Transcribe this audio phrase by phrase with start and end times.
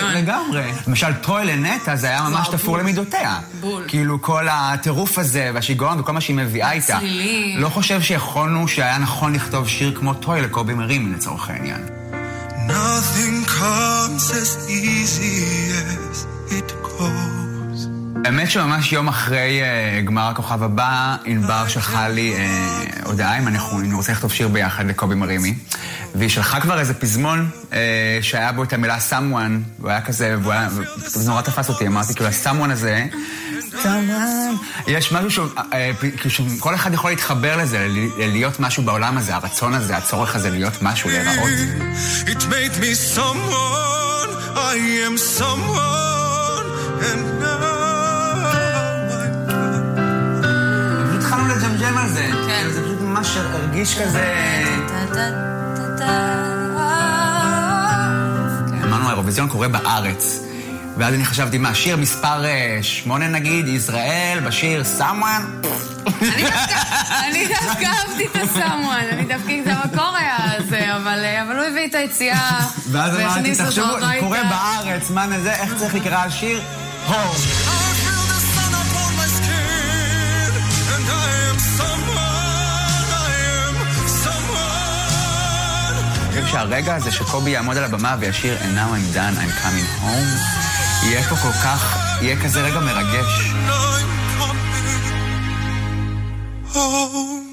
[0.00, 0.24] באיצטדיון.
[0.24, 0.72] לגמרי.
[0.86, 3.38] למשל, טוי לנטע זה היה ממש תפור למידותיה.
[3.60, 3.84] בול.
[3.88, 6.96] כאילו כל הטירוף הזה, והשיגעון וכל מה שהיא מביאה איתה.
[6.96, 7.60] הצלילים.
[7.60, 11.80] לא חושב שיכולנו, שהיה נכון לכתוב שיר כמו טוי לקובי מרימי לצורך העניין.
[12.68, 15.36] Nothing comes as easy
[15.72, 17.35] as it goes.
[18.26, 23.80] האמת שממש יום אחרי uh, גמר הכוכב הבא, ענבר שלחה לי uh, הודעה אם אנחנו,
[23.80, 25.54] אני רוצה לכתוב שיר ביחד לקובי מרימי.
[26.14, 27.50] והיא שלחה כבר איזה פזמון
[28.22, 32.14] שהיה בו את המילה someone, והוא היה כזה, והוא היה, זה נורא תפס אותי, אמרתי
[32.14, 33.06] כאילו, ה-someone הזה,
[33.72, 35.48] someone, יש משהו שהוא,
[36.00, 37.86] כאילו שכל אחד יכול להתחבר לזה,
[38.18, 41.50] להיות משהו בעולם הזה, הרצון הזה, הצורך הזה להיות משהו, להיראות.
[42.26, 46.66] It made me someone, I am someone,
[47.08, 47.55] and now
[51.76, 52.22] לג'מג'ם על זה.
[52.22, 52.32] כן.
[52.58, 54.34] כאילו, זה פשוט ממש הרגיש כזה...
[58.84, 60.40] אמרנו, האירוויזיון קורה בארץ.
[60.98, 65.66] ואז אני חשבתי, מה, שיר מספר אה, שמונה נגיד, ישראל, בשיר someone?
[67.28, 70.36] אני דווקא- אהבתי את הסמואן, אני דווקא, זה המקור היה
[70.70, 72.60] זה, אבל אה, אבל הוא הביא את היציאה,
[72.90, 73.84] ואז אמרתי, תחשבו,
[74.20, 74.38] קורה.
[74.50, 76.60] בארץ, מה זה, איך צריך לקרוא השיר?
[77.06, 77.16] הום.
[77.16, 80.52] feel the sun upon my skin,
[80.94, 81.45] and I
[86.56, 91.22] שהרגע הזה שקובי יעמוד על הבמה וישיר And now I'm done, I'm coming home, יהיה
[91.22, 93.52] פה כל כך, יהיה כזה רגע מרגש.
[96.74, 97.45] Home.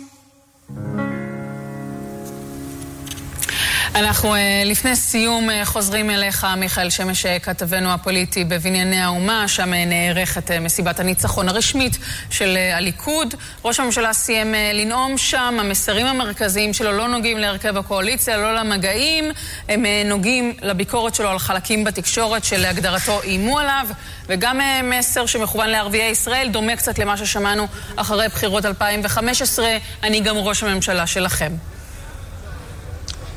[3.96, 9.74] אנחנו אה, לפני סיום אה, חוזרים אליך, מיכאל שמש, אה, כתבנו הפוליטי בבנייני האומה, שם
[9.74, 11.98] נערכת מסיבת הניצחון הרשמית
[12.30, 13.36] של הליכוד.
[13.66, 19.32] ראש הממשלה סיים לנאום שם, המסרים המרכזיים שלו לא נוגעים להרכב הקואליציה, לא למגעים,
[19.70, 23.88] הם נוגעים לביקורת שלו על חלקים בתקשורת שלהגדרתו איימו עליו,
[24.28, 30.64] וגם מסר שמכוון לערביי ישראל, דומה קצת למה ששמענו אחרי בחירות 2015, אני גם ראש
[30.64, 31.73] הממשלה שלכם.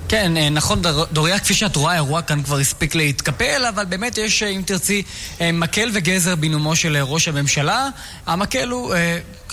[0.09, 4.19] כן, אה, נכון, דור- דוריה, כפי שאת רואה, האירוע כאן כבר הספיק להתקפל, אבל באמת
[4.19, 5.03] יש, אה, אם תרצי,
[5.41, 7.89] אה, מקל וגזר בנאומו של ראש הממשלה.
[8.27, 8.95] המקל הוא,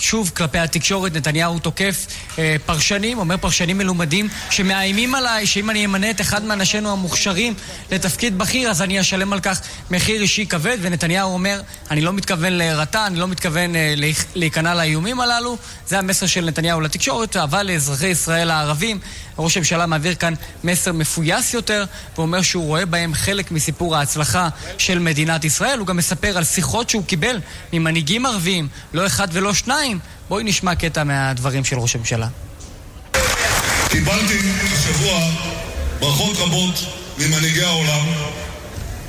[0.00, 2.06] שוב, כלפי התקשורת, נתניהו תוקף
[2.38, 7.54] אה, פרשנים, אומר פרשנים מלומדים, שמאיימים עליי שאם אני אמנה את אחד מאנשינו המוכשרים
[7.90, 9.60] לתפקיד בכיר, אז אני אשלם על כך
[9.90, 11.60] מחיר אישי כבד, ונתניהו אומר,
[11.90, 15.56] אני לא מתכוון להירתע, אני לא מתכוון אה, להיכ- להיכנע לאיומים הללו.
[15.88, 18.98] זה המסר של נתניהו לתקשורת, אבל לאזרחי ישראל הערבים,
[19.38, 20.34] ראש הממשלה מעביר כאן
[20.64, 21.84] מסר מפויס יותר,
[22.16, 25.78] ואומר שהוא רואה בהם חלק מסיפור ההצלחה של מדינת ישראל.
[25.78, 27.40] הוא גם מספר על שיחות שהוא קיבל
[27.72, 29.83] ממנהיגים ערביים, לא אחד ולא שניים.
[30.28, 32.28] בואי נשמע קטע מהדברים של ראש הממשלה.
[33.88, 34.38] קיבלתי
[34.72, 35.30] השבוע
[36.00, 36.74] ברכות רבות
[37.18, 38.06] ממנהיגי העולם,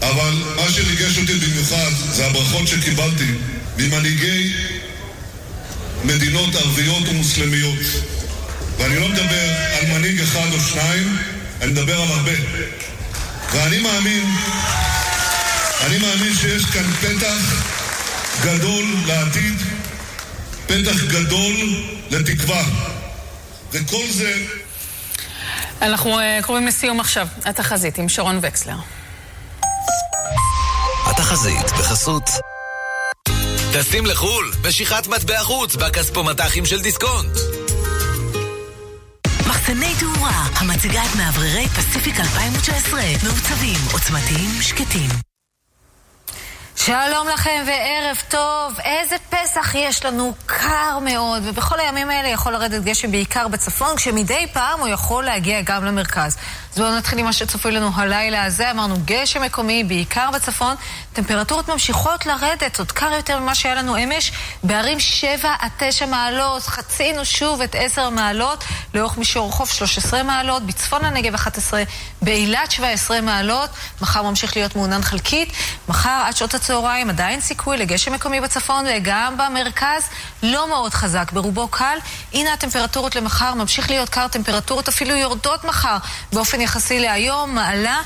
[0.02, 3.32] אבל מה שריגש אותי במיוחד זה הברכות שקיבלתי
[3.78, 4.54] ממנהיגי
[6.04, 7.80] מדינות ערביות ומוסלמיות.
[8.78, 9.50] ואני לא מדבר
[9.80, 11.18] על מנהיג אחד או שניים,
[11.62, 12.32] אני מדבר על הרבה.
[13.52, 14.24] ואני מאמין,
[15.86, 17.64] אני מאמין שיש כאן פתח
[18.44, 19.54] גדול לעתיד,
[20.68, 21.56] פתח גדול
[22.12, 22.64] לתקווה.
[23.72, 24.46] וכל זה
[25.82, 27.28] אנחנו אה, קרובים לסיום עכשיו.
[27.46, 28.76] התחזית עם שרון וקסלר.
[31.06, 32.30] התחזית בחסות
[33.74, 37.38] טסים לחו"ל, משיכת מטבע חוץ בכספומטחים של דיסקונט.
[39.48, 45.35] מחסני תאורה, המציגה את מאווררי פסיפיק 2019, מעוצבים, עוצמתיים, שקטים.
[46.76, 48.80] שלום לכם וערב טוב.
[48.80, 54.48] איזה פסח יש לנו, קר מאוד, ובכל הימים האלה יכול לרדת גשם בעיקר בצפון, כשמדי
[54.54, 56.38] פעם הוא יכול להגיע גם למרכז.
[56.76, 58.72] אז בואו נתחיל עם מה שצפוי לנו הלילה הזה.
[58.72, 60.76] אמרנו גשם מקומי, בעיקר בצפון.
[61.14, 64.32] טמפרטורות ממשיכות לרדת, עוד קר יותר ממה שהיה לנו אמש.
[64.64, 68.64] בערים 7 עד 9 מעלות, חצינו שוב את 10 מעלות,
[68.94, 71.84] לאורך מישור חוף 13 מעלות, בצפון הנגב 11,
[72.22, 73.70] באילת 17 מעלות.
[74.02, 75.54] מחר ממשיך להיות מעונן חלקית.
[75.88, 80.04] מחר עד שעות הצהריים עדיין סיכוי לגשם מקומי בצפון וגם במרכז,
[80.44, 81.98] לא מאוד חזק, ברובו קל.
[82.34, 85.98] הנה הטמפרטורות למחר, ממשיך להיות קר, טמפרטורות אפילו יורדות מחר
[86.34, 88.02] באופן יחסי להיום, מעלה.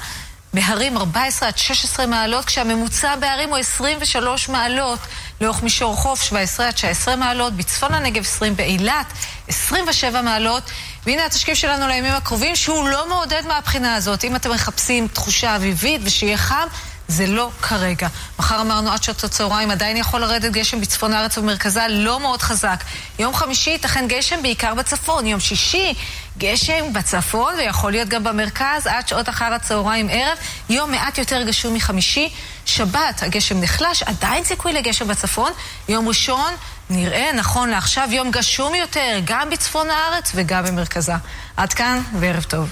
[0.54, 5.00] בהרים 14 עד 16 מעלות, כשהממוצע בהרים הוא 23 מעלות.
[5.42, 9.06] לאורך מישור חוף 17 עד 19 מעלות, בצפון הנגב 20, באילת
[9.48, 10.64] 27 מעלות.
[11.06, 14.24] והנה התשקיף שלנו לימים הקרובים, שהוא לא מעודד מהבחינה הזאת.
[14.24, 16.68] אם אתם מחפשים תחושה אביבית ושיהיה חם,
[17.10, 18.08] זה לא כרגע.
[18.40, 22.84] מחר אמרנו עד שעות הצהריים עדיין יכול לרדת גשם בצפון הארץ ובמרכזה, לא מאוד חזק.
[23.20, 25.26] יום חמישי ייתכן גשם בעיקר בצפון.
[25.26, 25.94] יום שישי
[26.38, 30.38] גשם בצפון ויכול להיות גם במרכז עד שעות אחר הצהריים ערב.
[30.70, 32.30] יום מעט יותר גשום מחמישי.
[32.66, 35.52] שבת הגשם נחלש, עדיין סיכוי לגשם בצפון.
[35.90, 36.54] יום ראשון
[36.90, 41.14] נראה נכון לעכשיו יום גשום יותר גם בצפון הארץ וגם במרכזה.
[41.58, 42.70] עד כאן וערב טוב.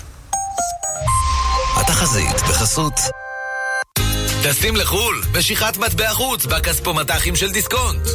[1.77, 2.99] התחזית בחסות
[4.43, 8.07] טסים לחו"ל, משיכת מטבע חוץ בכספומטחים של דיסקונט.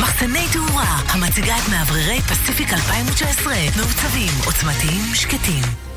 [0.00, 5.89] מחסני תאורה, המציגה את מאווררי פסיפיק 2019, מעוצבים, עוצמתיים, שקטים.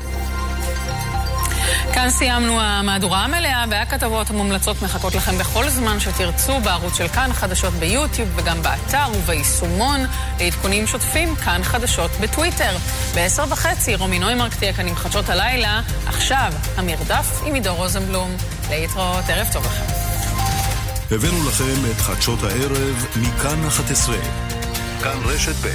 [1.92, 7.74] כאן סיימנו המהדורה המלאה, והכתבות המומלצות מחכות לכם בכל זמן שתרצו בערוץ של כאן חדשות
[7.74, 10.00] ביוטיוב וגם באתר וביישומון.
[10.40, 12.76] לעדכונים שוטפים, כאן חדשות בטוויטר.
[13.14, 15.80] בעשר וחצי רומי נוימרק תהיה כאן עם חדשות הלילה.
[16.06, 18.36] עכשיו, המרדף עם עידו רוזנבלום.
[18.70, 19.84] להתראות, ערב טוב לכם.
[21.10, 24.16] הבאנו לכם את חדשות הערב מכאן 11.
[25.02, 25.68] כאן רשת ב'.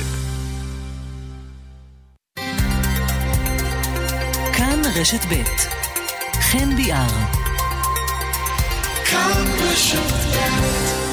[4.53, 5.78] כאן רשת ב'
[6.51, 7.07] חן ביאר.
[9.05, 11.08] כאן רשת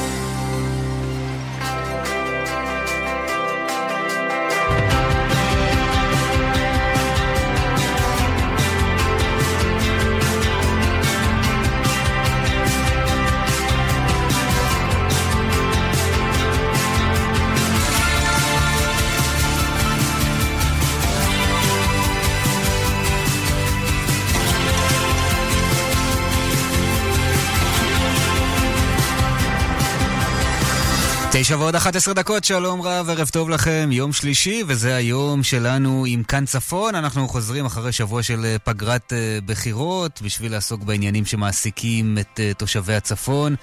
[31.39, 36.23] תשע ועוד 11 דקות, שלום רב, ערב טוב לכם, יום שלישי, וזה היום שלנו עם
[36.23, 36.95] כאן צפון.
[36.95, 42.53] אנחנו חוזרים אחרי שבוע של אה, פגרת אה, בחירות, בשביל לעסוק בעניינים שמעסיקים את אה,
[42.57, 43.55] תושבי הצפון.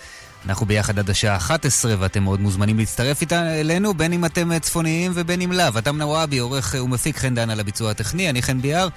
[0.46, 5.12] אנחנו ביחד עד השעה 11, ואתם מאוד מוזמנים להצטרף איתה, אלינו, בין אם אתם צפוניים
[5.16, 5.78] ובין אם לאו.
[5.78, 8.88] אתם נוואבי, עורך ומפיק חן דן על הביצוע הטכני, אני חן ביאר,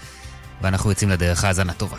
[0.62, 1.96] ואנחנו יוצאים לדרך האזנה טובה.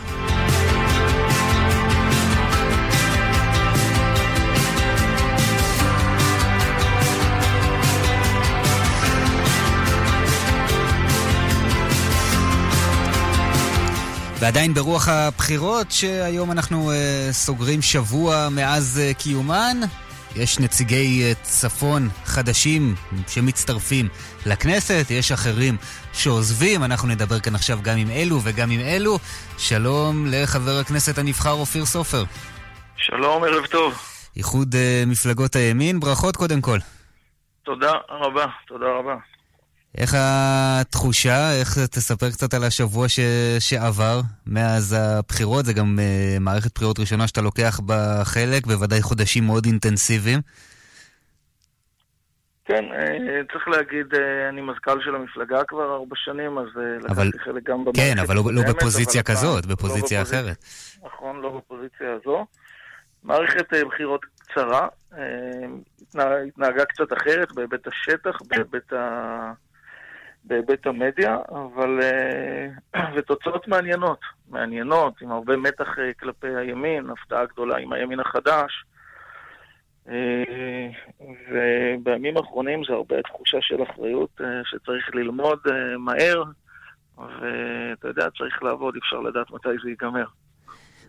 [14.39, 16.93] ועדיין ברוח הבחירות, שהיום אנחנו uh,
[17.33, 19.77] סוגרים שבוע מאז uh, קיומן,
[20.35, 22.95] יש נציגי uh, צפון חדשים
[23.27, 24.07] שמצטרפים
[24.45, 25.77] לכנסת, יש אחרים
[26.13, 29.19] שעוזבים, אנחנו נדבר כאן עכשיו גם עם אלו וגם עם אלו.
[29.57, 32.23] שלום לחבר הכנסת הנבחר אופיר סופר.
[32.97, 33.93] שלום, ערב טוב.
[34.35, 36.77] איחוד uh, מפלגות הימין, ברכות קודם כל.
[37.63, 39.36] תודה רבה, תודה רבה.
[39.97, 41.51] איך התחושה?
[41.59, 43.19] איך תספר קצת על השבוע ש...
[43.59, 45.65] שעבר מאז הבחירות?
[45.65, 50.39] זה גם uh, מערכת בחירות ראשונה שאתה לוקח בה חלק, בוודאי חודשים מאוד אינטנסיביים.
[52.65, 54.17] כן, uh, צריך להגיד, uh,
[54.49, 56.65] אני מזכ"ל של המפלגה כבר ארבע שנים, אז
[57.09, 57.27] אבל...
[57.27, 60.23] לקחתי חלק גם במערכת כן, אבל לא, לא הקודמת, בפוזיציה אבל כזאת, הפעם בפוזיציה לא
[60.23, 60.65] אחרת.
[61.05, 62.45] נכון, לא בפוזיציה הזו.
[63.23, 64.87] מערכת בחירות קצרה,
[66.01, 68.97] התנה- התנהגה קצת אחרת בהיבט השטח, בהיבט ה...
[70.47, 71.99] בהיבט המדיה, אבל...
[72.01, 72.67] אה,
[73.15, 78.85] ותוצאות מעניינות, מעניינות, עם הרבה מתח אה, כלפי הימין, הפתעה גדולה עם הימין החדש.
[80.09, 80.87] אה,
[81.51, 85.59] ובימים האחרונים זה הרבה תחושה של אחריות שצריך ללמוד
[85.99, 86.43] מהר,
[87.17, 90.25] ואתה יודע, צריך לעבוד, אפשר לדעת מתי זה ייגמר.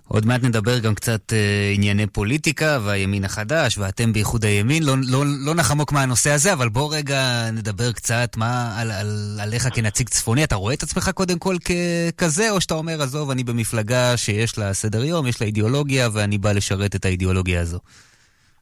[0.08, 4.82] עוד מעט נדבר גם קצת אה, ענייני פוליטיקה והימין החדש, ואתם באיחוד הימין.
[4.82, 7.20] לא, לא, לא נחמוק מהנושא הזה, אבל בוא רגע
[7.52, 9.06] נדבר קצת מה, על, על,
[9.42, 10.44] עליך כנציג צפוני.
[10.44, 14.72] אתה רואה את עצמך קודם כל ככזה, או שאתה אומר, עזוב, אני במפלגה שיש לה
[14.72, 17.78] סדר יום, יש לה אידיאולוגיה, ואני בא לשרת את האידיאולוגיה הזו?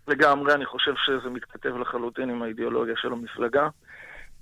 [0.09, 3.69] לגמרי, אני חושב שזה מתכתב לחלוטין עם האידיאולוגיה של המפלגה.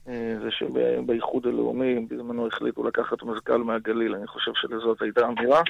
[0.08, 5.62] אה, זה שבאיחוד הלאומי בזמנו החליטו לקחת מזכ"ל מהגליל, אני חושב שלזאת הייתה אמירה.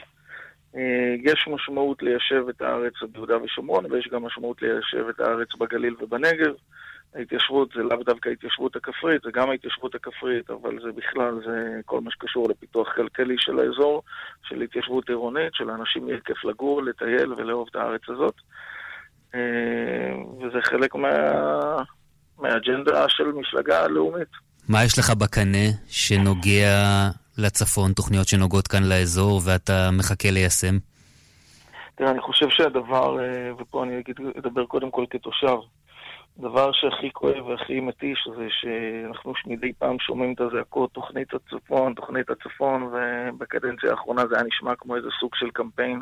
[0.76, 5.95] אה, יש משמעות ליישב את הארץ ביהודה ושומרון, ויש גם משמעות ליישב את הארץ בגליל
[6.00, 6.54] ובנגב.
[7.14, 12.00] ההתיישבות זה לאו דווקא ההתיישבות הכפרית, זה גם ההתיישבות הכפרית, אבל זה בכלל, זה כל
[12.00, 14.02] מה שקשור לפיתוח כלכלי של האזור,
[14.49, 18.35] של התיישבות עירונית, שלאנשים יהיה כיף לגור, לטייל ולאהוב את הארץ הזאת.
[19.35, 19.40] אה,
[20.38, 21.09] וזה חלק מה...
[22.38, 24.28] מהאג'נדה של מפלגה לאומית.
[24.69, 30.78] מה יש לך בקנה שנוגע לצפון, תוכניות שנוגעות כאן לאזור, ואתה מחכה ליישם?
[31.94, 35.56] תראה, אני חושב שהדבר, אה, ופה אני אגיד, אדבר קודם כל כתושב,
[36.38, 42.30] הדבר שהכי כואב והכי מתיש זה שאנחנו מדי פעם שומעים את הזעקות, תוכנית הצפון, תוכנית
[42.30, 46.00] הצפון, ובקדנציה האחרונה זה היה נשמע כמו איזה סוג של קמפיין.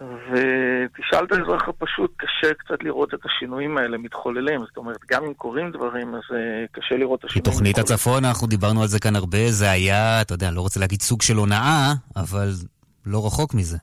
[0.00, 4.60] ותשאל את האזרח הפשוט, קשה קצת לראות את השינויים האלה מתחוללים.
[4.60, 7.52] זאת אומרת, גם אם קורים דברים, אז אה, קשה לראות את השינויים.
[7.52, 7.78] תוכנית.
[7.78, 11.22] הצפון, אנחנו דיברנו על זה כאן הרבה, זה היה, אתה יודע, לא רוצה להגיד סוג
[11.22, 12.48] של הונאה, אבל
[13.06, 13.76] לא רחוק מזה.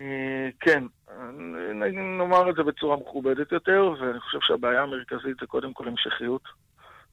[0.00, 0.84] אה, כן,
[1.38, 6.42] נ- נאמר את זה בצורה מכובדת יותר, ואני חושב שהבעיה המרכזית זה קודם כל המשכיות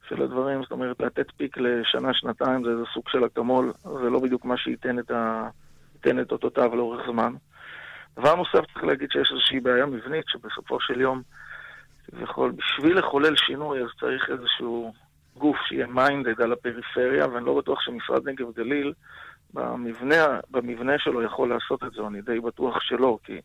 [0.10, 0.62] של הדברים.
[0.64, 5.00] זאת אומרת, לתת פיק לשנה-שנתיים זה איזה סוג של אקמול, זה לא בדיוק מה שייתן
[5.00, 5.50] את, ה...
[5.98, 7.34] ייתן את אותותיו לאורך זמן.
[8.20, 11.22] דבר נוסף, צריך להגיד שיש איזושהי בעיה מבנית, שבסופו של יום,
[12.12, 14.94] כביכול, בשביל לחולל שינוי, אז צריך איזשהו
[15.38, 18.94] גוף שיהיה מיינדד על הפריפריה, ואני לא בטוח שמשרד נגב גליל,
[19.54, 23.42] במבנה, במבנה שלו יכול לעשות את זה, אני די בטוח שלא, כי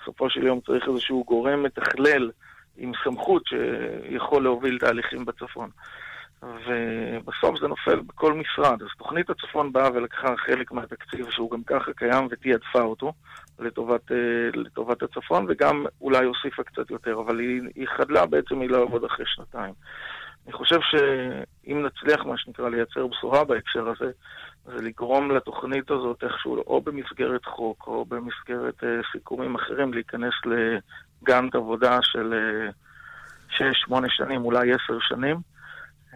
[0.00, 2.30] בסופו של יום צריך איזשהו גורם מתכלל
[2.76, 5.70] עם סמכות שיכול להוביל תהליכים בצפון.
[6.42, 8.82] ובסוף זה נופל בכל משרד.
[8.82, 13.12] אז תוכנית הצפון באה ולקחה חלק מהתקציב שהוא גם ככה קיים ותעדפה אותו
[13.58, 14.16] לטובת, אה,
[14.54, 19.24] לטובת הצפון, וגם אולי הוסיפה קצת יותר, אבל היא, היא חדלה בעצם היא לעבוד אחרי
[19.28, 19.74] שנתיים.
[20.46, 24.10] אני חושב שאם נצליח, מה שנקרא, לייצר בשורה בהקשר הזה,
[24.64, 31.54] זה לגרום לתוכנית הזאת איכשהו, או במסגרת חוק, או במסגרת אה, סיכומים אחרים, להיכנס לגאנט
[31.54, 32.70] עבודה של אה,
[33.48, 35.36] שש, שמונה שנים, אולי עשר שנים.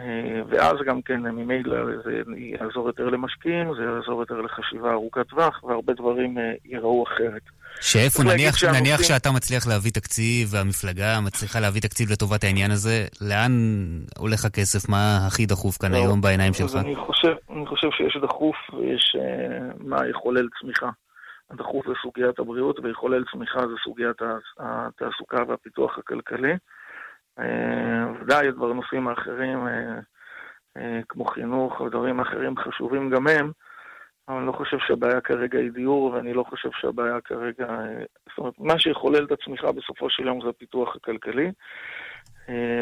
[0.01, 5.65] אה, ואז גם כן ממילא זה יעזור יותר למשקיעים, זה יעזור יותר לחשיבה ארוכת טווח,
[5.65, 7.43] והרבה דברים אה, ייראו אחרת.
[7.81, 13.07] שאיפה, נניח, שהנושאים- נניח שאתה מצליח להביא תקציב, והמפלגה מצליחה להביא תקציב לטובת העניין הזה,
[13.21, 13.53] לאן
[14.19, 14.89] הולך הכסף?
[14.89, 16.77] מה הכי דחוף כאן לא, היום בעיניים שלך?
[16.77, 20.91] אני חושב, אני חושב שיש דחוף ויש אה, מה יחולל צמיחה.
[21.51, 24.17] הדחוף זה סוגיית הבריאות, ויחולל צמיחה זה סוגיית
[24.59, 26.53] התעסוקה והפיתוח הכלכלי.
[27.39, 29.99] אה, ודאי, הדברים הנושאים האחרים, אה,
[30.77, 33.51] אה, כמו חינוך ודברים אחרים חשובים גם הם,
[34.29, 37.67] אבל אני לא חושב שהבעיה כרגע היא דיור, ואני לא חושב שהבעיה כרגע...
[38.29, 41.51] זאת אומרת, מה שיחולל את הצמיחה בסופו של יום זה הפיתוח הכלכלי.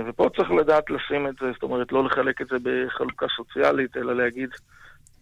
[0.06, 4.16] ופה צריך לדעת לשים את זה, זאת אומרת, לא לחלק את זה בחלוקה סוציאלית, אלא
[4.16, 4.50] להגיד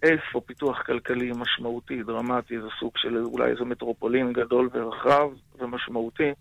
[0.03, 6.33] איפה פיתוח כלכלי משמעותי, דרמטי, זה סוג של אולי איזה מטרופולין גדול ורחב ומשמעותי,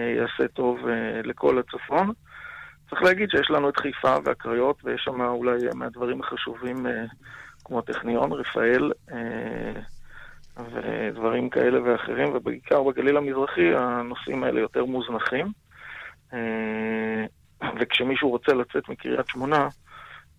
[0.00, 2.12] יעשה טוב אה, לכל הצפון.
[2.90, 7.04] צריך להגיד שיש לנו את חיפה והקריות, ויש שם אולי מהדברים החשובים, אה,
[7.64, 9.80] כמו הטכניון, רפאל, אה,
[10.72, 15.52] ודברים כאלה ואחרים, ובעיקר בגליל המזרחי הנושאים האלה יותר מוזנחים.
[16.32, 17.26] אה,
[17.80, 19.68] וכשמישהו רוצה לצאת מקריית שמונה,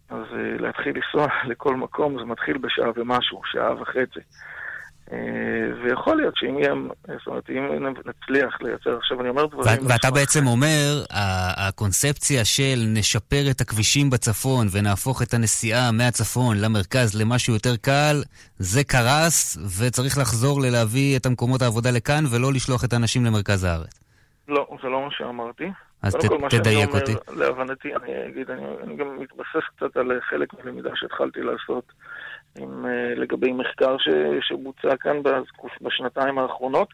[0.10, 4.20] אז אה, להתחיל לנסוע לכל מקום זה מתחיל בשעה ומשהו, שעה וחצי.
[5.12, 5.18] אה,
[5.84, 6.74] ויכול להיות שאם יהיה,
[7.18, 9.86] זאת אומרת, אם נצליח לייצר, עכשיו אני אומר דברים...
[9.86, 11.04] ו- ואתה בעצם אומר,
[11.68, 18.16] הקונספציה של נשפר את הכבישים בצפון ונהפוך את הנסיעה מהצפון למרכז למשהו יותר קל,
[18.58, 24.00] זה קרס וצריך לחזור ללהביא את המקומות העבודה לכאן ולא לשלוח את האנשים למרכז הארץ.
[24.48, 25.72] לא, זה לא מה שאמרתי.
[26.02, 27.14] אז ת- כל, מה תדייק אומר, אותי.
[27.38, 31.84] להבנתי, אני אגיד, אני, אני גם מתבסס קצת על חלק מהלמידה שהתחלתי לעשות
[32.58, 34.10] עם, אה, לגבי מחקר ש,
[34.42, 35.18] שבוצע כאן
[35.82, 36.88] בשנתיים האחרונות.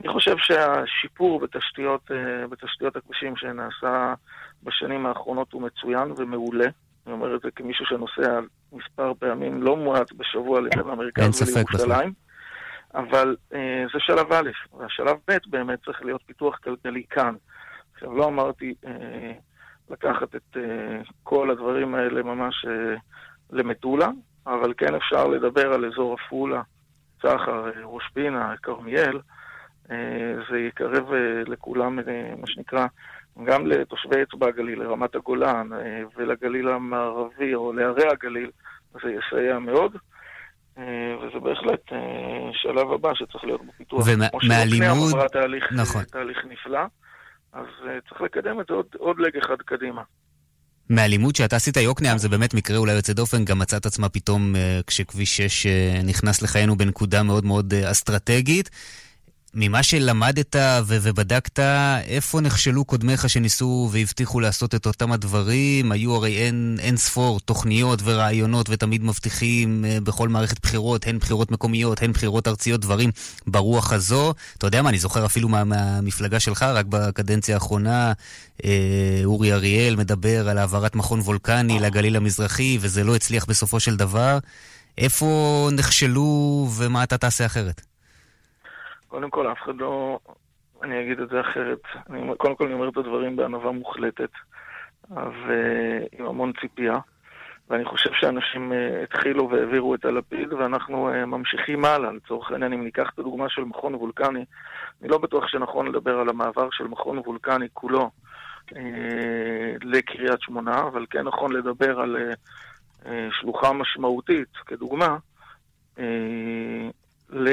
[0.00, 4.14] אני חושב שהשיפור בתשתיות, אה, בתשתיות הכבישים שנעשה
[4.62, 6.68] בשנים האחרונות הוא מצוין ומעולה.
[7.06, 8.40] אני אומר את זה כמישהו שנוסע
[8.72, 12.12] מספר פעמים לא מועט בשבוע לבין המרכז ולירושלים.
[12.94, 17.34] אבל אה, זה שלב א', והשלב ב' באמת צריך להיות פיתוח כלכלי כאן.
[17.94, 19.32] עכשיו, לא אמרתי אה,
[19.90, 22.94] לקחת את אה, כל הדברים האלה ממש אה,
[23.50, 24.08] למטולה,
[24.46, 26.62] אבל כן אפשר לדבר על אזור עפולה,
[27.22, 29.20] צחר, אה, ראש פינה, כרמיאל.
[29.90, 29.96] אה,
[30.50, 31.96] זה יקרב אה, לכולם,
[32.38, 32.86] מה שנקרא,
[33.44, 35.68] גם לתושבי אצבע הגליל, לרמת הגולן
[36.16, 38.50] ולגליל המערבי או לערי הגליל,
[38.92, 39.96] זה יסייע מאוד.
[41.22, 41.80] וזה בהחלט
[42.52, 44.04] שלב הבא שצריך להיות בפיתוח.
[44.06, 46.02] ומה- כמו שיוקנעם מהלימוד- עברה תהליך, נכון.
[46.04, 46.80] תהליך נפלא,
[47.52, 47.66] אז
[48.08, 50.02] צריך לקדם את זה עוד, עוד לג אחד קדימה.
[50.92, 54.80] מהלימוד שאתה עשית, יוקנעם זה באמת מקרה אולי יוצא דופן, גם מצאת עצמה פתאום אה,
[54.86, 58.70] כשכביש 6 אה, נכנס לחיינו בנקודה מאוד מאוד אה, אסטרטגית.
[59.54, 61.58] ממה שלמדת ו- ובדקת,
[62.04, 65.92] איפה נכשלו קודמיך שניסו והבטיחו לעשות את אותם הדברים?
[65.92, 71.50] היו הרי אין, אין ספור תוכניות ורעיונות ותמיד מבטיחים אה, בכל מערכת בחירות, הן בחירות
[71.50, 73.10] מקומיות, הן בחירות ארציות, דברים
[73.46, 74.34] ברוח הזו.
[74.58, 78.12] אתה יודע מה, אני זוכר אפילו מה, מהמפלגה שלך, רק בקדנציה האחרונה,
[78.64, 83.96] אה, אורי אריאל מדבר על העברת מכון וולקני לגליל המזרחי, וזה לא הצליח בסופו של
[83.96, 84.38] דבר.
[84.98, 87.91] איפה נכשלו ומה אתה תעשה אחרת?
[89.12, 90.18] קודם כל, אף אחד לא...
[90.82, 91.80] אני אגיד את זה אחרת.
[92.10, 94.30] אני, קודם כל, אני אומר את הדברים בענווה מוחלטת,
[95.10, 96.98] ועם המון ציפייה.
[97.70, 102.12] ואני חושב שאנשים אה, התחילו והעבירו את הלפיד, ואנחנו אה, ממשיכים הלאה.
[102.12, 104.44] לצורך העניין, אם ניקח את הדוגמה של מכון וולקני,
[105.02, 108.10] אני לא בטוח שנכון לדבר על המעבר של מכון וולקני כולו
[108.76, 112.32] אה, לקריית שמונה, אבל כן נכון לדבר על אה,
[113.06, 115.16] אה, שלוחה משמעותית, כדוגמה,
[115.98, 116.90] אה,
[117.32, 117.48] ל,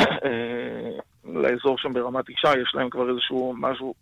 [1.42, 3.94] לאזור שם ברמת ישי, יש להם כבר איזשהו משהו,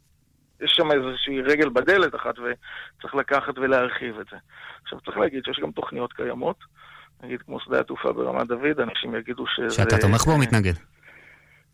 [0.60, 4.36] יש שם איזושהי רגל בדלת אחת וצריך לקחת ולהרחיב את זה.
[4.82, 6.56] עכשיו צריך להגיד שיש גם תוכניות קיימות,
[7.22, 9.70] נגיד כמו שדה התעופה ברמת דוד, אנשים יגידו שזה...
[9.70, 10.74] שאתה תומך בו או מתנגד?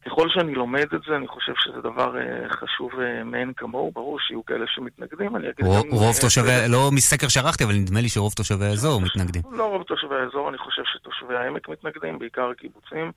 [0.07, 4.21] ככל שאני לומד את זה, אני חושב שזה דבר אה, חשוב אה, מאין כמוהו, ברור
[4.21, 5.91] שיהיו כאלה שמתנגדים, אני אגיד רוב- גם...
[5.93, 9.43] רוב אה, תושבי, לא מסקר שערכתי, אבל נדמה לי שרוב תושבי האזור מתנגדים.
[9.53, 13.13] לא רוב תושבי האזור, אני חושב שתושבי העמק מתנגדים, בעיקר הקיבוצים,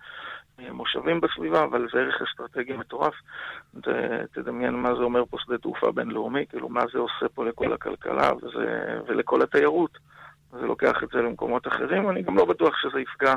[0.60, 3.14] אה, מושבים בסביבה, אבל זה ערך אסטרטגי מטורף.
[4.34, 8.32] תדמיין מה זה אומר פה שדה תעופה בינלאומי, כאילו מה זה עושה פה לכל הכלכלה
[8.38, 8.66] וזה,
[9.08, 9.98] ולכל התיירות.
[10.52, 13.36] זה לוקח את זה למקומות אחרים, אני גם לא בטוח שזה יפגע.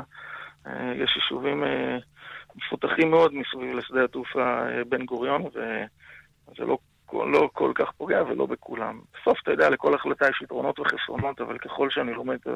[0.95, 1.63] יש יישובים
[2.65, 6.77] מפותחים מאוד מסביב לשדה התעופה אה, בן גוריון, וזה לא
[7.13, 8.99] לא כל כך פוגע ולא בכולם.
[9.13, 12.47] בסוף, אתה יודע, לכל החלטה יש יתרונות וחסרונות, אבל ככל שאני לומד את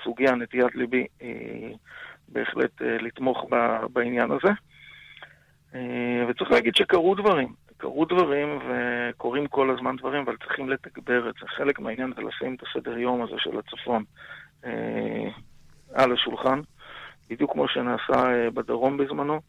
[0.00, 1.76] הסוגיה, נטיית ליבי היא
[2.28, 4.48] בהחלט אה, לתמוך ב- בעניין הזה.
[5.74, 7.54] אה, וצריך להגיד שקרו דברים.
[7.76, 11.46] קרו דברים וקורים כל הזמן דברים, אבל צריכים לתגבר את זה.
[11.46, 14.04] חלק מהעניין זה לשים את הסדר יום הזה של הצפון
[14.64, 15.28] אה,
[15.94, 16.60] על השולחן,
[17.30, 19.40] בדיוק כמו שנעשה אה, בדרום בזמנו,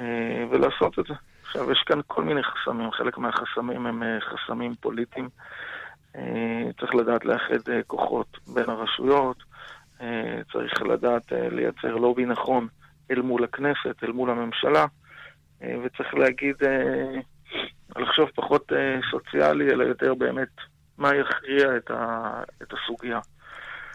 [0.00, 1.14] אה, ולעשות את זה.
[1.42, 5.28] עכשיו, יש כאן כל מיני חסמים, חלק מהחסמים הם אה, חסמים פוליטיים.
[6.80, 9.36] צריך לדעת לאחד כוחות בין הרשויות,
[10.52, 12.66] צריך לדעת לייצר לובי נכון
[13.10, 14.86] אל מול הכנסת, אל מול הממשלה,
[15.60, 16.56] וצריך להגיד,
[17.96, 18.72] לחשוב פחות
[19.10, 20.48] סוציאלי, אלא יותר באמת
[20.98, 23.20] מה יכריע את, ה, את הסוגיה.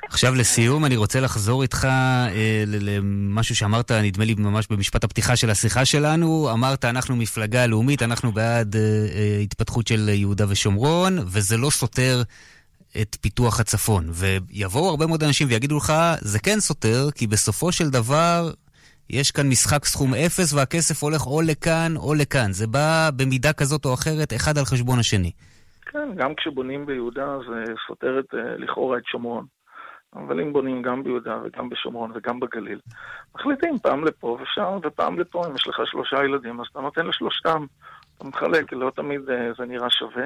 [0.10, 5.50] עכשיו לסיום, אני רוצה לחזור איתך אה, למשהו שאמרת, נדמה לי ממש במשפט הפתיחה של
[5.50, 6.50] השיחה שלנו.
[6.54, 12.22] אמרת, אנחנו מפלגה לאומית, אנחנו בעד אה, אה, התפתחות של יהודה ושומרון, וזה לא סותר
[13.02, 14.04] את פיתוח הצפון.
[14.10, 18.52] ויבואו הרבה מאוד אנשים ויגידו לך, זה כן סותר, כי בסופו של דבר
[19.10, 22.52] יש כאן משחק סכום אפס והכסף הולך או לכאן או לכאן.
[22.52, 25.32] זה בא במידה כזאת או אחרת, אחד על חשבון השני.
[25.86, 29.46] כן, גם כשבונים ביהודה זה סותר את, לכאורה את שומרון.
[30.16, 32.80] אבל אם בונים גם ביהודה וגם בשומרון וגם בגליל,
[33.36, 37.66] מחליטים פעם לפה ושם ופעם לפה, אם יש לך שלושה ילדים, אז אתה נותן לשלושתם,
[38.18, 40.26] אתה מחלק, לא תמיד אה, זה נראה שווה,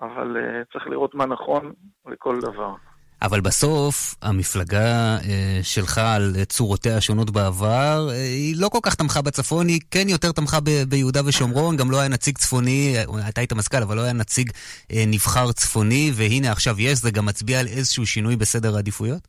[0.00, 1.72] אבל אה, צריך לראות מה נכון
[2.06, 2.74] לכל דבר.
[3.22, 4.88] אבל בסוף, המפלגה
[5.28, 10.08] אה, שלך על צורותיה השונות בעבר, אה, היא לא כל כך תמכה בצפון, היא כן
[10.08, 13.96] יותר תמכה ב- ביהודה ושומרון, גם לא היה נציג צפוני, אה, אתה היית מזכ"ל, אבל
[13.96, 14.50] לא היה נציג
[14.92, 19.28] אה, נבחר צפוני, והנה עכשיו יש, זה גם מצביע על איזשהו שינוי בסדר העדיפויות?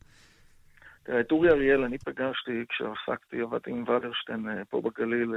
[1.04, 5.30] תראה, את אורי אריאל אני פגשתי כשעסקתי, עבדתי עם ולרשטיין פה בגליל,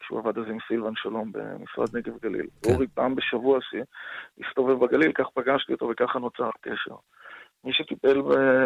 [0.00, 2.46] כשהוא עבד אז עם סילבן שלום במשרד נגב גליל.
[2.62, 2.72] כן.
[2.74, 3.86] אורי פעם בשבוע ס-
[4.48, 6.94] הסתובב בגליל, כך פגשתי אותו וככה נוצר קשר.
[7.64, 8.22] מי שטיפל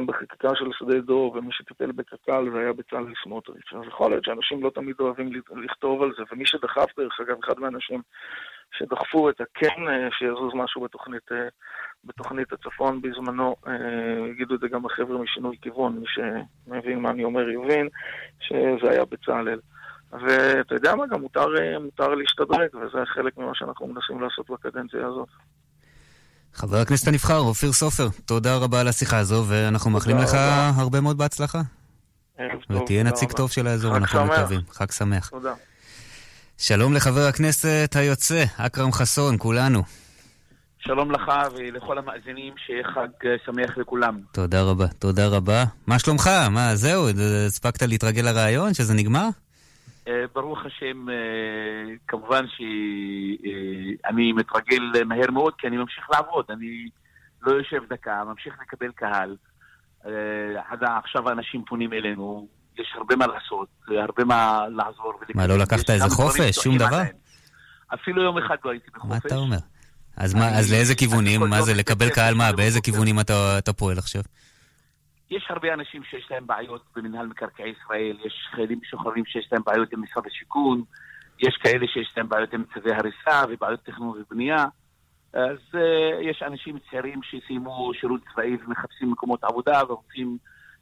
[0.07, 3.72] בחקיקה של שדה דור ומי שטיפל בקק"ל זה היה בצלאל סמוטריץ'.
[3.72, 5.31] אז יכול להיות שאנשים לא תמיד אוהבים
[5.64, 8.02] לכתוב על זה, ומי שדחף, דרך אגב, אחד מהאנשים
[8.78, 11.48] שדחפו את הכן אה, שיזוז משהו בתוכנית, אה,
[12.05, 17.24] בתוכנית הצפון בזמנו, אה, יגידו את זה גם החבר'ה משינוי כיוון, מי שמבין מה אני
[17.24, 17.88] אומר יבין,
[18.40, 19.61] שזה היה בצלאל.
[20.12, 21.46] ואתה יודע מה, גם מותר,
[21.81, 25.28] מותר להשתדרג, וזה חלק ממה שאנחנו מנסים לעשות בקדנציה הזאת.
[26.55, 30.73] חבר הכנסת הנבחר, אופיר סופר, תודה רבה על השיחה הזו, ואנחנו מאחלים לך רבה.
[30.77, 31.61] הרבה מאוד בהצלחה.
[32.71, 33.37] ותהיה נציג רבה.
[33.37, 34.25] טוב של האזור, אנחנו.
[34.25, 34.61] מקווים.
[34.73, 35.29] חג שמח.
[35.29, 35.55] תודה.
[36.59, 39.83] שלום לחבר הכנסת היוצא, אכרם חסון, כולנו.
[40.79, 41.23] שלום לך
[41.57, 44.21] ולכל המאזינים, שיהיה חג אה, שמח לכולם.
[44.33, 45.65] תודה רבה, תודה רבה.
[45.87, 46.31] מה שלומך?
[46.51, 47.07] מה, זהו,
[47.47, 49.29] הספקת להתרגל לרעיון, שזה נגמר?
[50.09, 51.15] אה, ברוך השם, אה,
[52.09, 56.88] כמובן שאני מתרגל מהר מאוד, כי אני ממשיך לעבוד, אני
[57.43, 59.37] לא יושב דקה, ממשיך לקבל קהל.
[60.07, 60.11] אה,
[60.69, 65.21] עד עכשיו האנשים פונים אלינו, יש הרבה מה לעשות, הרבה מה לעזור.
[65.35, 66.57] מה, לא לקחת איזה חופש?
[66.57, 67.03] שום דבר?
[67.95, 69.11] אפילו יום אחד לא הייתי בחופש.
[69.11, 69.59] מה אתה אומר?
[70.17, 71.41] אז מה, אז לאיזה כיוונים?
[71.41, 72.53] מה יום זה, לקבל קהל מה?
[72.53, 72.81] באיזה.
[72.81, 74.23] כיוונים אתה אתה פועל עכשיו?
[75.33, 79.92] יש הרבה אנשים שיש להם בעיות במינהל מקרקעי ישראל, יש חיילים משוחררים שיש להם בעיות
[79.92, 80.83] עם משרד השיכון,
[81.38, 84.64] יש כאלה שיש להם בעיות עם צווי הריסה ובעיות תכנון ובנייה.
[85.33, 85.79] אז uh,
[86.21, 90.38] יש אנשים צעירים שסיימו שירות צבאי ומחפשים מקומות עבודה ורוצים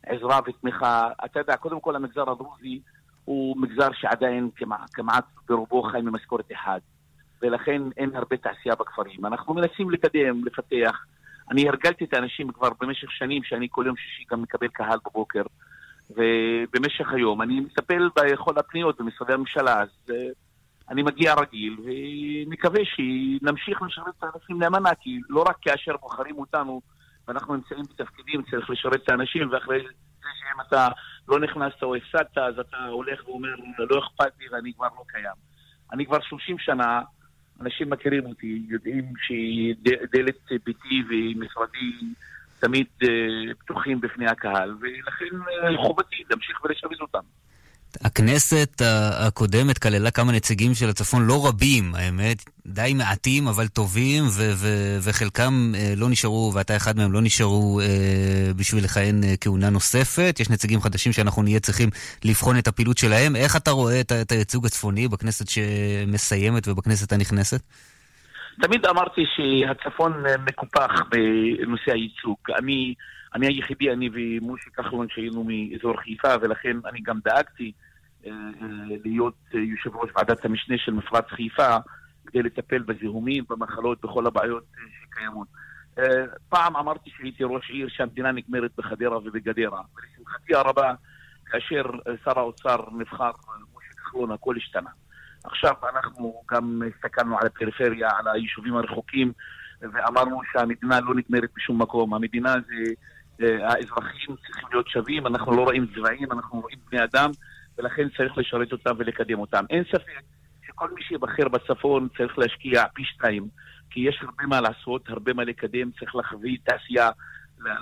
[0.06, 1.08] עזרה ותמיכה.
[1.24, 2.80] אתה יודע, קודם כל המגזר הדרוזי
[3.24, 6.80] הוא מגזר שעדיין כמעט, כמעט ברובו חי ממשכורת אחת,
[7.42, 9.26] ולכן אין הרבה תעשייה בכפרים.
[9.26, 11.04] אנחנו מנסים לקדם, לפתח.
[11.50, 15.42] אני הרגלתי את האנשים כבר במשך שנים, שאני כל יום שישי גם מקבל קהל בבוקר,
[16.10, 20.14] ובמשך היום אני מטפל בכל הפניות במשרדי הממשלה, אז אה,
[20.88, 26.80] אני מגיע רגיל, ומקווה שנמשיך לשרת את האנשים נאמנה, כי לא רק כאשר בוחרים אותנו
[27.28, 29.88] ואנחנו נמצאים בתפקידים, צריך לשרת את האנשים, ואחרי זה
[30.22, 30.88] שאם אתה
[31.28, 35.34] לא נכנסת או הפסדת, אז אתה הולך ואומר, לא אכפת לי ואני כבר לא קיים.
[35.92, 37.00] אני כבר 30 שנה,
[37.60, 41.92] אנשים מכירים אותי, יודעים שדלת ביתי ומשרדי
[42.60, 47.22] תמיד אה, פתוחים בפני הקהל, ולכן אה, חובתי להמשיך ולשרת אותם.
[48.04, 48.82] הכנסת
[49.26, 54.98] הקודמת כללה כמה נציגים של הצפון, לא רבים, האמת, די מעטים, אבל טובים, ו- ו-
[55.02, 57.86] וחלקם אה, לא נשארו, ואתה אחד מהם, לא נשארו אה,
[58.56, 60.36] בשביל לכהן אה, כהונה נוספת.
[60.40, 61.88] יש נציגים חדשים שאנחנו נהיה צריכים
[62.24, 63.36] לבחון את הפעילות שלהם.
[63.36, 67.60] איך אתה רואה את, את הייצוג הצפוני בכנסת שמסיימת ובכנסת הנכנסת?
[68.62, 72.36] תמיד אמרתי שהצפון אה, מקופח בנושא הייצוג.
[72.58, 72.94] אני,
[73.34, 77.72] אני היחידי, אני ומשה כחלון שהיינו מאזור חיפה, ולכן אני גם דאגתי
[78.26, 78.66] אה, אה,
[79.04, 81.76] להיות אה, יושב ראש ועדת המשנה של מפרץ חיפה,
[82.26, 84.64] כדי לטפל בזיהומים, במחלות, בכל הבעיות
[85.02, 85.48] שקיימות.
[86.48, 90.94] פעם אמרתי שהייתי ראש עיר שהמדינה נגמרת בחדרה ובגדרה, ולשמחתי הרבה,
[91.46, 91.82] כאשר
[92.24, 93.30] שר האוצר נבחר
[93.74, 94.90] משה כחלון, הכל השתנה.
[95.44, 99.32] עכשיו אנחנו גם הסתכלנו על הפריפריה, על היישובים הרחוקים,
[99.80, 102.14] ואמרנו שהמדינה לא נגמרת בשום מקום.
[102.14, 102.92] המדינה זה,
[103.42, 107.30] האזרחים צריכים להיות שווים, אנחנו לא רואים צבעים, אנחנו רואים בני אדם,
[107.78, 109.64] ולכן צריך לשרת אותם ולקדם אותם.
[109.70, 110.22] אין ספק
[110.66, 113.48] שכל מי שיבחר בצפון צריך להשקיע פי שתיים,
[113.90, 117.10] כי יש הרבה מה לעשות, הרבה מה לקדם, צריך להחביא תעשייה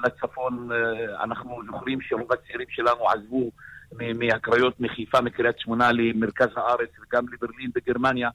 [0.04, 0.68] לצפון.
[0.72, 3.50] אה, אנחנו זוכרים שרוב הצעירים שלנו עזבו
[3.92, 8.30] מהקריות מחיפה, מקריית שמונה למרכז הארץ וגם לברלין בגרמניה,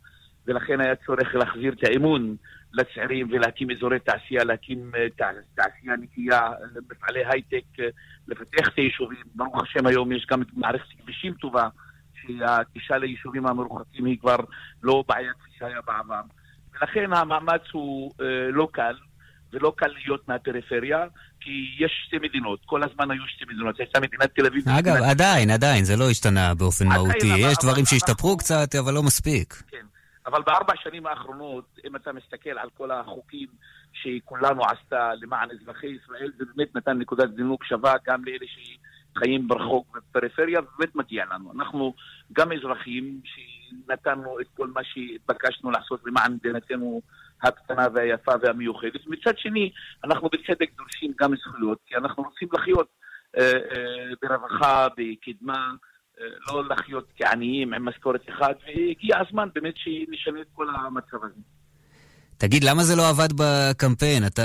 [0.48, 2.36] ולכן היה צורך להחזיר את האמון
[2.74, 6.42] לצעירים ולהקים אזורי תעשייה, להקים אה, תע- תעשייה נקייה,
[6.92, 7.86] מפעלי הייטק, אה,
[8.28, 9.24] לפתח את היישובים.
[9.36, 11.68] ברוך השם היום יש גם מערכת כבישים טובה,
[12.22, 14.38] שהגישה ליישובים המרוחקים היא כבר
[14.84, 16.22] לא בעיה כפי שהיה בעבר.
[16.82, 18.96] ולכן המאמץ הוא אה, לא קל,
[19.54, 21.06] ולא קל להיות מהפריפריה,
[21.40, 24.64] כי יש שתי מדינות, כל הזמן היו שתי מדינות, הייתה מדינת תל אביב.
[24.70, 27.28] אגב, עדיין, עדיין, זה לא השתנה באופן מהותי.
[27.38, 29.64] יש דברים שהשתפרו קצת, אבל לא מספיק.
[29.68, 29.78] כן.
[30.26, 33.48] אבל בארבע שנים האחרונות, אם אתה מסתכל על כל החוקים
[33.94, 39.96] שכולנו עשתה למען אזרחי ישראל, זה באמת נתן נקודת זינוק שווה גם לאלה שחיים ברחוק
[39.96, 41.52] ובפריפריה, ובאמת מגיע לנו.
[41.52, 41.94] אנחנו
[42.34, 47.02] גם אזרחים שנתנו את כל מה שהתבקשנו לעשות למען מדינתנו
[47.44, 49.08] הקטנה והיפה והמיוחדת.
[49.08, 49.72] מצד שני,
[50.04, 52.88] אנחנו בצדק דורשים גם זכויות, כי אנחנו רוצים לחיות
[53.38, 55.72] אה, אה, ברווחה, בקדמה.
[56.21, 61.41] אה, לא לחיות כעניים עם משכורת אחת, והגיע הזמן באמת שנשנה את כל המצב הזה.
[62.38, 64.26] תגיד, למה זה לא עבד בקמפיין?
[64.26, 64.41] אתה,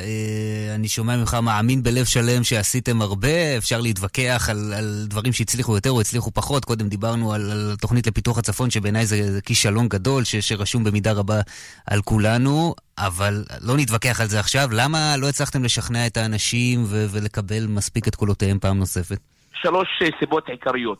[0.00, 5.74] אה, אני שומע ממך, מאמין בלב שלם שעשיתם הרבה, אפשר להתווכח על, על דברים שהצליחו
[5.74, 6.64] יותר או הצליחו פחות.
[6.64, 11.12] קודם דיברנו על, על תוכנית לפיתוח הצפון, שבעיניי זה, זה כישלון גדול, ש, שרשום במידה
[11.12, 11.40] רבה
[11.86, 14.68] על כולנו, אבל לא נתווכח על זה עכשיו.
[14.72, 19.18] למה לא הצלחתם לשכנע את האנשים ו, ולקבל מספיק את קולותיהם פעם נוספת?
[19.62, 20.98] שלוש אה, סיבות עיקריות.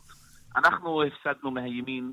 [0.55, 2.11] אנחנו הפסדנו מהימין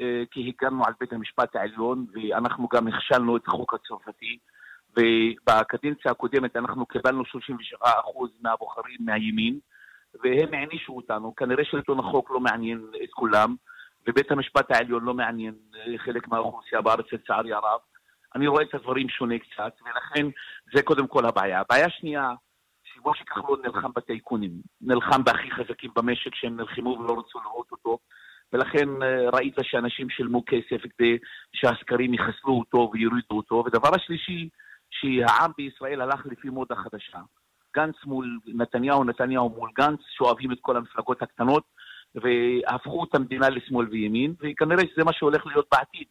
[0.00, 4.38] אה, כי הגנו על בית המשפט העליון, ואנחנו גם הכשלנו את החוק הצרפתי,
[4.96, 7.86] ובקדנציה הקודמת אנחנו קיבלנו 37%
[8.40, 9.58] מהבוחרים מהימין,
[10.22, 11.34] והם הענישו אותנו.
[11.34, 13.54] כנראה שלטון החוק לא מעניין את כולם,
[14.08, 17.80] ובית המשפט העליון לא מעניין אה, חלק מהאוכלוסייה בארץ, לצערי הרב.
[18.34, 20.26] אני רואה את הדברים שונה קצת, ולכן
[20.74, 21.60] זה קודם כל הבעיה.
[21.60, 22.30] הבעיה שנייה,
[23.06, 27.98] שמשה כחלון נלחם בטייקונים, נלחם בהכי חזקים במשק שהם נלחמו ולא רצו לראות אותו,
[28.52, 31.18] ולכן אה, ראית שאנשים שילמו כסף כדי
[31.52, 33.64] שהסקרים יחסלו אותו ויורידו אותו.
[33.66, 34.48] ודבר השלישי,
[34.90, 37.18] שהעם בישראל הלך לפי מודה חדשה.
[37.76, 41.64] גנץ מול נתניהו, נתניהו מול גנץ, שאוהבים את כל המפלגות הקטנות,
[42.14, 46.06] והפכו את המדינה לשמאל וימין, וכנראה שזה מה שהולך להיות בעתיד.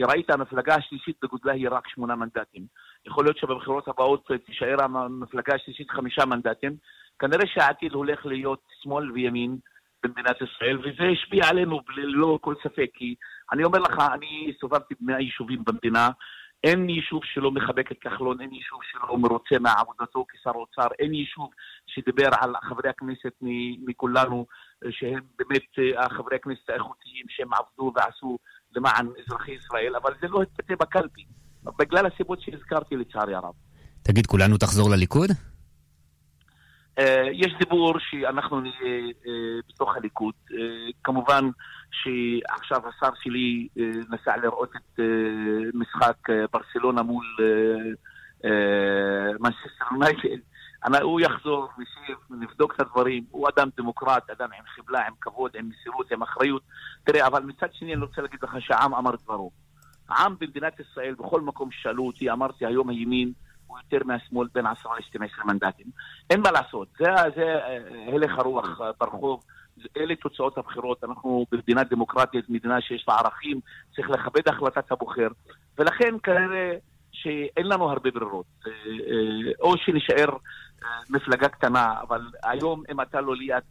[0.00, 2.66] כי ראית, המפלגה השלישית בגודלה היא רק שמונה מנדטים.
[3.06, 6.76] יכול להיות שבבחירות הבאות תישאר המפלגה השלישית חמישה מנדטים.
[7.18, 9.58] כנראה שהעתיד הולך להיות שמאל וימין
[10.02, 12.90] במדינת ישראל, וזה השפיע עלינו ללא כל ספק.
[12.94, 13.14] כי
[13.52, 16.08] אני אומר לך, אני הסתובבתי במאה יישובים במדינה,
[16.64, 21.50] אין יישוב שלא מחבק את כחלון, אין יישוב שלא מרוצה מעבודתו כשר אוצר, אין יישוב
[21.86, 23.32] שדיבר על חברי הכנסת
[23.86, 24.46] מכולנו,
[24.90, 28.38] שהם באמת אה, החברי הכנסת האיכותיים, שהם עבדו ועשו
[28.76, 31.24] למען אזרחי ישראל, אבל זה לא התבטא בקלפי,
[31.78, 33.54] בגלל הסיבות שהזכרתי לצערי הרב.
[34.02, 35.30] תגיד, כולנו תחזור לליכוד?
[36.98, 38.74] אה, יש דיבור שאנחנו נהיה
[39.26, 39.32] אה,
[39.68, 40.34] בתוך הליכוד.
[40.52, 40.56] אה,
[41.04, 41.50] כמובן
[41.92, 43.68] שעכשיו השר שלי
[44.10, 45.00] נסע לראות את
[45.74, 46.16] משחק
[46.52, 47.26] ברצלונה מול
[49.40, 50.42] מנצ'סטר יונייטד,
[51.02, 53.24] הוא יחזור, נשב, נבדוק את הדברים.
[53.30, 56.62] הוא אדם דמוקרט, אדם עם חמלה, עם כבוד, עם מסירות, עם אחריות.
[57.04, 59.50] תראה, אבל מצד שני אני רוצה להגיד לך שהעם אמר דברו.
[60.08, 63.32] העם במדינת ישראל, בכל מקום ששאלו אותי, אמרתי היום הימין
[63.66, 65.86] הוא יותר מהשמאל בין 10 ל-12 מנדטים.
[66.30, 67.04] אין מה לעשות, זה,
[67.36, 69.44] זה אה, הלך הרוח אה, ברחוב.
[69.96, 73.60] אלה תוצאות הבחירות, אנחנו במדינה דמוקרטית, מדינה שיש לה ערכים,
[73.96, 75.28] צריך לכבד החלטת הבוחר,
[75.78, 76.74] ולכן כנראה
[77.12, 78.46] שאין לנו הרבה ברירות.
[78.66, 78.72] אה,
[79.60, 80.28] או שנישאר
[81.10, 83.62] מפלגה קטנה, אבל היום אם אתה לא ליד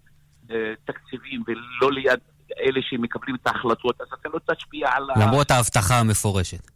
[0.51, 2.19] אה, תקציבים ולא ליד
[2.59, 5.07] אלה שמקבלים את ההחלטות, אז אתה לא תשפיע על.
[5.15, 6.71] למרות ההבטחה המפורשת.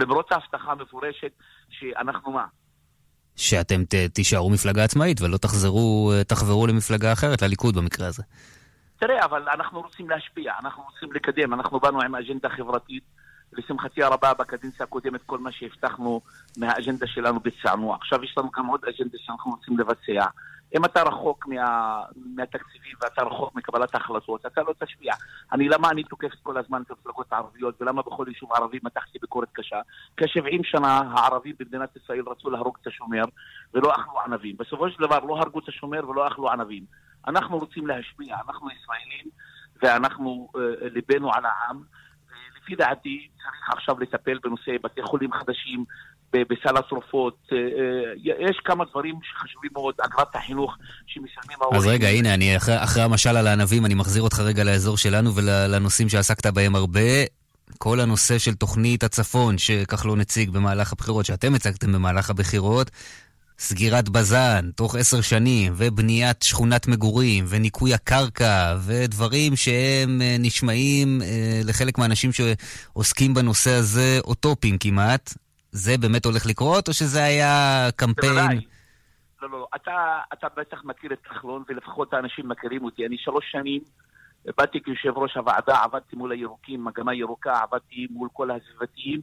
[0.00, 1.32] למרות ההבטחה המפורשת
[1.70, 2.46] שאנחנו מה?
[3.36, 8.22] שאתם ת, תישארו מפלגה עצמאית ולא תחזרו, אה, תחברו למפלגה אחרת, לליכוד במקרה הזה.
[8.96, 13.02] תראה, אבל אנחנו רוצים להשפיע, אנחנו רוצים לקדם, אנחנו באנו עם אג'נדה חברתית.
[13.58, 16.20] לשמחתי הרבה, בקדנציה הקודמת, כל מה שהבטחנו
[16.58, 17.94] מהאג'נדה שלנו ביצענו.
[17.94, 20.26] עכשיו יש לנו גם עוד אג'נדה שאנחנו רוצים לבצע.
[20.76, 22.02] אם אתה רחוק מה,
[22.36, 25.14] מהתקציבים ואתה רחוק מקבלת ההחלטות, אתה לא תשפיע.
[25.52, 29.48] אני, למה אני תוקף כל הזמן את המפלגות הערביות, ולמה בכל יישוב ערבי מתחתי ביקורת
[29.52, 29.80] קשה?
[30.16, 33.22] כ-70 שנה הערבים במדינת ישראל רצו להרוג את השומר
[33.74, 34.56] ולא אכלו ענבים.
[34.58, 36.84] בסופו של דבר לא הרגו את השומר ולא אכלו ענבים.
[37.28, 39.26] אנחנו רוצים להשפיע, אנחנו ישראלים,
[39.82, 41.82] ואנחנו, אה, ליבנו על העם.
[42.64, 45.84] לפי דעתי צריך עכשיו לטפל בנושא בתי חולים חדשים,
[46.32, 47.36] בסל התרופות.
[47.52, 51.80] אה, אה, יש כמה דברים שחשובים מאוד, אגרת החינוך שמשלמים ההורים.
[51.80, 55.34] אז רגע, הנה, אני אחרי, אחרי המשל על הענבים, אני מחזיר אותך רגע לאזור שלנו
[55.34, 57.00] ולנושאים שעסקת בהם הרבה.
[57.78, 62.90] כל הנושא של תוכנית הצפון, שכחלון הציג במהלך הבחירות, שאתם הצגתם במהלך הבחירות,
[63.58, 71.60] סגירת בז"ן תוך עשר שנים, ובניית שכונת מגורים, וניקוי הקרקע, ודברים שהם אה, נשמעים אה,
[71.64, 75.30] לחלק מהאנשים שעוסקים בנושא הזה אוטופיים כמעט.
[75.72, 78.32] זה באמת הולך לקרות, או שזה היה קמפיין?
[78.34, 78.60] בוודאי.
[79.42, 83.06] לא, לא, אתה, אתה בטח מכיר את כחלון, ולפחות האנשים מכירים אותי.
[83.06, 83.80] אני שלוש שנים
[84.58, 89.20] באתי כיושב ראש הוועדה, עבדתי מול הירוקים, מגמה ירוקה, עבדתי מול כל הסביבתיים,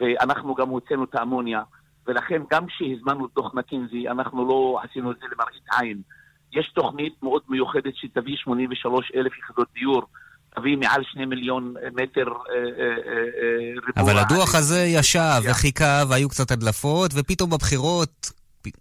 [0.00, 1.62] ואנחנו גם הוצאנו את האמוניה.
[2.06, 6.02] ולכן גם כשהזמנו את דוח מקינזי, אנחנו לא עשינו את זה למראית עין.
[6.52, 10.02] יש תוכנית מאוד מיוחדת שתביא 83 אלף יחידות דיור,
[10.56, 14.12] תביא מעל שני מיליון מטר אה, אה, אה, ריבוע.
[14.12, 18.30] אבל הדוח הזה ישב וחיכה והיו קצת הדלפות, ופתאום בבחירות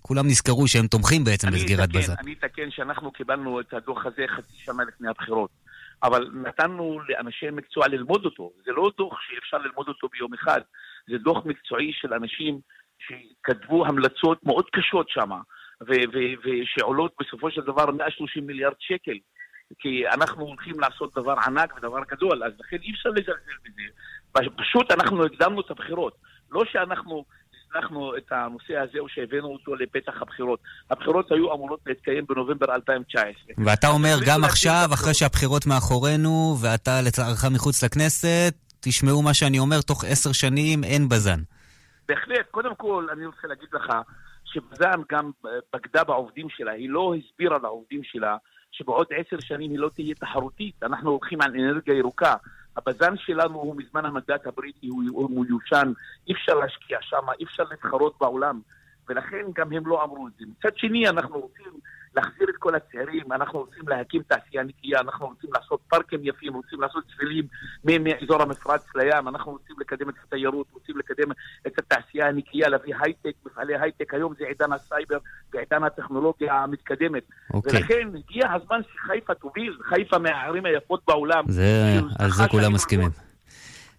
[0.02, 2.14] כולם נזכרו שהם תומכים בעצם בסגירת אתקן, בז"ן.
[2.20, 5.50] אני אתקן שאנחנו קיבלנו את הדוח הזה חצי שנה לפני הבחירות.
[6.04, 8.52] אבל נתנו לאנשי מקצוע ללמוד אותו.
[8.66, 10.62] זה לא דוח שאפשר ללמוד אותו ביום אחד.
[11.08, 12.60] זה דוח מקצועי של אנשים
[13.08, 15.30] שכתבו המלצות מאוד קשות שם,
[16.44, 19.18] ושעולות בסופו של דבר 130 מיליארד שקל.
[19.80, 24.50] כי אנחנו הולכים לעשות דבר ענק ודבר גדול, אז לכן אי אפשר לזלזל בזה.
[24.58, 26.14] פשוט אנחנו הקדמנו את הבחירות.
[26.52, 27.24] לא שאנחנו
[27.76, 30.60] הזנחנו את הנושא הזה או שהבאנו אותו לפתח הבחירות.
[30.92, 33.66] הבחירות היו אמורות להתקיים בנובמבר 2019.
[33.66, 39.82] ואתה אומר גם עכשיו, אחרי שהבחירות מאחורינו, ואתה לצערך מחוץ לכנסת, תשמעו מה שאני אומר,
[39.82, 41.40] תוך עשר שנים אין בז"ן.
[42.08, 43.94] בהחלט, קודם כל אני רוצה להגיד לך
[44.46, 48.38] שבז"ן גם אה, בגדה בעובדים שלה, היא לא הסבירה לעובדים שלה
[48.72, 50.84] שבעוד עשר שנים היא לא תהיה תחרותית.
[50.84, 52.36] אנחנו הולכים על אנרגיה ירוקה.
[52.78, 55.92] הבז"ן שלנו הוא מזמן המנדט הבריטי, הוא, הוא מיושן,
[56.28, 58.62] אי אפשר להשקיע שם, אי אפשר להתחרות בעולם,
[59.10, 60.46] ולכן גם הם לא אמרו את זה.
[60.46, 61.74] מצד שני, אנחנו רוצים
[62.16, 66.82] להחזיר את כל הצעירים, אנחנו רוצים להקים תעשייה נקייה, אנחנו רוצים לעשות פארקים יפים, רוצים
[66.82, 67.48] לעשות שבילים
[67.84, 71.32] מאזור המפרץ לים, אנחנו רוצים לקדם את התיירות, רוצים לקדם
[71.68, 75.18] את התעשייה הנקייה, להביא הייטק, מפעלי הייטק, היום זה עידן הסייבר
[75.54, 77.24] ועידן הטכנולוגיה המתקדמת.
[77.54, 77.80] אוקיי.
[77.80, 81.44] ולכן הגיע הזמן שחיפה תוביל, חיפה מהערים היפות בעולם.
[81.48, 83.10] זה, על זה כולם מסכימים.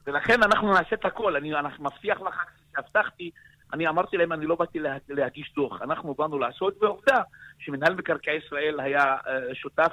[0.06, 2.34] ולכן אנחנו נעשה את הכל, אני אנחנו מבטיח לך,
[2.72, 3.30] כשהבטחתי,
[3.74, 7.22] אני אמרתי להם, אני לא באתי לה, להגיש דוח, אנחנו באנו לעשות, ועובדה
[7.58, 9.92] שמנהל מקרקעי ישראל היה אה, שותף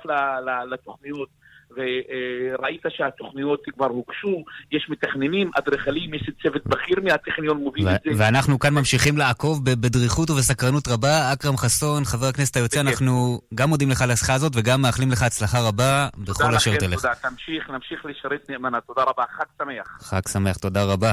[0.69, 1.29] לתוכניות,
[1.75, 8.11] וראית שהתוכניות כבר הוגשו, יש מתכננים, אדריכלים, יש צוות בכיר מהטכניון מוביל את זה.
[8.17, 11.33] ואנחנו כאן ממשיכים לעקוב בדריכות ובסקרנות רבה.
[11.33, 15.23] אכרם חסון, חבר הכנסת היוצא, אנחנו גם מודים לך על השיחה הזאת וגם מאחלים לך
[15.23, 17.01] הצלחה רבה בכל אשר תודה לכם, תלך.
[17.01, 19.97] תודה, תמשיך, נמשיך לשרת נאמנה, תודה רבה, חג שמח.
[20.01, 21.11] חג שמח, תודה רבה.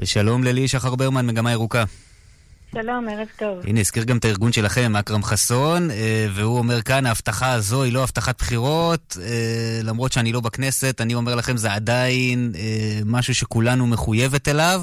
[0.00, 1.84] ושלום ללי שחר ברמן, מגמה ירוקה.
[2.74, 3.66] שלום, ערב טוב.
[3.66, 7.92] הנה, הזכיר גם את הארגון שלכם, אכרם חסון, אה, והוא אומר כאן, ההבטחה הזו היא
[7.92, 13.34] לא הבטחת בחירות, אה, למרות שאני לא בכנסת, אני אומר לכם, זה עדיין אה, משהו
[13.34, 14.80] שכולנו מחויבת אליו.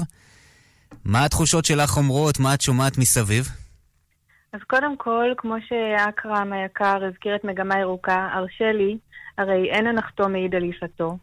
[1.04, 2.40] מה התחושות שלך אומרות?
[2.40, 3.48] מה את שומעת מסביב?
[4.52, 8.98] אז קודם כל, כמו שאכרם היקר הזכיר את מגמה ירוקה, הרשה לי,
[9.38, 11.18] הרי אין הנחתום מעיד על עיסתו.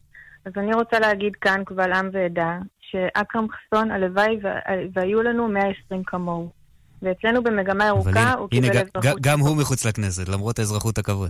[0.46, 2.58] אז אני רוצה להגיד כאן קבל עם ועדה,
[2.94, 4.60] שאכרם חסון, הלוואי וה-
[4.94, 6.50] והיו לנו 120 כמוהו.
[7.02, 9.22] ואצלנו במגמה ירוקה הוא קיבל אזרחות.
[9.22, 11.30] גם הוא מחוץ לכנסת, למרות האזרחות הכבוד.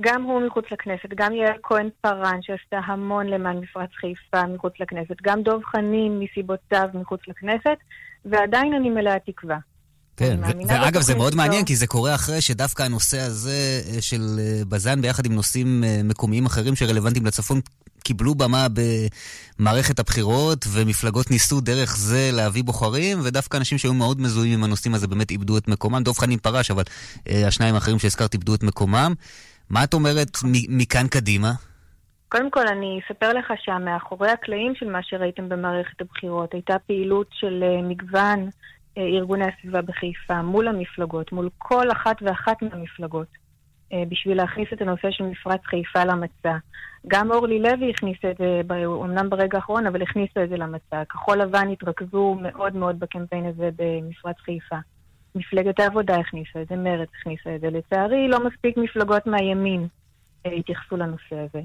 [0.00, 5.16] גם הוא מחוץ לכנסת, גם יעל כהן פארן שעשתה המון למען מפרץ חיפה מחוץ לכנסת,
[5.22, 7.76] גם דב חנין מסיבותיו מחוץ לכנסת,
[8.24, 9.58] ועדיין אני מלאה תקווה.
[10.22, 11.34] כן, ואגב, זה מאוד.
[11.34, 15.84] מעניין, כי זה קורה אחרי שדווקא הנושא הזה אה, של אה, בז"ן ביחד עם נושאים
[15.84, 17.60] אה, מקומיים אחרים שרלוונטיים לצפון,
[18.04, 18.66] קיבלו במה
[19.58, 24.94] במערכת הבחירות, ומפלגות ניסו דרך זה להביא בוחרים, ודווקא אנשים שהיו מאוד מזוהים עם הנושאים
[24.94, 26.02] הזה באמת איבדו את מקומם.
[26.02, 26.82] דב חנין פרש, אבל
[27.28, 29.12] אה, השניים האחרים שהזכרת איבדו את מקומם.
[29.70, 30.28] מה את אומרת
[30.68, 31.52] מכאן קדימה?
[32.28, 37.64] קודם כל, אני אספר לך שמאחורי הקלעים של מה שראיתם במערכת הבחירות הייתה פעילות של
[37.88, 38.48] מגוון
[38.98, 43.28] ארגוני הסביבה בחיפה מול המפלגות, מול כל אחת ואחת מהמפלגות,
[43.92, 46.56] אה, בשביל להכניס את הנושא של מפרץ חיפה למצע.
[47.06, 51.04] גם אורלי לוי הכניסה את זה, אומנם ברגע האחרון, אבל הכניסה את זה למצע.
[51.04, 54.76] כחול לבן התרכזו מאוד מאוד בקמפיין הזה במפרץ חיפה.
[55.34, 57.70] מפלגת העבודה הכניסה את זה, מרצ הכניסה את זה.
[57.70, 59.86] לצערי, לא מספיק מפלגות מהימין
[60.46, 61.60] אה, התייחסו לנושא הזה.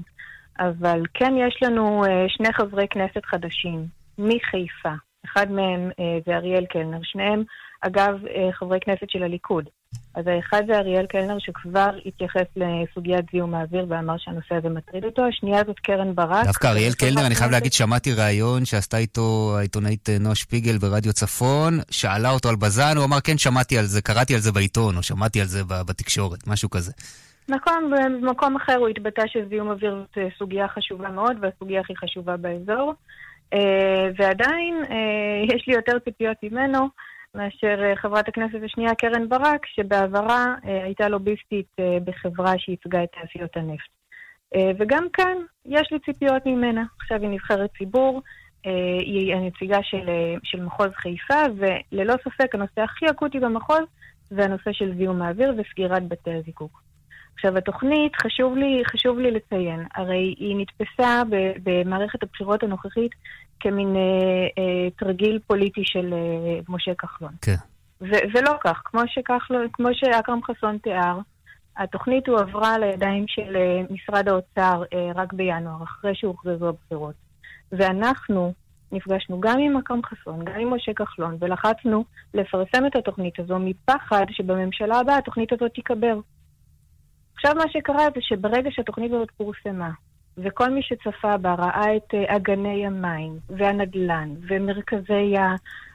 [0.58, 3.86] אבל כן יש לנו אה, שני חברי כנסת חדשים
[4.18, 4.94] מחיפה.
[5.24, 7.42] אחד מהם אה, זה אריאל קלנר, שניהם,
[7.80, 9.64] אגב, אה, חברי כנסת של הליכוד.
[10.14, 15.26] אז האחד זה אריאל קלנר שכבר התייחס לסוגיית זיהום האוויר ואמר שהנושא הזה מטריד אותו,
[15.26, 16.46] השנייה זאת קרן ברק.
[16.46, 21.12] דווקא אריאל קלנר, אני חייב להגיד, שמעתי ראיון שעשתה איתו העיתונאית אה, נועה שפיגל ברדיו
[21.12, 24.96] צפון, שאלה אותו על בז"ן, הוא אמר, כן, שמעתי על זה, קראתי על זה בעיתון,
[24.96, 26.92] או שמעתי על זה בתקשורת, משהו כזה.
[27.48, 32.94] נכון, במקום אחר הוא התבטא שזיהום אוויר זאת סוגיה חשובה מאוד, והסוגיה הכי חשובה באזור.
[33.54, 36.88] אה, ועדיין אה, יש לי יותר ציפיות ממנו
[37.34, 41.66] מאשר אה, חברת הכנסת השנייה, קרן ברק, שבעברה הייתה לוביסטית
[42.04, 43.90] בחברה שייצגה את תעשיות הנפט.
[44.78, 46.84] וגם כאן יש לי ציפיות ממנה.
[47.00, 48.22] עכשיו היא נבחרת ציבור,
[49.00, 50.10] היא הנציגה של,
[50.42, 53.82] של מחוז חיפה, וללא ספק הנושא הכי אקוטי במחוז
[54.30, 56.87] זה הנושא של זיהום האוויר וסגירת בתי הזיקוק.
[57.38, 61.22] עכשיו, התוכנית, חשוב לי, חשוב לי לציין, הרי היא נתפסה
[61.62, 63.10] במערכת הבחירות הנוכחית
[63.60, 64.02] כמין אה,
[64.58, 67.32] אה, תרגיל פוליטי של אה, משה כחלון.
[67.42, 67.54] כן.
[68.00, 71.18] ו- ולא כך, כמו, שכחלון, כמו שאכרם חסון תיאר,
[71.76, 77.14] התוכנית הועברה לידיים של אה, משרד האוצר אה, רק בינואר, אחרי שהוכרזו הבחירות.
[77.72, 78.52] ואנחנו
[78.92, 84.24] נפגשנו גם עם אכרם חסון, גם עם משה כחלון, ולחצנו לפרסם את התוכנית הזו מפחד
[84.30, 86.18] שבממשלה הבאה התוכנית הזאת תיקבר.
[87.38, 89.90] עכשיו מה שקרה זה שברגע שהתוכנית הזאת פורסמה,
[90.38, 95.34] וכל מי שצפה בה ראה את אה, אגני המים, והנדל"ן, ומרכזי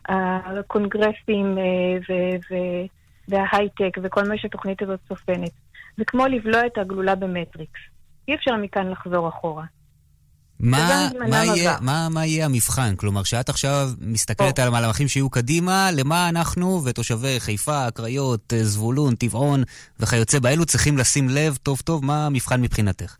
[0.05, 1.63] הקונגרסים אה,
[2.09, 2.85] ו- ו-
[3.27, 5.51] וההייטק, וכל מה שהתוכנית הזאת צופנת,
[5.97, 7.79] זה כמו לבלוע את הגלולה במטריקס.
[8.27, 9.65] אי אפשר מכאן לחזור אחורה.
[10.63, 11.71] מה, מה, יהיה.
[11.81, 12.95] מה, מה יהיה המבחן?
[12.95, 19.15] כלומר, שאת עכשיו מסתכלת על המהלכים שיהיו קדימה, למה אנחנו ותושבי חיפה, הקריות, אה, זבולון,
[19.15, 19.59] טבעון
[19.99, 23.17] וכיוצא באלו צריכים לשים לב טוב טוב מה המבחן מבחינתך?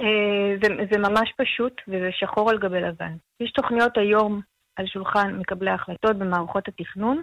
[0.00, 3.14] אה, זה, זה ממש פשוט, וזה שחור על גבי לבן.
[3.40, 4.40] יש תוכניות היום
[4.76, 7.22] על שולחן מקבלי ההחלטות במערכות התכנון,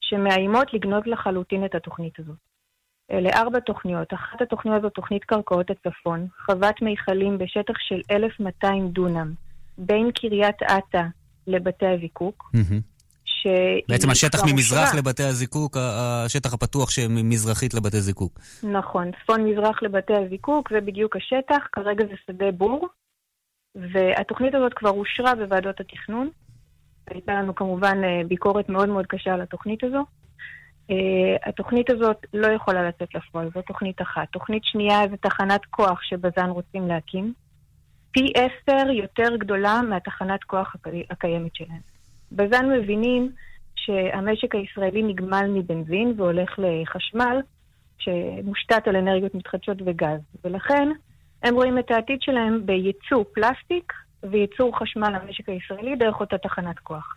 [0.00, 2.36] שמאיימות לגנוז לחלוטין את התוכנית הזאת.
[3.10, 4.14] אלה ארבע תוכניות.
[4.14, 9.32] אחת התוכניות זו תוכנית קרקעות הצפון, חוות מיכלים בשטח של 1,200 דונם,
[9.78, 11.02] בין קריית אתא
[11.46, 12.50] לבתי הזיקוק.
[13.24, 14.98] שהיא בעצם השטח ממזרח אושרה.
[14.98, 18.40] לבתי הזיקוק, השטח הפתוח שממזרחית לבתי זיקוק.
[18.62, 22.88] נכון, צפון-מזרח לבתי הזיקוק, זה בדיוק השטח, כרגע זה שדה בור,
[23.74, 26.28] והתוכנית הזאת כבר אושרה בוועדות התכנון.
[27.10, 30.04] הייתה לנו כמובן אה, ביקורת מאוד מאוד קשה על התוכנית הזו.
[30.90, 34.28] אה, התוכנית הזאת לא יכולה לצאת לפועל, זו תוכנית אחת.
[34.32, 37.32] תוכנית שנייה זה תחנת כוח שבז"ן רוצים להקים,
[38.10, 41.80] פי עשר יותר גדולה מהתחנת כוח הקי- הקיימת שלהם.
[42.32, 43.32] בז"ן מבינים
[43.76, 47.40] שהמשק הישראלי נגמל מבנזין והולך לחשמל,
[47.98, 50.20] שמושתת על אנרגיות מתחדשות וגז.
[50.44, 50.88] ולכן
[51.42, 57.16] הם רואים את העתיד שלהם בייצוא פלסטיק וייצור חשמל למשק הישראלי דרך אותה תחנת כוח.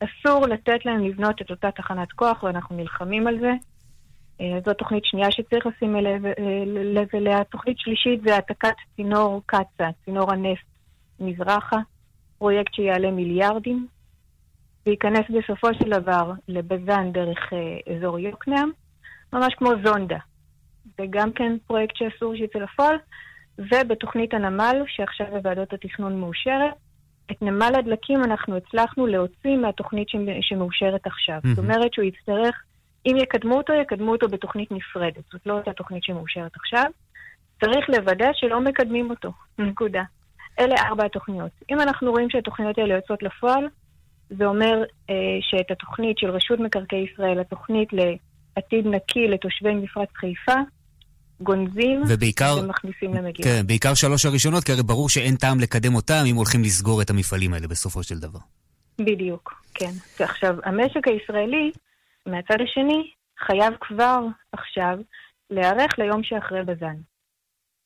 [0.00, 3.52] אסור לתת להם לבנות את אותה תחנת כוח, ואנחנו נלחמים על זה.
[4.40, 6.00] אה, זו תוכנית שנייה שצריך לשים אה,
[6.66, 7.44] לב אליה.
[7.44, 10.66] תוכנית שלישית זה העתקת צינור קצ"א, צינור הנפט
[11.20, 11.78] מזרחה,
[12.38, 13.86] פרויקט שיעלה מיליארדים,
[14.86, 18.70] וייכנס בסופו של דבר לבז"ן דרך אה, אזור יוקנעם,
[19.32, 20.18] ממש כמו זונדה.
[20.98, 22.96] זה גם כן פרויקט שאסור שיצא לפועל,
[23.58, 26.74] ובתוכנית הנמל, שעכשיו בוועדות התכנון מאושרת,
[27.30, 31.38] את נמל הדלקים אנחנו הצלחנו להוציא מהתוכנית שמ- שמאושרת עכשיו.
[31.48, 32.62] זאת אומרת שהוא יצטרך,
[33.06, 35.24] אם יקדמו אותו, יקדמו אותו בתוכנית נפרדת.
[35.32, 36.84] זאת לא אותה תוכנית שמאושרת עכשיו.
[37.60, 40.02] צריך לוודא שלא מקדמים אותו, נקודה.
[40.60, 41.50] אלה ארבע התוכניות.
[41.70, 43.68] אם אנחנו רואים שהתוכניות האלה יוצאות לפועל,
[44.30, 50.56] זה אומר אה, שאת התוכנית של רשות מקרקעי ישראל, התוכנית לעתיד נקי לתושבי מפרץ חיפה,
[51.40, 53.48] גונזים ובעיקר- ומכניסים למגירה.
[53.48, 57.10] כן, בעיקר שלוש הראשונות, כי הרי ברור שאין טעם לקדם אותם אם הולכים לסגור את
[57.10, 58.38] המפעלים האלה בסופו של דבר.
[58.98, 59.90] בדיוק, כן.
[60.20, 61.70] ועכשיו, המשק הישראלי,
[62.26, 63.10] מהצד השני,
[63.46, 64.20] חייב כבר
[64.52, 64.98] עכשיו
[65.50, 66.96] להיערך ליום שאחרי בז"ן.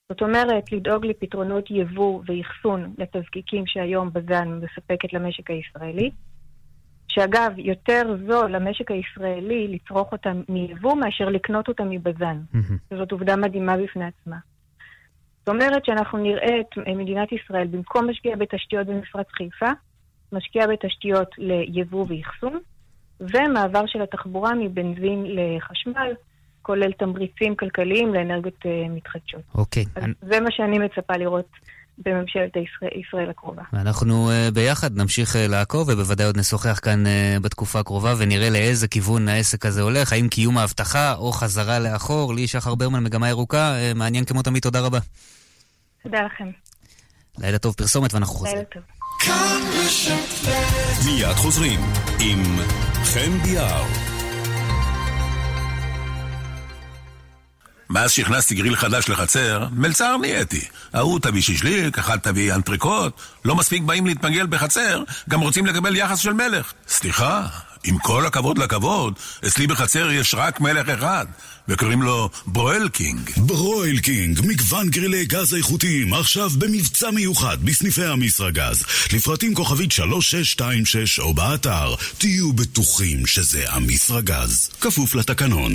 [0.08, 6.10] זאת אומרת, לדאוג לפתרונות יבוא ואחסון לתזקיקים שהיום בז"ן מספקת למשק הישראלי,
[7.08, 12.40] שאגב, יותר זול למשק הישראלי לצרוך אותם מיבוא מאשר לקנות אותם מבז"ן.
[12.98, 14.36] זאת עובדה מדהימה בפני עצמה.
[15.38, 19.70] זאת אומרת שאנחנו נראה את מדינת ישראל, במקום משקיע בתשתיות במפרץ חיפה,
[20.32, 22.58] משקיע בתשתיות ליבוא ואחסון,
[23.20, 26.12] ומעבר של התחבורה מבנזין לחשמל,
[26.62, 29.40] כולל תמריצים כלכליים לאנרגיות אה, מתחדשות.
[29.54, 29.84] אוקיי.
[29.96, 31.48] אז זה מה שאני מצפה לראות
[32.06, 33.62] בממשלת הישראל, ישראל הקרובה.
[33.72, 38.88] אנחנו אה, ביחד נמשיך אה, לעקוב, ובוודאי עוד נשוחח כאן אה, בתקופה הקרובה, ונראה לאיזה
[38.88, 42.34] כיוון העסק הזה הולך, האם קיום ההבטחה או חזרה לאחור.
[42.34, 44.98] לי, שחר ברמן, מגמה ירוקה, מעניין כמו תמיד, תודה רבה.
[46.02, 46.50] תודה לכם.
[47.38, 48.56] לילה טוב פרסומת ואנחנו חוזרים.
[48.56, 48.82] לילה טוב.
[51.06, 51.80] מיד חוזרים
[52.20, 52.42] עם
[53.04, 54.17] חן ביאר.
[57.90, 60.60] מאז שהכנסתי גריל חדש לחצר, מלצר נהייתי.
[60.92, 63.12] ההוא תביא שישליק, אחד תביא אנטריקוט.
[63.44, 66.72] לא מספיק באים להתפגל בחצר, גם רוצים לקבל יחס של מלך.
[66.88, 67.46] סליחה,
[67.84, 69.14] עם כל הכבוד לכבוד,
[69.46, 71.26] אצלי בחצר יש רק מלך אחד,
[71.68, 73.30] וקוראים לו Broil King.
[73.36, 78.84] Broil King, מגוון גרילי גז איכותיים, עכשיו במבצע מיוחד בסניפי המסרגז.
[79.12, 84.70] לפרטים כוכבית 3626 או באתר, תהיו בטוחים שזה המסרגז.
[84.80, 85.74] כפוף לתקנון.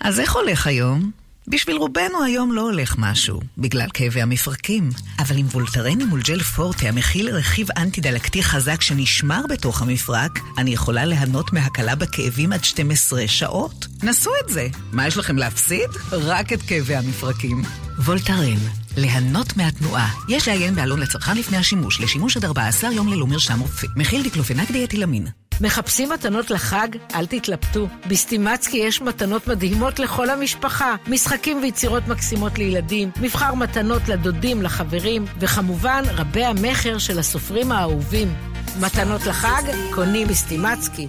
[0.00, 1.10] אז איך הולך היום?
[1.48, 4.88] בשביל רובנו היום לא הולך משהו, בגלל כאבי המפרקים.
[5.18, 11.04] אבל עם וולטרן מול ג'ל פורטה המכיל רכיב אנטי-דלקתי חזק שנשמר בתוך המפרק, אני יכולה
[11.04, 13.86] ליהנות מהקלה בכאבים עד 12 שעות.
[14.02, 14.68] נסו את זה.
[14.92, 15.90] מה יש לכם להפסיד?
[16.12, 17.62] רק את כאבי המפרקים.
[18.04, 18.58] וולטרן,
[18.98, 20.08] ליהנות מהתנועה.
[20.28, 23.86] יש לעיין בעלון לצרכן לפני השימוש, לשימוש עד 14 יום ללא מרשם רופא.
[23.96, 25.26] מכיל דיקלופנק דיאטילמין.
[25.60, 26.88] מחפשים מתנות לחג?
[27.14, 27.88] אל תתלבטו.
[28.08, 30.94] בסטימצקי יש מתנות מדהימות לכל המשפחה.
[31.06, 38.34] משחקים ויצירות מקסימות לילדים, מבחר מתנות לדודים, לחברים, וכמובן רבי המכר של הסופרים האהובים.
[38.80, 39.62] מתנות לחג?
[39.94, 41.08] קונים בסטימצקי.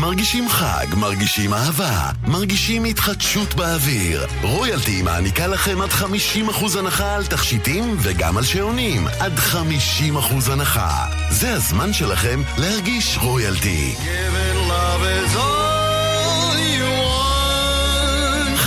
[0.00, 4.26] מרגישים חג, מרגישים אהבה, מרגישים התחדשות באוויר.
[4.42, 9.06] רויאלטי מעניקה לכם עד 50% הנחה על תכשיטים וגם על שעונים.
[9.20, 11.06] עד 50% הנחה.
[11.30, 13.94] זה הזמן שלכם להרגיש רויאלטי.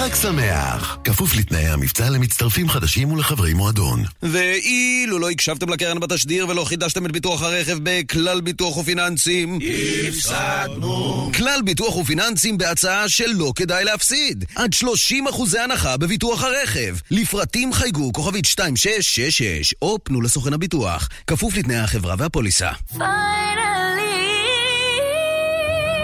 [0.09, 0.97] חג שמח.
[1.03, 4.03] כפוף לתנאי המבצע למצטרפים חדשים ולחברי מועדון.
[4.23, 9.59] ואילו לא הקשבתם לקרן בתשדיר ולא חידשתם את ביטוח הרכב בכלל ביטוח ופיננסים,
[10.07, 11.31] הפסדנו.
[11.35, 14.45] כלל ביטוח ופיננסים בהצעה שלא כדאי להפסיד.
[14.55, 16.95] עד 30 אחוזי הנחה בביטוח הרכב.
[17.11, 21.09] לפרטים חייגו כוכבית 2666 או פנו לסוכן הביטוח.
[21.27, 22.69] כפוף לתנאי החברה והפוליסה.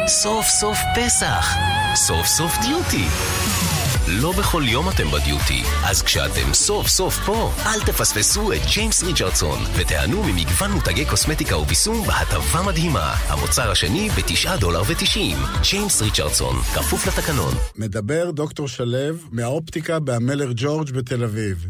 [0.07, 1.55] סוף סוף פסח.
[1.95, 3.05] סוף סוף דיוטי.
[4.07, 9.59] לא בכל יום אתם בדיוטי, אז כשאתם סוף סוף פה, אל תפספסו את ג'יימס ריצ'רדסון,
[9.75, 13.13] ותיהנו ממגוון מותגי קוסמטיקה וביסום בהטבה מדהימה.
[13.27, 15.59] המוצר השני ב-9 דולר ו-90.
[15.61, 17.53] ג'יימס ריצ'רדסון, כפוף לתקנון.
[17.75, 21.67] מדבר דוקטור שלו מהאופטיקה בהמלר ג'ורג' בתל אביב.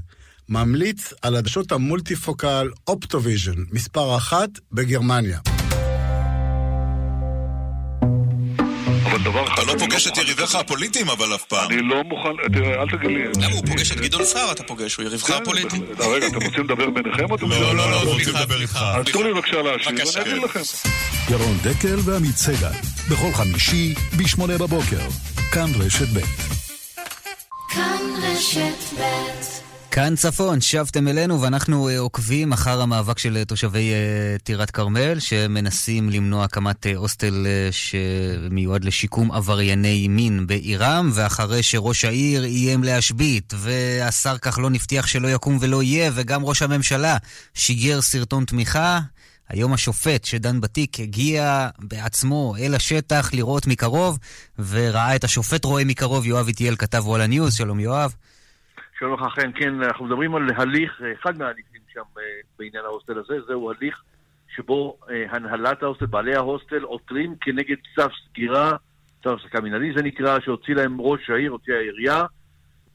[0.49, 5.54] ממליץ על עדשות המולטיפוקל אופטוויז'ן, מספר אחת בגרמניה.
[9.53, 11.71] אתה לא פוגש את יריביך הפוליטיים אבל אף פעם.
[11.71, 13.23] אני לא מוכן, תראה, אל תגיד לי...
[13.45, 15.79] למה הוא פוגש את גדעון סער אתה פוגש, הוא יריבך הפוליטי.
[15.99, 18.79] רגע, אתם רוצים לדבר ביניכם או אתם לא, לא, לא, רוצים רוצים לדבר איתך.
[18.95, 20.17] אז תנו לי בבקשה להשיב.
[20.17, 20.59] ואני אגיד לכם.
[21.29, 22.71] ירון דקל ועמית סגל,
[23.09, 25.01] בכל חמישי, ב-8 בבוקר.
[25.51, 26.19] כאן רשת ב'.
[27.69, 29.64] כאן רשת ב'
[29.95, 35.19] כאן צפון, שבתם אלינו ואנחנו אה, עוקבים אחר המאבק של אה, תושבי אה, טירת כרמל
[35.19, 44.37] שמנסים למנוע הקמת הוסטל שמיועד לשיקום עברייני מין בעירם ואחרי שראש העיר איים להשבית והשר
[44.37, 47.17] כחלון הבטיח שלא יקום ולא יהיה וגם ראש הממשלה
[47.53, 48.99] שיגר סרטון תמיכה
[49.49, 54.17] היום השופט שדן בתיק הגיע בעצמו אל השטח לראות מקרוב
[54.69, 58.13] וראה את השופט רואה מקרוב יואב איטיאל כתב וואלה ניוז, שלום יואב
[58.99, 62.23] שלום לך, חן, כן, אנחנו מדברים על הליך, אחד מההליכים שם אה,
[62.59, 64.01] בעניין ההוסטל הזה, זהו הליך
[64.55, 68.71] שבו אה, הנהלת ההוסטל, בעלי ההוסטל, עותרים כנגד צו סגירה,
[69.23, 72.23] צו הפסקה מנהלי זה נקרא, שהוציא להם ראש העיר, הוציאה העירייה,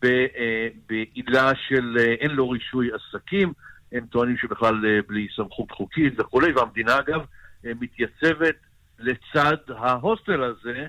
[0.04, 3.52] אה, בעילה של אה, אין לו רישוי עסקים,
[3.92, 7.20] הם טוענים שבכלל אה, בלי סמכות חוקית וכולי, והמדינה אגב
[7.66, 8.56] אה, מתייצבת
[8.98, 10.86] לצד ההוסטל הזה,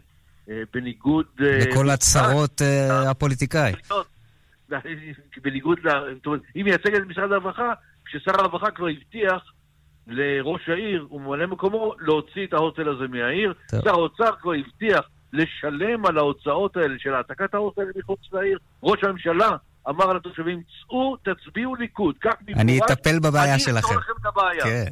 [0.50, 1.26] אה, בניגוד...
[1.42, 3.74] אה, לכל הצהרות אה, הפוליטיקאי.
[5.44, 5.90] בניגוד ל...
[6.16, 7.74] זאת אומרת, היא מייצגת את משרד הרווחה,
[8.06, 9.44] כששר הרווחה כבר הבטיח
[10.08, 13.54] לראש העיר וממלא מקומו להוציא את ההוסטל הזה מהעיר.
[13.70, 13.82] טוב.
[13.84, 18.58] שר האוצר כבר הבטיח לשלם על ההוצאות האלה של העתקת ההוסטל מחוץ לעיר.
[18.84, 19.50] ראש הממשלה
[19.90, 23.78] אמר לתושבים, צאו, תצביעו ליכוד, כך אני במפורש, אטפל בבעיה אני שלכם.
[23.78, 24.64] אפתור לכם את הבעיה.
[24.64, 24.92] כן.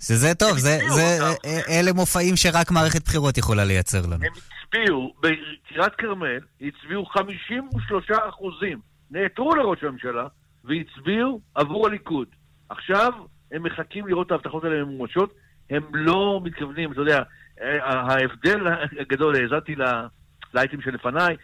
[0.00, 4.24] שזה טוב, זה, זה, אה, אלה מופעים שרק מערכת בחירות יכולה לייצר לנו.
[4.24, 4.32] הם
[4.64, 8.78] הצביעו, בטירת כרמל, הצביעו 53 אחוזים,
[9.10, 10.26] נעתרו לראש הממשלה,
[10.64, 12.28] והצביעו עבור הליכוד.
[12.68, 13.12] עכשיו
[13.52, 15.34] הם מחכים לראות את ההבטחות האלה ממומשות,
[15.70, 17.22] הם לא מתכוונים, אתה יודע,
[17.60, 18.66] אה, ההבדל
[19.00, 20.06] הגדול, האזנתי ל-
[20.54, 21.36] לאייטם שלפניי,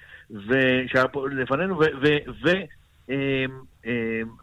[0.86, 1.82] שהיה פה לפנינו, ו...
[2.02, 2.06] ו,
[2.44, 2.48] ו
[3.08, 3.14] אמ,
[3.86, 3.90] אמ,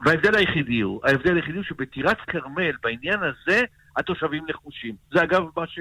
[0.06, 3.62] וההבדל היחידי הוא, ההבדל היחידי הוא שבטירת כרמל, בעניין הזה,
[3.98, 4.96] התושבים נחושים.
[5.12, 5.80] זה אגב מה ש...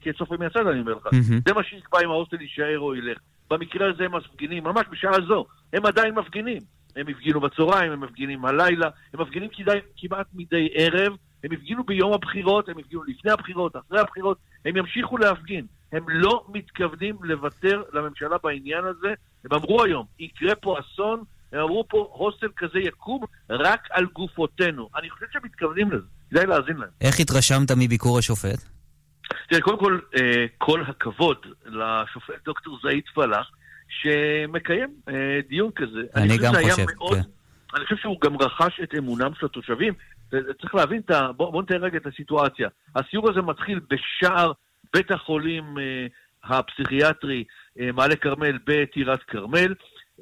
[0.00, 1.06] כצופה מהצד אני אומר לך.
[1.48, 3.18] זה מה שיקבע אם ההוסטל יישאר או ילך.
[3.52, 6.58] במקרה הזה הם מפגינים, ממש בשעה זו, הם עדיין מפגינים.
[6.96, 11.12] הם הפגינו בצהריים, הם מפגינים הלילה, הם מפגינים כדאי, כמעט מדי ערב,
[11.44, 15.66] הם הפגינו ביום הבחירות, הם הפגינו לפני הבחירות, אחרי הבחירות, הם ימשיכו להפגין.
[15.92, 19.08] הם לא מתכוונים לוותר לממשלה בעניין הזה.
[19.44, 21.22] הם אמרו היום, יקרה פה אסון,
[21.52, 24.88] הם אמרו פה, הוסטל כזה יקום רק על גופותינו.
[24.96, 26.88] אני חושב שהם מתכוונים לזה, כדאי להאזין להם.
[27.00, 28.71] איך התרשמת מביקור השופט?
[29.48, 33.50] תראה, קודם כל, אה, כל הכבוד לשופט דוקטור זעיד פלאח,
[33.88, 36.00] שמקיים אה, דיון כזה.
[36.16, 37.20] אני גם חושב, מאוד- כן.
[37.76, 39.94] אני חושב שהוא גם רכש את אמונם של התושבים.
[40.32, 41.32] ו- צריך להבין, את ה...
[41.32, 42.68] בוא, בוא נתאר רגע את הסיטואציה.
[42.96, 44.52] הסיור הזה מתחיל בשער
[44.94, 46.06] בית החולים אה,
[46.44, 47.44] הפסיכיאטרי
[47.80, 49.74] אה, מעלה כרמל בטירת כרמל.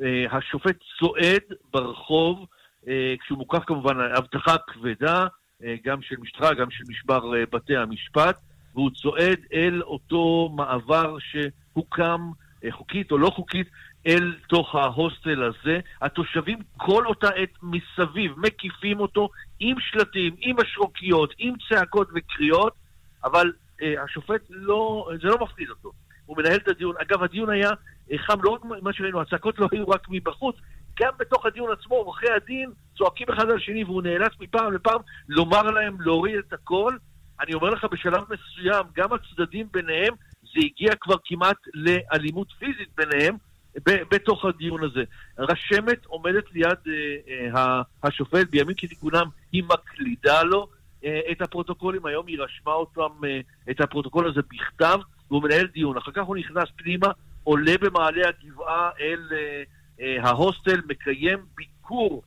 [0.02, 1.42] אה, השופט צועד
[1.72, 2.46] ברחוב,
[2.88, 5.26] אה, כשהוא מוקף כמובן אבטחה כבדה,
[5.64, 8.38] אה, גם של משטרה, גם של משמר אה, בתי המשפט,
[8.74, 12.30] והוא צועד אל אותו מעבר שהוקם,
[12.64, 13.66] אה, חוקית או לא חוקית,
[14.06, 15.80] אל תוך ההוסטל הזה.
[16.02, 19.28] התושבים כל אותה עת מסביב מקיפים אותו
[19.60, 22.72] עם שלטים, עם משרוקיות, עם צעקות וקריאות,
[23.24, 23.52] אבל
[23.82, 25.92] אה, השופט לא, זה לא מפחיד אותו.
[26.26, 26.94] הוא מנהל את הדיון.
[27.02, 27.70] אגב, הדיון היה
[28.12, 30.56] אה, חם, לא רק מה שראינו, הצעקות לא היו רק מבחוץ,
[31.00, 35.62] גם בתוך הדיון עצמו, עורכי הדין צועקים אחד על השני, והוא נאלץ מפעם לפעם לומר
[35.62, 36.96] להם להוריד את הכל.
[37.41, 43.36] אני אומר לך, בשלב מסוים, גם הצדדים ביניהם, זה הגיע כבר כמעט לאלימות פיזית ביניהם,
[43.76, 45.05] ב- בתוך הדיון הזה.
[45.38, 50.68] רשמת עומדת ליד אה, אה, השופט, בימים כתיקונם היא מקלידה לו
[51.05, 54.99] אה, את הפרוטוקולים, היום היא רשמה אותם, אה, את הפרוטוקול הזה בכתב,
[55.30, 55.97] והוא מנהל דיון.
[55.97, 57.09] אחר כך הוא נכנס פנימה,
[57.45, 59.62] עולה במעלה הגבעה אל אה,
[60.01, 62.22] אה, ההוסטל, מקיים ביקור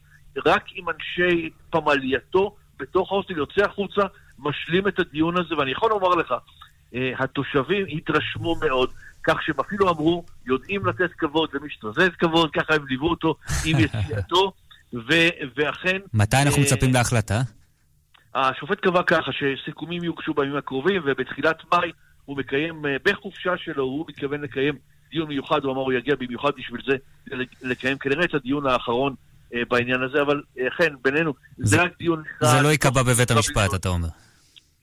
[0.45, 4.01] רק עם אנשי פמלייתו בתוך ההוסטל, יוצא החוצה,
[4.39, 6.33] משלים את הדיון הזה, ואני יכול לומר לך,
[6.95, 8.89] אה, התושבים התרשמו מאוד,
[9.23, 13.79] כך שהם אפילו אמרו, יודעים לתת כבוד למי שתוזז כבוד, ככה הם ליוו אותו עם
[13.83, 14.51] יציאתו,
[14.93, 15.97] ו- ואכן...
[16.13, 17.41] מתי אנחנו אה, מצפים להחלטה?
[18.35, 21.91] השופט קבע ככה שסיכומים יוגשו בימים הקרובים, ובתחילת מאי
[22.25, 24.75] הוא מקיים, אה, בחופשה שלו, הוא מתכוון לקיים
[25.11, 26.95] דיון מיוחד, הוא אמר הוא יגיע במיוחד בשביל זה,
[27.61, 29.15] לקיים כנראה את הדיון האחרון
[29.69, 32.45] בעניין הזה, אבל אה, אכן, בינינו, זה רק דיון אחד.
[32.57, 34.07] זה לא ייקבע בבית המשפט, אתה אומר.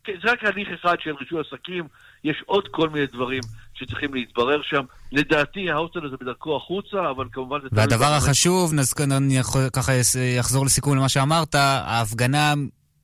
[0.04, 1.84] כן, זה רק הליך אחד של רישוי עסקים,
[2.24, 3.40] יש עוד כל מיני דברים
[3.74, 4.82] שצריכים להתברר שם.
[5.12, 7.68] לדעתי ההוסטל הזה בדרכו החוצה, אבל כמובן זה...
[7.72, 9.38] והדבר החשוב, נז- אני
[9.72, 9.92] ככה
[10.38, 12.54] יחזור לסיכום למה שאמרת, ההפגנה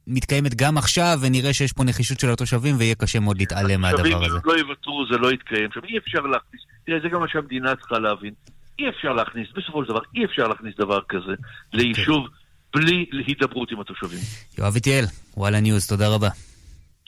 [0.07, 4.23] מתקיימת גם עכשיו, ונראה שיש פה נחישות של התושבים, ויהיה קשה מאוד להתעלם מהדבר התושבים
[4.23, 4.39] הזה.
[4.45, 5.81] לא יוותרו, זה לא יתקיים שם.
[5.85, 8.33] אי אפשר להכניס, תראה, זה גם מה שהמדינה צריכה להבין.
[8.79, 11.33] אי אפשר להכניס, בסופו של דבר, אי אפשר להכניס דבר כזה
[11.73, 12.27] ליישוב
[12.75, 14.19] בלי הידברות עם התושבים.
[14.59, 15.05] יואב איטיאל,
[15.37, 16.29] וואלה ניוז, תודה רבה.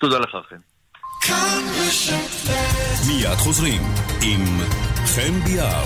[0.01, 0.57] תודה לך, חן.
[3.09, 3.83] מיד חוזרים
[4.23, 4.45] עם
[5.07, 5.85] חן ביאר.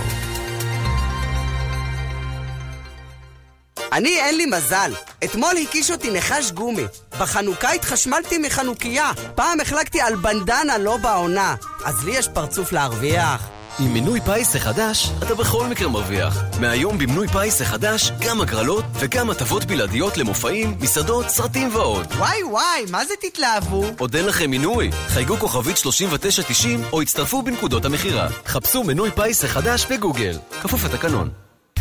[3.93, 4.91] אני אין לי מזל.
[5.25, 6.83] אתמול הכיש אותי נחש גומי.
[7.21, 9.11] בחנוכה התחשמלתי מחנוכיה.
[9.35, 11.55] פעם החלקתי על בננה לא בעונה.
[11.85, 13.62] אז לי יש פרצוף להרוויח.
[13.79, 16.43] עם מינוי פיס החדש, אתה בכל מקרה מרוויח.
[16.61, 22.07] מהיום במינוי פיס החדש, גם הגרלות וגם הטבות בלעדיות למופעים, מסעדות, סרטים ועוד.
[22.19, 23.85] וואי וואי, מה זה תתלהבו?
[23.99, 24.91] עוד אין לכם מינוי?
[25.09, 28.29] חייגו כוכבית 3990 או הצטרפו בנקודות המכירה.
[28.47, 30.39] חפשו מינוי פיס החדש בגוגל.
[30.63, 31.31] כפוף לתקנון.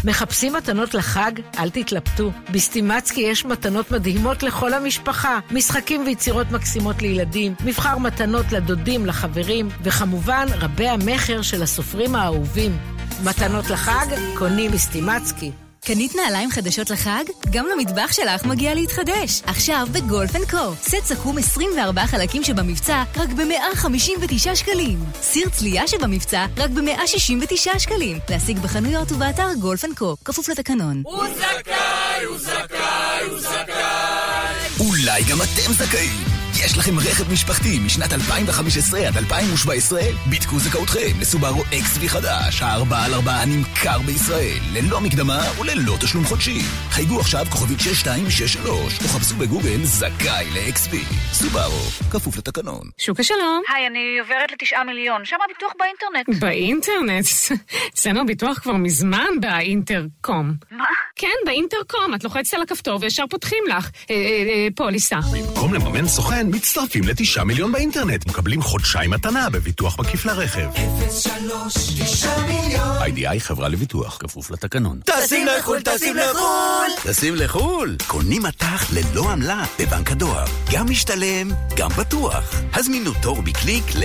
[0.03, 1.31] מחפשים מתנות לחג?
[1.59, 2.31] אל תתלבטו.
[2.51, 5.39] בסטימצקי יש מתנות מדהימות לכל המשפחה.
[5.51, 12.77] משחקים ויצירות מקסימות לילדים, מבחר מתנות לדודים, לחברים, וכמובן רבי המכר של הסופרים האהובים.
[13.23, 14.05] מתנות לחג?
[14.37, 15.51] קונים בסטימצקי.
[15.85, 17.23] קנית נעליים חדשות לחג?
[17.49, 19.41] גם למטבח שלך מגיע להתחדש.
[19.45, 20.75] עכשיו בגולף אנד קו.
[20.81, 24.99] סט סכו"ם 24 חלקים שבמבצע רק ב-159 שקלים.
[25.21, 28.19] סיר צלייה שבמבצע רק ב-169 שקלים.
[28.29, 30.15] להשיג בחנויות ובאתר גולף אנד קו.
[30.25, 31.01] כפוף לתקנון.
[31.05, 34.87] הוא זכאי, הוא זכאי, הוא זכאי.
[34.87, 36.40] אולי גם אתם זכאים.
[36.71, 40.01] יש לכם רכב משפחתי משנת 2015 עד 2017?
[40.29, 46.59] בדקו זכאותכם לסובארו XV חדש, הארבעה על ארבעה הנמכר בישראל, ללא מקדמה וללא תשלום חודשי.
[46.89, 50.95] חייגו עכשיו כוכבית 6263, או חפשו בגוגל זכאי ל-XV.
[51.33, 52.89] סובארו, כפוף לתקנון.
[52.97, 53.61] שוקה שלום.
[53.75, 56.41] היי, אני עוברת לתשעה מיליון, שם הביטוח באינטרנט.
[56.43, 57.25] באינטרנט?
[57.93, 60.53] אצלנו הביטוח כבר מזמן באינטרקום.
[60.71, 60.85] מה?
[61.15, 62.15] כן, באינטרקום.
[62.15, 63.89] את לוחצת על הכפתור וישר פותחים לך.
[64.09, 65.17] אה, אה, אה, פוליסה.
[65.33, 68.27] במקום לממן סוכן, מצטרפים לתשעה מיליון באינטרנט.
[68.27, 70.69] מקבלים חודשיים מתנה בביטוח מקיף לרכב.
[71.11, 72.97] 03 9 מיליון.
[73.01, 74.99] איי-די-איי חברה לביטוח, כפוף לתקנון.
[75.05, 77.11] טסים לחו"ל, טסים לחו"ל.
[77.11, 80.45] טסים לחו"ל, קונים מטח ללא עמלה בבנק הדואר.
[80.71, 82.55] גם משתלם, גם בטוח.
[82.73, 84.03] הזמינו תור בקליק ל...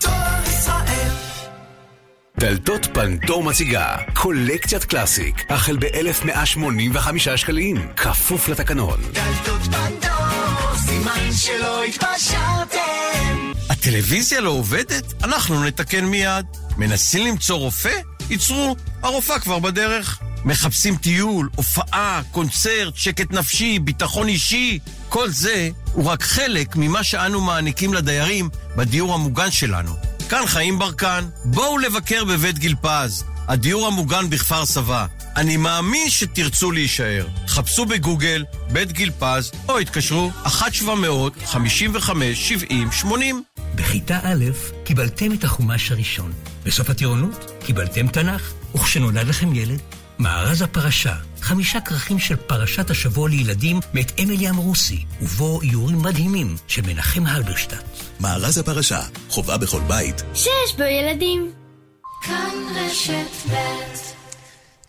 [0.00, 1.10] דואר ישראל.
[2.38, 9.00] דלתות פנדור מציגה קולקציית קלאסיק, החל ב-1185 שקלים, כפוף לתקנון.
[9.12, 10.15] דלתות פנדור,
[11.06, 13.52] סימן שלא התפשרתם.
[13.70, 15.24] הטלוויזיה לא עובדת?
[15.24, 16.46] אנחנו נתקן מיד.
[16.76, 18.00] מנסים למצוא רופא?
[18.30, 20.18] ייצרו, הרופאה כבר בדרך.
[20.44, 24.78] מחפשים טיול, הופעה, קונצרט, שקט נפשי, ביטחון אישי.
[25.08, 29.92] כל זה הוא רק חלק ממה שאנו מעניקים לדיירים בדיור המוגן שלנו.
[30.28, 35.06] כאן חיים ברקן, בואו לבקר בבית גיל פז, הדיור המוגן בכפר סבא.
[35.36, 37.26] אני מאמין שתרצו להישאר.
[37.46, 43.06] חפשו בגוגל בית גיל פז, או התקשרו 1-700-55-70-80.
[43.74, 44.44] בכיתה א'
[44.84, 46.32] קיבלתם את החומש הראשון.
[46.64, 48.52] בסוף הטירונות קיבלתם תנ"ך.
[48.74, 49.80] וכשנולד לכם ילד,
[50.18, 56.82] מארז הפרשה, חמישה כרכים של פרשת השבוע לילדים מאת אמילי אמרוסי, ובו איורים מדהימים של
[56.82, 57.82] מנחם הלברשטט.
[58.20, 60.22] מארז הפרשה, חובה בכל בית.
[60.34, 61.52] שיש בו ילדים.
[62.22, 64.15] כאן רשת ב'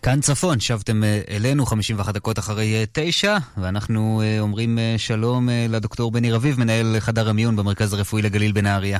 [0.02, 5.48] כאן צפון, שבתם אה, אלינו 51 דקות אחרי אה, תשע, ואנחנו אה, אומרים אה, שלום
[5.48, 8.98] אה, לדוקטור בני רביב, מנהל חדר המיון במרכז הרפואי לגליל בנהריה.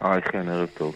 [0.00, 0.94] היי, כן, ערב טוב.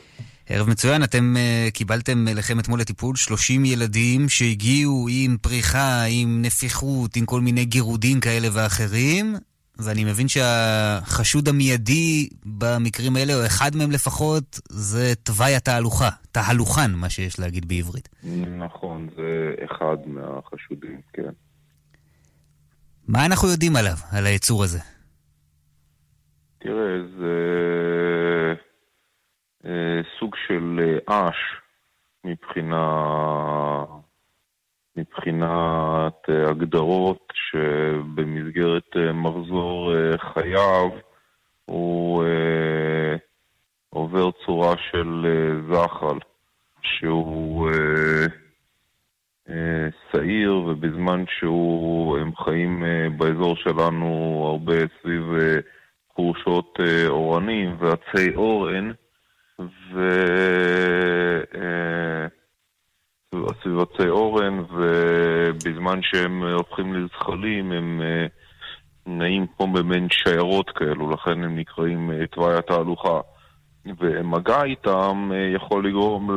[0.48, 1.34] ערב מצוין, אתם
[1.72, 8.20] קיבלתם אליכם אתמול לטיפול 30 ילדים שהגיעו עם פריחה, עם נפיחות, עם כל מיני גירודים
[8.20, 9.36] כאלה ואחרים,
[9.78, 17.10] ואני מבין שהחשוד המיידי במקרים האלה, או אחד מהם לפחות, זה תוואי התהלוכה, תהלוכן, מה
[17.10, 18.08] שיש להגיד בעברית.
[18.58, 21.32] נכון, זה אחד מהחשודים, כן.
[23.08, 24.78] מה אנחנו יודעים עליו, על היצור הזה?
[26.58, 27.34] תראה, זה
[29.64, 31.36] אה, סוג של אה, אש
[32.24, 32.84] מבחינה...
[34.96, 39.92] מבחינת אה, הגדרות שבמסגרת אה, מחזור
[40.32, 40.90] חייו
[41.64, 43.16] הוא אה,
[43.96, 46.18] עובר צורה של אה, זחל,
[46.82, 48.26] שהוא אה,
[49.48, 52.82] אה, שעיר ובזמן שהוא, הם חיים
[53.16, 55.22] באזור שלנו הרבה סביב
[56.14, 56.78] חורשות
[57.08, 58.90] אורנים ועצי אורן,
[59.92, 60.00] ו...
[61.54, 62.26] אה,
[63.62, 68.02] סביב עצי אורן, ובזמן שהם הופכים לזחלים הם
[69.06, 73.20] נעים כמו במין שיירות כאלו, לכן הם נקראים תוואי התהלוכה.
[73.98, 76.30] ומגע איתם אה, יכול לגרום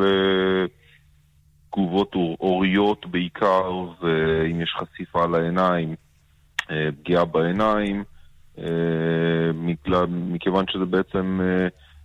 [1.68, 3.72] לתגובות אור- אוריות בעיקר,
[4.02, 5.96] ואם יש חשיפה לעיניים,
[6.72, 8.04] אה, פגיעה בעיניים,
[8.60, 8.66] אה,
[10.10, 11.40] מכיוון שזה בעצם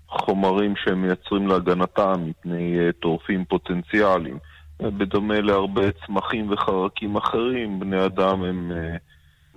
[0.09, 4.38] חומרים שהם מייצרים להגנתם מפני טורפים פוטנציאליים.
[4.82, 8.72] בדומה להרבה צמחים וחרקים אחרים, בני אדם הם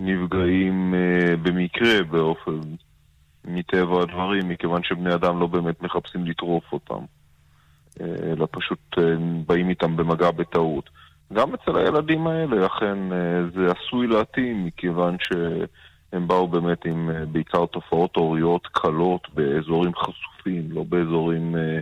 [0.00, 0.94] נפגעים
[1.42, 2.60] במקרה באופן,
[3.48, 7.04] מטבע הדברים, מכיוון שבני אדם לא באמת מחפשים לטרוף אותם,
[8.00, 9.02] אה, אלא פשוט אה,
[9.46, 10.90] באים איתם במגע בטעות.
[11.32, 17.66] גם אצל הילדים האלה, אכן, אה, זה עשוי להתאים, מכיוון שהם באו באמת עם בעיקר
[17.66, 21.78] תופעות אוריות קלות באזורים חשופים, לא באזורים אה,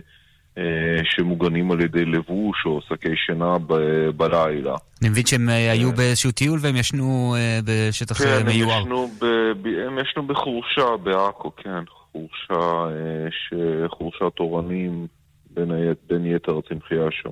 [1.03, 4.75] שמוגנים על ידי לבוש או שקי שינה ב- בלילה.
[5.01, 8.81] אני מבין שהם אה, היו באיזשהו טיול והם ישנו אה, בשטח אה, כן, הם מיוער.
[8.81, 11.83] ישנו, ב- הם ישנו בחורשה בעכו, כן.
[12.11, 13.53] חורשה, אה, ש...
[13.87, 15.07] חורשת אורנים,
[15.49, 15.71] בין.
[16.09, 17.29] בין יתר הצמחייה שם.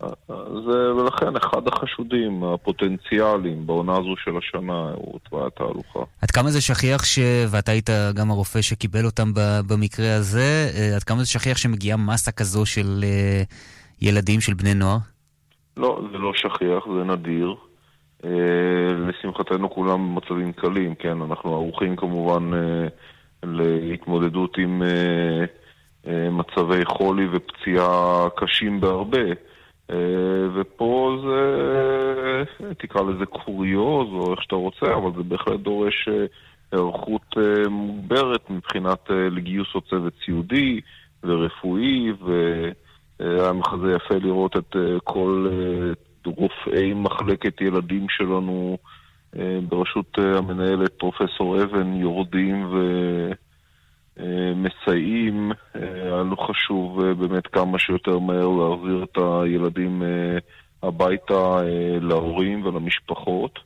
[0.00, 6.00] אז, אה, ולכן אחד החשודים הפוטנציאליים בעונה הזו של השנה הוא תוואי התהלוכה.
[6.22, 7.18] עד כמה זה שכיח, ש...
[7.50, 9.32] ואתה היית גם הרופא שקיבל אותם
[9.68, 13.42] במקרה הזה, אה, עד כמה זה שכיח שמגיעה מסה כזו של אה,
[14.02, 14.98] ילדים, של בני נוער?
[15.76, 17.54] לא, זה לא שכיח, זה נדיר.
[19.08, 21.20] לשמחתנו כולם במצבים קלים, כן?
[21.22, 22.50] אנחנו ערוכים כמובן
[23.42, 24.82] להתמודדות עם
[26.06, 29.18] מצבי חולי ופציעה קשים בהרבה.
[29.90, 29.96] אה,
[30.54, 36.26] ופה זה, תקרא לזה קוריוז או איך שאתה רוצה, אבל זה בהחלט דורש אה,
[36.72, 40.80] היערכות אה, מוגברת מבחינת לגיוס עוד צוות סיעודי
[41.22, 45.48] ורפואי, והיה מחזה יפה לראות את כל
[46.26, 48.78] רופאי מחלקת ילדים שלנו
[49.68, 53.43] בראשות המנהלת פרופסור אבן יורדים ומסייעים.
[54.16, 60.38] היה לנו חשוב אה, באמת כמה שיותר מהר להחזיר את הילדים אה,
[60.82, 63.58] הביתה אה, להורים ולמשפחות.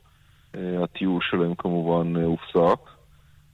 [0.55, 2.79] אה, הטיול שלהם כמובן אה, הופסק.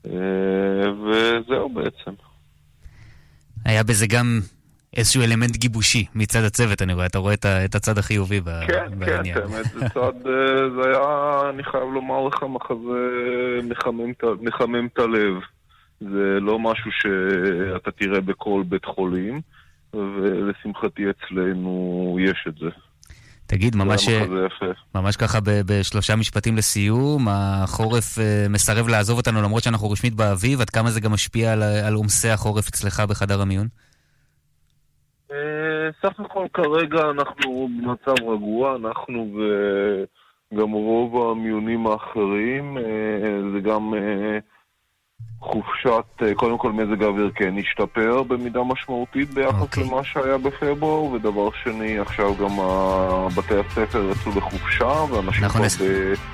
[0.06, 2.10] אה, וזהו בעצם.
[3.64, 4.40] היה בזה גם
[4.96, 9.38] איזשהו אלמנט גיבושי מצד הצוות, אני רואה, אתה רואה את הצד החיובי כן, כן, בעניין.
[9.38, 13.60] באמת, זה צד, אה, זה היה, אני חייב לומר לך, מחזה
[14.40, 15.34] מחמם את הלב.
[16.00, 19.40] זה לא משהו שאתה תראה בכל בית חולים,
[19.94, 22.68] ולשמחתי אצלנו יש את זה.
[23.46, 24.08] תגיד, ממש.
[24.94, 30.60] ממש ככה ב- בשלושה משפטים לסיום, החורף אה, מסרב לעזוב אותנו למרות שאנחנו רשמית באביב,
[30.60, 33.66] עד כמה זה גם משפיע על, על עומסי החורף אצלך בחדר המיון?
[35.32, 35.36] אה,
[36.02, 39.38] סך הכל כרגע אנחנו במצב רגוע, אנחנו
[40.52, 42.82] וגם רוב המיונים האחרים, אה,
[43.52, 43.94] זה גם
[45.40, 45.88] חופשת,
[46.22, 51.98] אה, קודם כל מזג האוויר כן השתפר במידה משמעותית ביחס למה שהיה בפברואר, ודבר שני,
[51.98, 52.56] עכשיו גם
[53.36, 54.84] בתי הספר יצאו לחופשה,
[55.14, 55.84] ואנשים אנחנו כבר נס- ב...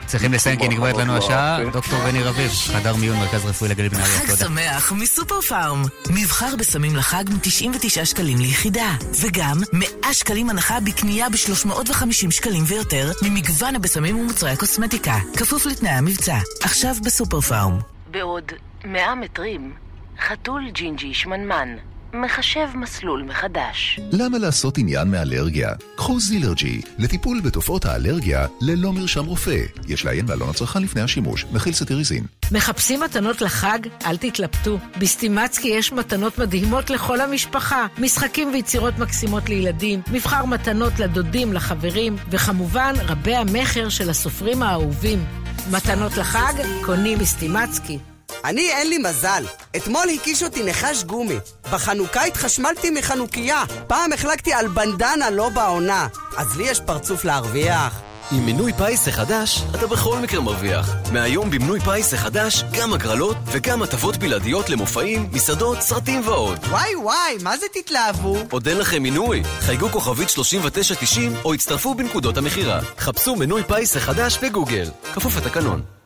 [0.06, 1.58] צריכים לסיים כי נגמרת לנו השעה.
[1.72, 4.44] דוקטור בני רביב, חדר מיון, מרכז רפואי לגליל בנהריה, חג תודה.
[4.44, 5.82] שמח מסופר פארם.
[6.10, 8.90] מבחר בסמים לחג מ-99 שקלים ליחידה.
[9.22, 15.16] וגם 100 שקלים הנחה בקנייה ב-350 שקלים ויותר ממגוון הבשמים ומוצרי הקוסמטיקה.
[15.36, 16.36] כפוף לתנאי המבצע.
[16.62, 17.91] עכשיו בסופר פארם.
[18.12, 18.52] בעוד
[18.84, 19.74] 100 מטרים,
[20.18, 21.76] חתול ג'ינג'י שמנמן
[22.14, 24.00] מחשב מסלול מחדש.
[24.12, 25.70] למה לעשות עניין מאלרגיה?
[25.96, 29.64] קחו זילרג'י, לטיפול בתופעות האלרגיה ללא מרשם רופא.
[29.88, 32.24] יש לעיין בעלון הצרכן לפני השימוש, מכיל סטיריזין.
[32.52, 33.78] מחפשים מתנות לחג?
[34.06, 34.78] אל תתלבטו.
[34.98, 37.86] בסטימצקי יש מתנות מדהימות לכל המשפחה.
[37.98, 45.24] משחקים ויצירות מקסימות לילדים, מבחר מתנות לדודים, לחברים, וכמובן רבי המכר של הסופרים האהובים.
[45.70, 46.52] מתנות לחג?
[46.84, 47.98] קונים בסטימצקי.
[48.44, 49.44] אני אין לי מזל.
[49.76, 51.36] אתמול הקיש אותי נחש גומי.
[51.72, 53.64] בחנוכה התחשמלתי מחנוכיה.
[53.86, 56.06] פעם החלקתי על בנדנה לא בעונה.
[56.36, 58.00] אז לי יש פרצוף להרוויח.
[58.32, 60.94] עם מינוי פיס החדש, אתה בכל מקרה מרוויח.
[61.12, 66.58] מהיום במינוי פיס החדש, גם הגרלות וגם הטבות בלעדיות למופעים, מסעדות, סרטים ועוד.
[66.70, 68.36] וואי וואי, מה זה תתלהבו?
[68.50, 69.42] עוד אין לכם מינוי?
[69.60, 72.80] חייגו כוכבית 3990 או הצטרפו בנקודות המכירה.
[72.98, 74.90] חפשו מינוי פיס החדש בגוגל.
[75.14, 76.01] כפוף לתקנון.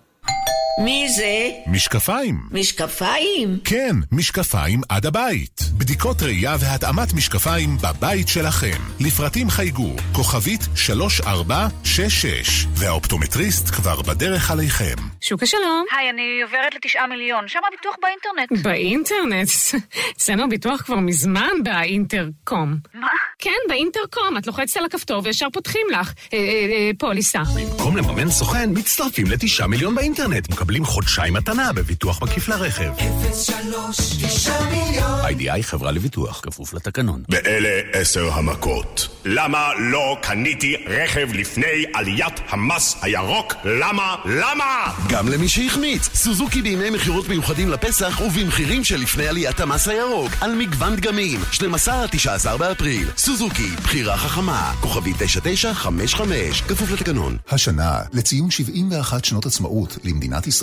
[0.79, 1.51] מי זה?
[1.67, 2.41] משקפיים.
[2.51, 3.59] משקפיים?
[3.65, 5.61] כן, משקפיים עד הבית.
[5.79, 8.77] בדיקות ראייה והתאמת משקפיים בבית שלכם.
[9.01, 14.95] לפרטים חייגו, כוכבית 3466, והאופטומטריסט כבר בדרך עליכם.
[15.21, 15.85] שוקה שלום.
[15.99, 17.49] היי, אני עוברת לתשעה מיליון.
[17.49, 18.53] שם הביטוח באינטרנט.
[18.67, 19.49] באינטרנט?
[20.17, 22.77] אצלנו הביטוח כבר מזמן באינטרקום.
[22.95, 23.09] מה?
[23.39, 24.39] כן, באינטרקום.
[24.39, 27.43] את לוחצת על הכפתור וישר פותחים לך אה, אה, אה, פוליסה.
[27.57, 30.49] במקום לממן סוכן, מצטרפים לתשעה מיליון באינטרנט.
[30.67, 32.93] מקבלים חודשיים מתנה בביטוח מקיף לרכב.
[33.33, 37.23] 03 9 מיליון איי-די-איי חברה לביטוח, כפוף לתקנון.
[37.29, 39.09] ואלה עשר המכות.
[39.25, 43.55] למה לא קניתי רכב לפני עליית המס הירוק?
[43.65, 44.17] למה?
[44.25, 44.93] למה?
[45.09, 50.97] גם למי שהחמיץ, סוזוקי בימי מכירות מיוחדים לפסח ובמחירים שלפני עליית המס הירוק על מגוון
[50.97, 53.09] דגמים, 12 עד 19 באפריל.
[53.17, 57.37] סוזוקי, בחירה חכמה, כוכבי 9955, כפוף לתקנון.
[57.49, 60.56] השנה, לציון 71 שנות עצמאות למדינת ישראל,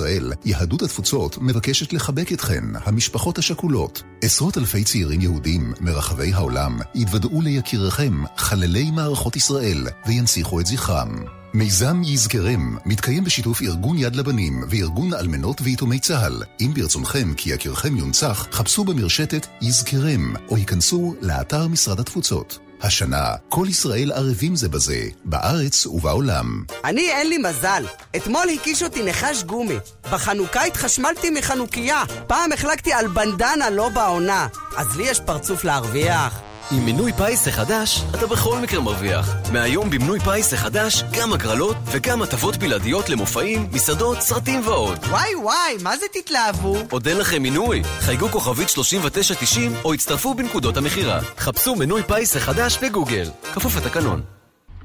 [0.46, 4.04] יהדות התפוצות מבקשת לחבק אתכן, המשפחות השכולות.
[4.22, 11.16] עשרות אלפי צעירים יהודים מרחבי העולם יתוודעו ליקיריכם, חללי מערכות ישראל, וינציחו את זכרם.
[11.54, 16.44] מיזם יזכרם מתקיים בשיתוף ארגון יד לבנים וארגון אלמנות ויתומי צה"ל.
[16.62, 22.60] אם ברצונכם כי יקירכם יונצח, חפשו במרשתת יזכרם, או היכנסו לאתר משרד התפוצות.
[22.82, 26.64] השנה, כל ישראל ערבים זה בזה, בארץ ובעולם.
[26.84, 27.86] אני אין לי מזל.
[28.16, 29.78] אתמול הקיש אותי נחש גומי.
[30.12, 32.04] בחנוכה התחשמלתי מחנוכיה.
[32.28, 34.48] פעם החלקתי על בנדנה לא בעונה.
[34.78, 36.53] אז לי יש פרצוף להרוויח.
[36.72, 39.30] עם מינוי פיס החדש, אתה בכל מקרה מרוויח.
[39.54, 44.98] מהיום במינוי פיס החדש, גם הגרלות וגם הטבות בלעדיות למופעים, מסעדות, סרטים ועוד.
[45.10, 46.78] וואי וואי, מה זה תתלהבו?
[46.92, 47.82] עוד אין לכם מינוי?
[48.00, 51.20] חייגו כוכבית 3990 או הצטרפו בנקודות המכירה.
[51.38, 53.30] חפשו מינוי פיס החדש בגוגל.
[53.54, 54.22] כפוף לתקנון.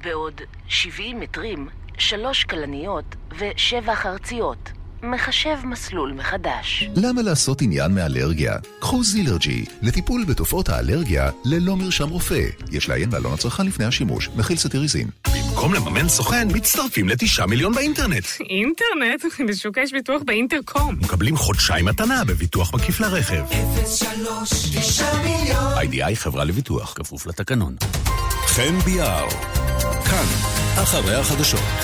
[0.03, 1.69] בעוד 70 מטרים,
[1.99, 3.05] שלוש כלניות
[3.39, 4.78] ושבע חרציות.
[5.03, 6.91] מחשב מסלול מחדש.
[6.97, 8.57] למה לעשות עניין מאלרגיה?
[8.81, 12.47] קחו זילרג'י לטיפול בתופעות האלרגיה ללא מרשם רופא.
[12.73, 15.09] יש לעיין בעלון הצרכן לפני השימוש, מכיל סטיריזין.
[15.27, 18.25] במקום לממן סוכן, מצטרפים לתשעה מיליון באינטרנט.
[18.41, 19.25] אינטרנט?
[19.49, 20.97] בשוק יש ביטוח באינטרקום.
[21.01, 23.45] מקבלים חודשיים מתנה בביטוח מקיף לרכב.
[23.87, 27.77] 03 9 מיליון איי-די-איי חברה לביטוח, כפוף לתקנון.
[28.47, 29.29] חן ביאר,
[30.05, 30.27] כאן,
[30.83, 31.78] אחרי החדשות.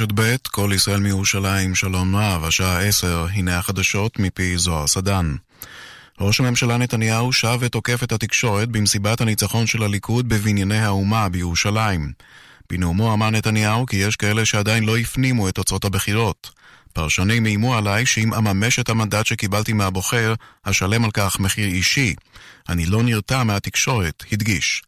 [0.00, 5.34] רשת ב', כל ישראל מירושלים, שלום רב, השעה עשר, הנה החדשות מפי זוהר סדן.
[6.20, 12.12] ראש הממשלה נתניהו שב ותוקף את התקשורת במסיבת הניצחון של הליכוד בבנייני האומה בירושלים.
[12.70, 16.50] בנאומו אמר נתניהו כי יש כאלה שעדיין לא הפנימו את תוצאות הבחירות.
[16.92, 22.14] פרשנים איימו עליי שאם אממש את המנדט שקיבלתי מהבוחר, אשלם על כך מחיר אישי.
[22.68, 24.82] אני לא נרתע מהתקשורת, הדגיש.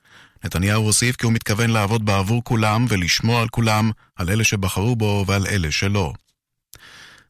[0.44, 5.24] נתניהו הוסיף כי הוא מתכוון לעבוד בעבור כולם ולשמור על כולם, על אלה שבחרו בו
[5.28, 6.12] ועל אלה שלא.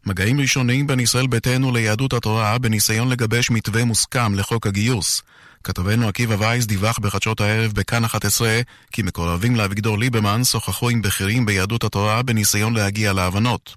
[0.06, 5.22] מגעים ראשונים בין ישראל ביתנו ליהדות התורה בניסיון לגבש מתווה מוסכם לחוק הגיוס.
[5.64, 8.60] כתבנו עקיבא וייס דיווח בחדשות הערב בכאן 11
[8.92, 13.74] כי מקורבים לאביגדור ליברמן שוחחו עם בכירים ביהדות התורה בניסיון להגיע להבנות.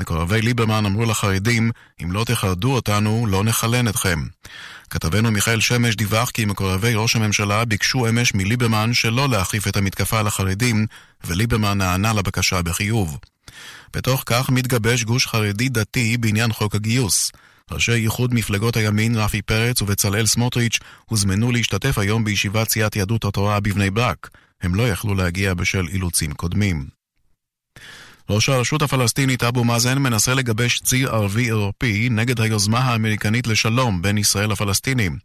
[0.00, 1.70] מקורבי ליברמן אמרו לחרדים,
[2.02, 4.18] אם לא תחרדו אותנו, לא נחלן אתכם.
[4.90, 10.20] כתבנו מיכאל שמש דיווח כי מקורבי ראש הממשלה ביקשו אמש מליברמן שלא להחריף את המתקפה
[10.20, 10.86] על החרדים,
[11.24, 13.18] וליברמן נענה לבקשה בחיוב.
[13.96, 17.32] בתוך כך מתגבש גוש חרדי דתי בעניין חוק הגיוס.
[17.70, 23.60] ראשי איחוד מפלגות הימין רפי פרץ ובצלאל סמוטריץ' הוזמנו להשתתף היום בישיבת סיעת יהדות התורה
[23.60, 24.30] בבני ברק.
[24.62, 26.86] הם לא יכלו להגיע בשל אילוצים קודמים.
[28.30, 34.18] ראש הרשות הפלסטינית אבו מאזן מנסה לגבש ציר ערבי אירופי נגד היוזמה האמריקנית לשלום בין
[34.18, 35.18] ישראל לפלסטינים.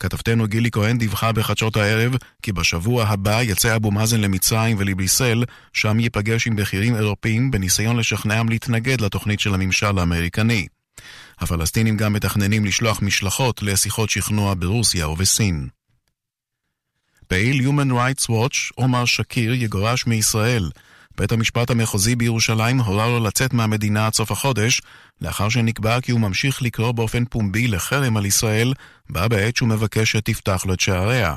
[0.00, 6.00] כתבתנו גילי כהן דיווחה בחדשות הערב כי בשבוע הבא יצא אבו מאזן למצרים ולבריסל, שם
[6.00, 10.66] ייפגש עם בכירים אירופאים בניסיון לשכנעם להתנגד לתוכנית של הממשל האמריקני.
[11.38, 15.68] הפלסטינים גם מתכננים לשלוח משלחות לשיחות שכנוע ברוסיה ובסין.
[17.28, 20.70] פעיל Human Rights Watch, עומר שקיר, יגורש מישראל.
[21.16, 24.80] בית המשפט המחוזי בירושלים הורה לו לצאת מהמדינה עד סוף החודש,
[25.20, 28.74] לאחר שנקבע כי הוא ממשיך לקרוא באופן פומבי לחרם על ישראל,
[29.10, 31.34] בה בעת שהוא מבקש שתפתח לו את שעריה.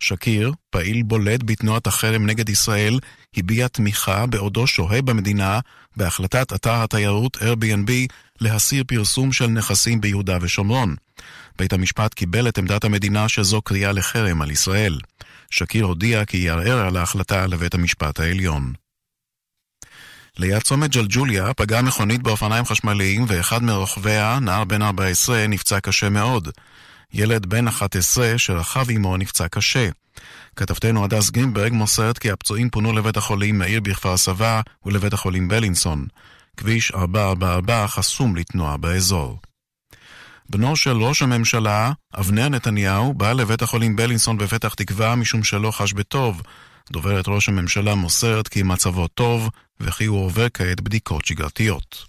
[0.00, 2.98] שקיר, פעיל בולט בתנועת החרם נגד ישראל,
[3.36, 5.60] הביע תמיכה בעודו שוהה במדינה
[5.96, 7.90] בהחלטת אתר התיירות Airbnb
[8.40, 10.94] להסיר פרסום של נכסים ביהודה ושומרון.
[11.58, 14.98] בית המשפט קיבל את עמדת המדינה שזו קריאה לחרם על ישראל.
[15.50, 18.72] שקיר הודיע כי יערער על ההחלטה לבית המשפט העליון.
[20.38, 26.48] ליד צומת ג'לג'וליה פגעה מכונית באופניים חשמליים ואחד מרוכביה, נער בן 14, נפצע קשה מאוד.
[27.12, 29.88] ילד בן 11 שרכב עמו נפצע קשה.
[30.56, 36.06] כתבתנו הדס גרינברג מוסרת כי הפצועים פונו לבית החולים מאיר בכפר סבא ולבית החולים בלינסון.
[36.56, 39.38] כביש 444 חסום לתנועה באזור.
[40.50, 45.92] בנו של ראש הממשלה, אבנר נתניהו, בא לבית החולים בלינסון בפתח תקווה משום שלא חש
[45.92, 46.42] בטוב.
[46.92, 52.06] דוברת ראש הממשלה מוסרת כי מצבו טוב, וכי הוא עובר כעת בדיקות שגרתיות.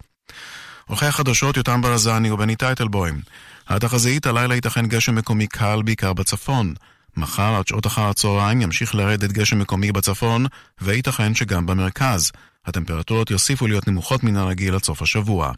[0.87, 3.21] עורכי החדשות יותם ברזני ובני טייטלבוים.
[3.67, 6.73] התחזית, הלילה ייתכן גשם מקומי קל בעיקר בצפון.
[7.17, 10.45] מחר עד שעות אחר הצהריים ימשיך לרדת גשם מקומי בצפון,
[10.81, 12.31] וייתכן שגם במרכז.
[12.65, 15.51] הטמפרטורות יוסיפו להיות נמוכות מן הרגיל עד סוף השבוע.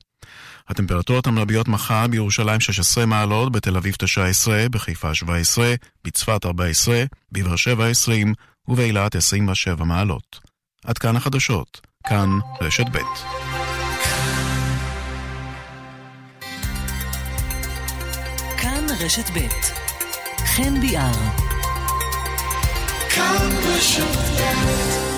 [0.67, 7.87] הטמפרטורות המרביות מחר בירושלים 16 מעלות, בתל אביב 19, בחיפה 17, בצפת 14, בבאר שבע
[7.87, 8.33] 20
[8.67, 10.39] ובאילת 27 מעלות.
[10.85, 12.29] עד כאן החדשות, כאן
[12.61, 12.97] רשת ב'.
[18.57, 19.47] כאן רשת ב'
[20.45, 21.11] חן ביאר.
[23.09, 25.08] כאן רשת ב'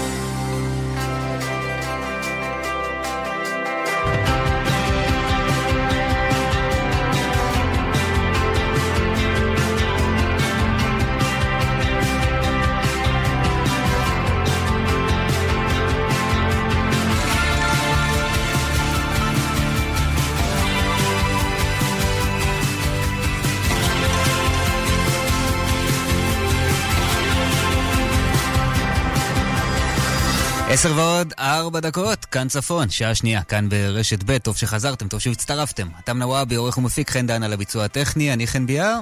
[30.74, 35.88] עשר ועוד ארבע דקות, כאן צפון, שעה שנייה, כאן ברשת ב', טוב שחזרתם, טוב שהצטרפתם.
[36.04, 39.00] אתם נוואבי, עורך ומפיק, חן דן על הביצוע הטכני, אני חן ביאר.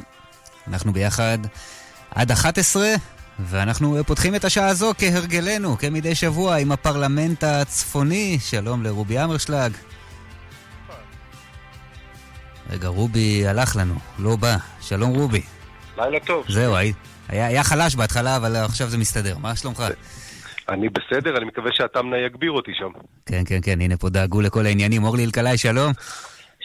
[0.67, 1.37] אנחנו ביחד
[2.11, 2.87] עד 11,
[3.39, 8.37] ואנחנו פותחים את השעה הזו כהרגלנו, כמדי שבוע, עם הפרלמנט הצפוני.
[8.41, 9.71] שלום לרובי אמרשלג.
[12.69, 14.57] רגע, רובי הלך לנו, לא בא.
[14.81, 15.41] שלום רובי.
[15.97, 16.45] לילה טוב.
[16.49, 16.93] זהו, היה,
[17.29, 19.37] היה חלש בהתחלה, אבל עכשיו זה מסתדר.
[19.37, 19.83] מה שלומך?
[20.69, 22.89] אני בסדר, אני מקווה שהתמנה יגביר אותי שם.
[23.25, 25.03] כן, כן, כן, הנה פה דאגו לכל העניינים.
[25.03, 25.91] אורלי אלקלעי, שלום.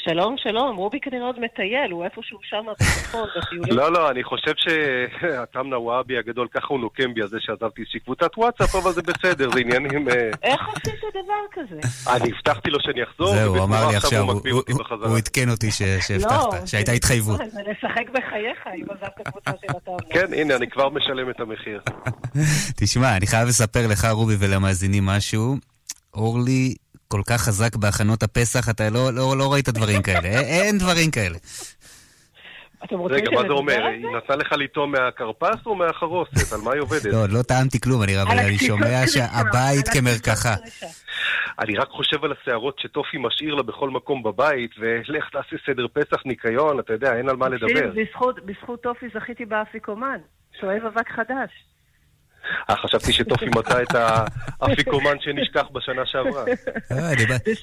[0.05, 3.77] שלום, שלום, רובי כנראה עוד מטייל, הוא איפשהו שם בצפון, בטיולים.
[3.77, 8.01] לא, לא, אני חושב שהתמנה וואבי הגדול, ככה הוא נוקם בי על זה שעזבתי איזושהי
[8.01, 10.09] קבוצת וואטסאפ, אבל זה בסדר, זה עניינים...
[10.09, 11.81] אה, איך עשית דבר כזה?
[12.17, 14.23] אני הבטחתי לו שאני אחזור, זהו, הוא אמר לי עכשיו,
[15.05, 17.37] הוא עדכן אותי ש- לא, שהבטחת, שהייתה זה- התחייבות.
[17.39, 19.97] זה לשחק בחייך, אם עזבת קבוצה של התמנה.
[20.11, 21.81] כן, הנה, אני כבר משלם את המחיר.
[22.81, 25.57] תשמע, אני חייב לספר לך, רובי, ולמאזינים משהו.
[26.15, 26.75] אורלי
[27.15, 30.29] כל כך חזק בהכנות הפסח, אתה לא, לא, לא ראית דברים כאלה.
[30.29, 31.39] אין- אין דברים כאלה.
[32.85, 33.87] אתם רוצים רגע, מה זה אומר?
[33.87, 36.53] היא נתנה לך לטעום מהכרפס או מהחרוסת?
[36.53, 37.05] על מה היא עובדת?
[37.05, 40.55] לא, לא טעמתי כלום, אני, אבל אני שומע שהבית כמרקחה.
[41.59, 46.27] אני רק חושב על השערות שטופי משאיר לה בכל מקום בבית, ולך תעשה סדר פסח,
[46.27, 47.91] ניקיון, אתה יודע, אין על מה לדבר.
[48.45, 50.19] בזכות טופי זכיתי באפיקומן,
[50.61, 51.51] שואב אבק חדש.
[52.71, 53.95] אה, חשבתי שטופי מצא את
[54.61, 56.45] האפיקומן שנשכח בשנה שעברה.
[56.93, 57.13] אה,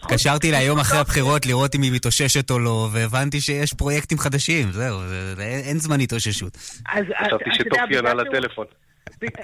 [0.03, 4.71] התקשרתי לה יום אחרי הבחירות לראות אם היא מתאוששת או לא, והבנתי שיש פרויקטים חדשים,
[4.71, 6.53] זהו, זה- זה- אין זמן התאוששות.
[6.93, 8.65] אז חשבתי שטופי שהוא- לטלפון.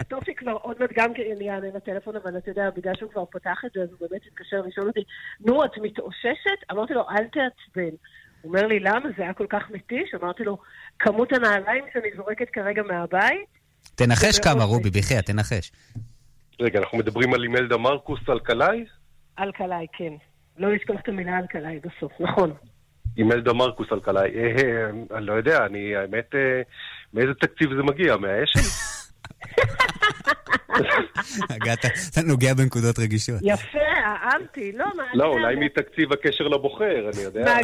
[0.08, 3.58] טופי כבר עוד מעט גם כן יענה לטלפון, אבל אתה יודע, בגלל שהוא כבר פתח
[3.66, 5.00] את זה, אז הוא באמת התקשר לשאול אותי,
[5.46, 6.60] נו, את מתאוששת?
[6.72, 7.96] אמרתי לו, אל תעצבן.
[8.42, 9.10] הוא אומר לי, למה?
[9.18, 10.10] זה היה כל כך מתיש?
[10.22, 10.58] אמרתי לו,
[11.00, 13.57] כמות הנעליים שאני זורקת כרגע מהבית?
[13.98, 15.72] תנחש כמה, מאוד רובי, בחייאת, תנחש.
[16.60, 18.86] רגע, אנחנו מדברים על אימלדה מרקוס אלקלעי?
[19.40, 20.14] אלקלעי, כן.
[20.58, 22.54] לא לשכוח את המילה אלקלעי בסוף, נכון.
[23.18, 24.32] אימלדה מרקוס אלקלעי.
[24.36, 26.62] אה, אני לא יודע, אני, האמת, אה,
[27.14, 28.18] מאיזה תקציב זה מגיע?
[28.18, 28.60] מהאשל?
[31.50, 33.40] הגעת, אתה נוגע בנקודות רגישות.
[33.44, 34.72] יפה, אהבתי.
[34.72, 35.04] לא, מה...
[35.14, 37.58] לא, אולי מתקציב הקשר לבוחר, אני יודע.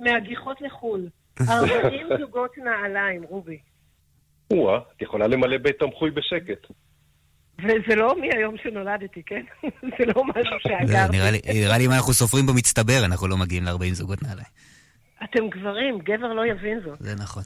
[0.00, 1.08] מהגיחות לחו"ל.
[1.48, 3.58] 40 זוגות נעליים, רובי.
[4.50, 6.66] או-אה, את יכולה למלא בית תמחוי בשקט.
[7.58, 9.42] וזה לא מהיום שנולדתי, כן?
[9.98, 11.16] זה לא משהו שאגרתי.
[11.16, 14.46] נראה לי- אם אנחנו סופרים במצטבר, אנחנו לא מגיעים ל-40 זוגות נעליים.
[15.24, 16.98] אתם גברים, גבר לא יבין זאת.
[17.00, 17.42] זה נכון.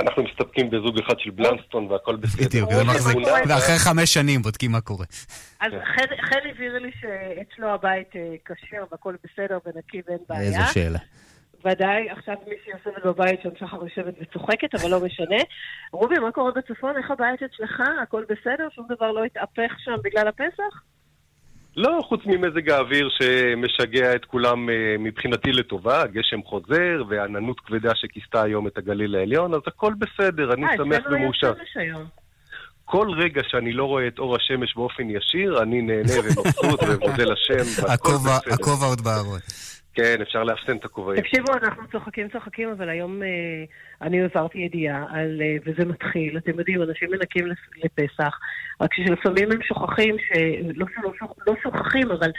[0.00, 2.44] אנחנו מסתפקים בזוג אחד של בלנסטון והכל בסדר.
[2.46, 3.16] בדיוק, זה מחזיק.
[3.48, 5.06] ואחרי חמש שנים בודקים מה קורה.
[5.60, 5.72] אז
[6.30, 10.40] חל הבהיר לי שאצלו הבית אה, כשר והכל בסדר ונקי ואין בעיה.
[10.42, 10.98] איזו שאלה.
[11.66, 15.42] ודאי, עכשיו מישהי יושבת בבית שם שחר יושבת וצוחקת, אבל לא משנה.
[15.92, 16.96] רובי, מה קורה בצפון?
[16.96, 17.82] איך הבית אצלך?
[18.02, 18.68] הכל בסדר?
[18.74, 20.82] שום דבר לא התהפך שם בגלל הפסח?
[21.76, 28.42] לא, חוץ ממזג האוויר שמשגע את כולם אה, מבחינתי לטובה, הגשם חוזר ועננות כבדה שכיסתה
[28.42, 31.52] היום את הגליל העליון, אז הכל בסדר, אני אה, שמח ומאושר.
[32.84, 37.82] כל רגע שאני לא רואה את אור השמש באופן ישיר, אני נהנה ומבסוט ומודה לשם.
[38.52, 39.40] הכובע עוד בארון.
[39.96, 41.20] כן, אפשר לאפסן את הכובעים.
[41.20, 43.28] תקשיבו, אנחנו צוחקים צוחקים, אבל היום אה,
[44.02, 48.38] אני העברתי ידיעה על, אה, וזה מתחיל, אתם יודעים, אנשים מנקים לפ- לפסח,
[48.80, 52.30] רק שלפעמים הם שוכחים, שלא שלא שוכ- לא שוכחים, אבל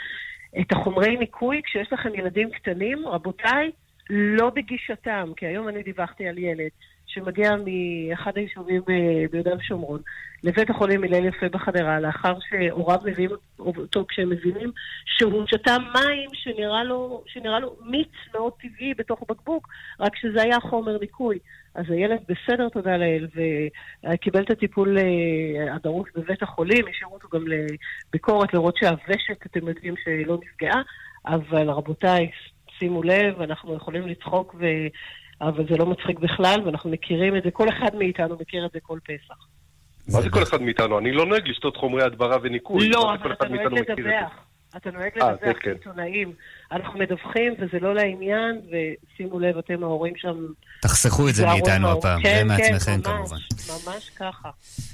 [0.60, 3.70] את החומרי ניקוי, כשיש לכם ילדים קטנים, רבותיי,
[4.10, 6.70] לא בגישתם, כי היום אני דיווחתי על ילד
[7.08, 10.00] שמגיע מאחד היישובים אה, ביהודה ושומרון
[10.44, 14.70] לבית החולים הלל יפה בחדרה, לאחר שהוריו מביאים אותו כשהם מבינים
[15.04, 19.68] שהוא שתה מים שנראה לו, שנראה לו מיץ מאוד טבעי בתוך בקבוק,
[20.00, 21.38] רק שזה היה חומר ניקוי.
[21.74, 23.26] אז הילד בסדר, תודה לאל,
[24.04, 29.94] וקיבל את הטיפול אה, הדרוש בבית החולים, השאירו אותו גם לביקורת, לראות שהוושט, אתם יודעים,
[30.04, 30.82] שלא נפגעה,
[31.26, 32.30] אבל רבותיי,
[32.78, 34.54] שימו לב, אנחנו יכולים לצחוק.
[35.40, 38.78] אבל זה לא מצחיק בכלל, ואנחנו מכירים את זה, כל אחד מאיתנו מכיר את זה
[38.82, 39.46] כל פסח.
[40.08, 40.98] מה זה כל אחד מאיתנו?
[40.98, 42.88] אני לא נוהג לשתות חומרי הדברה וניקוי.
[42.88, 43.72] לא, אבל אתה נוהג?
[43.72, 44.32] לדווח.
[44.76, 45.70] אתה נוהג אה, לדווח כן.
[45.70, 46.32] לעיתונאים.
[46.72, 50.36] אנחנו מדווחים, וזה לא לעניין, ושימו לב, אתם ההורים שם...
[50.82, 51.92] תחסכו את זה מאיתנו.
[51.92, 53.90] הפעם, כן, זה כן, מעצמכם ממש, כמובן.
[53.90, 54.50] ממש ככה.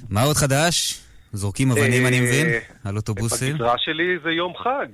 [0.09, 1.04] מה עוד חדש?
[1.35, 2.45] זורקים אבנים, אני מבין?
[2.47, 3.53] אה, על אוטובוסים?
[3.53, 4.87] בגזרה שלי זה יום חג.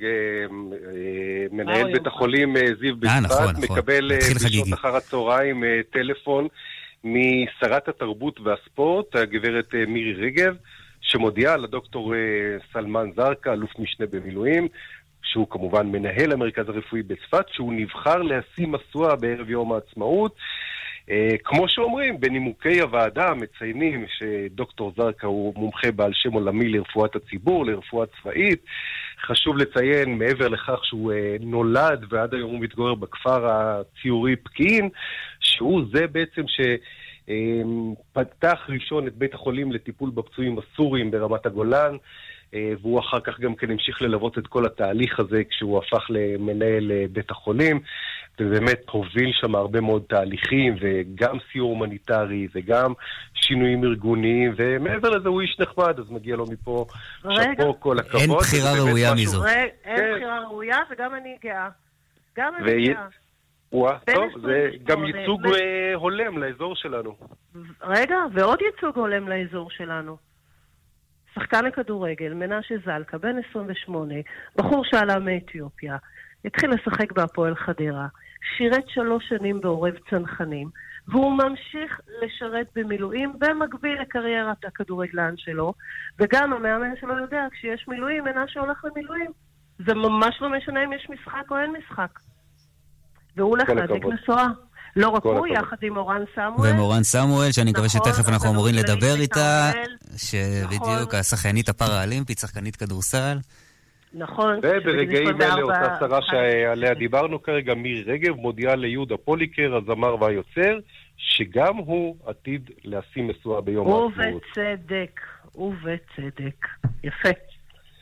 [1.52, 2.08] מנהל בית?
[2.08, 3.58] החולים זיו בצפת.
[3.72, 4.74] מקבל בשעות.
[4.74, 6.48] אחר הצהריים אה, טלפון
[7.04, 10.56] משרת התרבות והספורט, הגברת אה, מירי רגב,
[11.02, 12.14] שמודיעה לדוקטור
[12.74, 14.68] סלמן זרקא, אלוף משנה במילואים,
[15.24, 20.36] שהוא כמובן מנהל המרכז הרפואי בצפת, שהוא נבחר להשיא משואה בערב יום העצמאות.
[21.12, 27.66] Uh, כמו שאומרים, בנימוקי הוועדה מציינים שדוקטור זרקא הוא מומחה בעל שם עולמי לרפואת הציבור,
[27.66, 28.66] לרפואה צבאית.
[29.26, 34.90] חשוב לציין, מעבר לכך שהוא uh, נולד ועד היום הוא מתגורר בכפר הציורי פקיעין,
[35.40, 36.62] שהוא זה בעצם ש...
[37.30, 41.96] אמ, פתח ראשון את בית החולים לטיפול בפצועים הסורים ברמת הגולן,
[42.54, 46.92] אה, והוא אחר כך גם כן המשיך ללוות את כל התהליך הזה כשהוא הפך למנהל
[46.92, 47.80] אה, בית החולים,
[48.42, 52.94] ובאמת הוביל שם הרבה מאוד תהליכים, וגם סיור הומניטרי, וגם
[53.34, 56.86] שינויים ארגוניים, ומעבר לזה הוא איש נחמד, אז מגיע לו מפה.
[57.22, 58.22] שאפו, כל הכבוד.
[58.22, 59.42] אין בחירה ראויה משהו- מזו.
[59.42, 59.52] רגע,
[59.86, 60.12] אין כן.
[60.16, 61.70] בחירה ראויה וגם אני גאה.
[62.38, 63.06] גם אני גאה.
[63.74, 67.16] וואה, טוב, זה 28, גם ייצוג אה, הולם לאזור שלנו.
[67.84, 70.18] רגע, ועוד ייצוג הולם לאזור שלנו.
[71.36, 74.14] שחקן לכדורגל, מנשה זלקה, בן 28,
[74.56, 75.98] בחור שעלה מאתיופיה,
[76.46, 78.08] התחיל לשחק בהפועל חדרה,
[78.58, 80.70] שירת שלוש שנים בעורב צנחנים,
[81.08, 85.74] והוא ממשיך לשרת במילואים במקביל לקריירת הכדורגלן שלו,
[86.20, 89.32] וגם המאמן שלו יודע, כשיש מילואים, מנשה הולך למילואים.
[89.88, 92.20] זה ממש לא משנה אם יש משחק או אין משחק.
[93.38, 94.04] והוא הולך להדליק.
[94.06, 94.48] משואה.
[94.96, 95.50] לא רק הוא, הכבוד.
[95.52, 96.72] יחד עם אורן סמואל.
[96.74, 99.72] ומורן סמואל, שאני מקווה נכון, שתכף אנחנו אמורים לדבר איתה.
[100.18, 101.20] שבדיוק נכון.
[101.20, 103.38] השחיינית הפראלימפית, שחקנית כדורסל.
[104.14, 104.58] נכון.
[104.58, 110.80] וברגעים אלה 24 אותה שרה שעליה דיברנו כרגע, מירי רגב, מודיעה ליהודה פוליקר, הזמר והיוצר,
[111.18, 114.44] שגם הוא עתיד להשיא משואה ביום העצמאות.
[114.58, 115.22] ובצדק,
[115.56, 116.68] ובצדק.
[117.04, 117.30] יפה.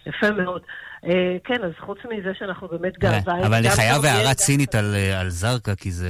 [0.07, 0.61] יפה מאוד.
[1.05, 3.45] אה, כן, אז חוץ מזה שאנחנו באמת גאווה...
[3.45, 6.09] אבל אני חייב הערה צינית על, אה, על זרקא, כי זה,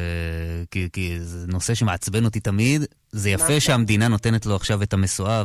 [0.72, 2.86] כי, כי זה נושא שמעצבן אותי תמיד.
[3.12, 3.60] זה יפה?
[3.60, 5.44] שהמדינה נותנת לו עכשיו את המשואה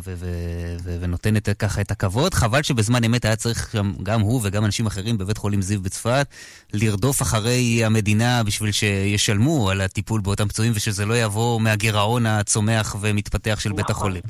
[1.00, 2.34] ונותנת ככה את הכבוד.
[2.34, 6.26] חבל שבזמן אמת היה צריך שם, גם הוא וגם אנשים אחרים בבית חולים זיו בצפת,
[6.72, 13.60] לרדוף אחרי המדינה בשביל שישלמו על הטיפול באותם פצועים, ושזה לא יבוא מהגירעון הצומח ומתפתח
[13.60, 14.22] של בית החולים.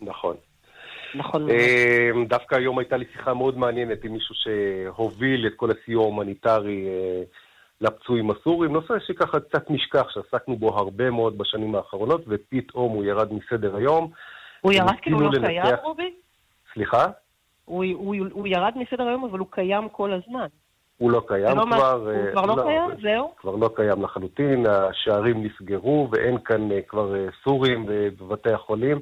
[0.00, 0.36] נכון.
[1.14, 1.50] נכון.
[1.50, 6.86] אה, דווקא היום הייתה לי שיחה מאוד מעניינת עם מישהו שהוביל את כל הסיוע ההומניטרי
[6.88, 7.22] אה,
[7.80, 13.32] לפצועים הסורים, נושא שככה קצת נשכח, שעסקנו בו הרבה מאוד בשנים האחרונות, ופתאום הוא ירד
[13.32, 14.10] מסדר היום.
[14.60, 16.14] הוא ירד כי הוא וניסינו לא קיים, לנתח- רובי?
[16.74, 17.06] סליחה?
[17.64, 20.46] הוא- הוא הוא ירד מסדר היום, אבל הוא קיים כל הזמן.
[20.98, 21.92] הוא לא קיים לא כבר.
[21.92, 22.90] הוא אה, כבר לא קיים?
[23.02, 23.32] זהו?
[23.36, 29.00] כבר לא קיים לחלוטין, השערים נסגרו ואין כאן אה, כבר סורים בבתי החולים.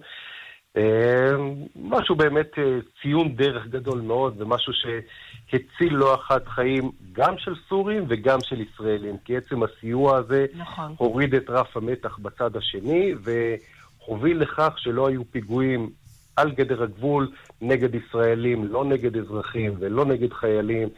[0.76, 1.32] אה,
[1.76, 8.04] משהו באמת אה, ציון דרך גדול מאוד, ומשהו שהציל לא אחת חיים גם של סורים
[8.08, 10.94] וגם של ישראלים, כי עצם הסיוע הזה נכון.
[10.96, 15.90] הוריד את רף המתח בצד השני, והוביל לכך שלא היו פיגועים
[16.36, 20.88] על גדר הגבול נגד ישראלים, לא נגד אזרחים ולא נגד חיילים,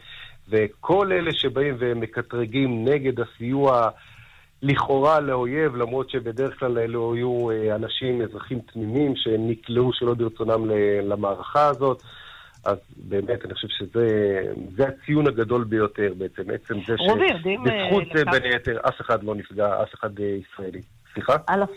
[0.49, 3.89] וכל אלה שבאים ומקטרגים נגד הסיוע
[4.61, 10.69] לכאורה לאויב, למרות שבדרך כלל אלו היו אה, אנשים, אזרחים תמימים, שנקלעו שלא ברצונם
[11.03, 12.01] למערכה הזאת.
[12.65, 14.07] אז באמת, אני חושב שזה
[14.77, 19.35] זה הציון הגדול ביותר בעצם, עצם זה אה, שבזכות זה בין היתר אף אחד לא
[19.35, 20.81] נפגע, אף אחד אה, ישראלי.
[21.13, 21.35] סליחה?
[21.49, 21.69] אלף...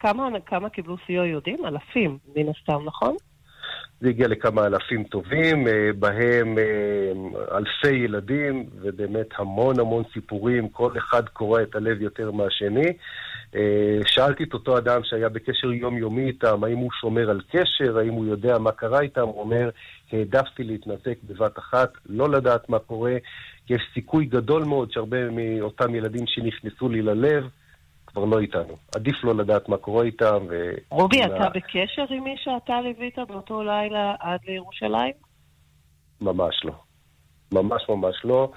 [0.00, 1.66] כמה, כמה קיבלו סיוע יהודים?
[1.66, 3.16] אלפים, מן הסתם, נכון?
[4.00, 10.90] זה הגיע לכמה אלפים טובים, אה, בהם אה, אלפי ילדים, ובאמת המון המון סיפורים, כל
[10.98, 12.92] אחד קורע את הלב יותר מהשני.
[13.54, 18.12] אה, שאלתי את אותו אדם שהיה בקשר יומיומי איתם, האם הוא שומר על קשר, האם
[18.12, 19.70] הוא יודע מה קרה איתם, הוא אומר,
[20.12, 23.16] העדפתי להתנתק בבת אחת, לא לדעת מה קורה,
[23.66, 27.44] כי יש סיכוי גדול מאוד שהרבה מאותם ילדים שנכנסו לי ללב,
[28.16, 28.76] כבר לא איתנו.
[28.94, 30.46] עדיף לא לדעת מה קורה איתם.
[30.50, 30.70] ו...
[30.90, 35.12] רובי, אתה בקשר עם מי שאתה ליווית באותו לילה עד לירושלים?
[36.20, 36.72] ממש לא.
[37.52, 38.52] ממש ממש לא.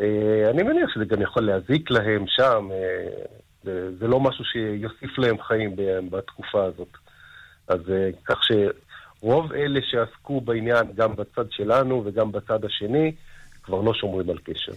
[0.00, 2.68] אה, אני מניח שזה גם יכול להזיק להם שם.
[2.72, 3.24] אה,
[3.62, 5.76] זה, זה לא משהו שיוסיף להם חיים
[6.10, 6.92] בתקופה הזאת.
[7.68, 13.12] אז אה, כך שרוב אלה שעסקו בעניין, גם בצד שלנו וגם בצד השני,
[13.62, 14.72] כבר לא שומרים על קשר.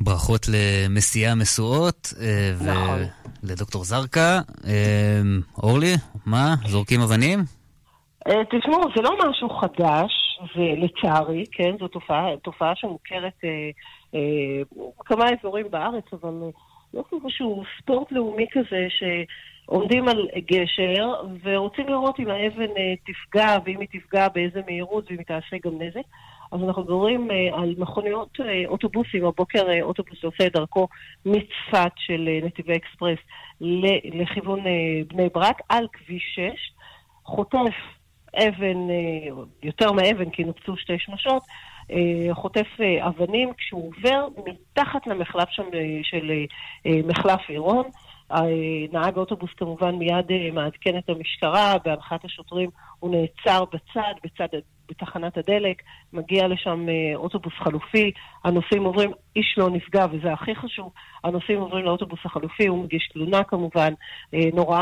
[0.00, 2.98] ברכות למסיעי המשואות, אה, נכון.
[3.42, 4.38] ולדוקטור זרקא.
[4.66, 5.20] אה,
[5.62, 5.94] אורלי,
[6.26, 6.54] מה?
[6.66, 7.38] זורקים אבנים?
[8.28, 10.12] אה, תשמעו, זה לא משהו חדש,
[10.56, 13.70] ולצערי, כן, זו תופעה, תופעה שמוכרת אה,
[14.14, 14.62] אה,
[14.98, 16.34] בכמה אזורים בארץ, אבל
[16.94, 21.12] יש איזשהו ספורט לאומי כזה שעומדים על גשר
[21.42, 25.82] ורוצים לראות אם האבן אה, תפגע, ואם היא תפגע באיזה מהירות, ואם היא תעשה גם
[25.82, 26.06] נזק.
[26.50, 30.88] אז אנחנו מדברים אה, על מכוניות אה, אוטובוסים, הבוקר אה, אוטובוס שעושה את דרכו
[31.26, 33.18] מצפת של נתיבי אקספרס
[34.04, 34.60] לכיוון
[35.08, 36.72] בני ברק, על כביש 6,
[37.24, 37.74] חוטף
[38.34, 38.78] אבן,
[39.62, 41.42] יותר מאבן, כי נופצו שתי שמשות,
[42.32, 42.66] חוטף
[43.00, 43.52] אבנים.
[43.58, 45.62] כשהוא עובר מתחת למחלף שם
[46.02, 46.32] של
[46.84, 47.84] מחלף עירון.
[48.92, 54.48] נהג האוטובוס כמובן מיד מעדכן את המשטרה, בהנחת השוטרים הוא נעצר בצד, בצד
[54.88, 55.82] בתחנת הדלק,
[56.12, 58.12] מגיע לשם אה, אוטובוס חלופי,
[58.44, 60.92] הנוסעים עוברים, איש לא נפגע, וזה הכי חשוב,
[61.24, 63.92] הנוסעים עוברים לאוטובוס החלופי, הוא מגיש תלונה כמובן,
[64.34, 64.80] אה, נורא,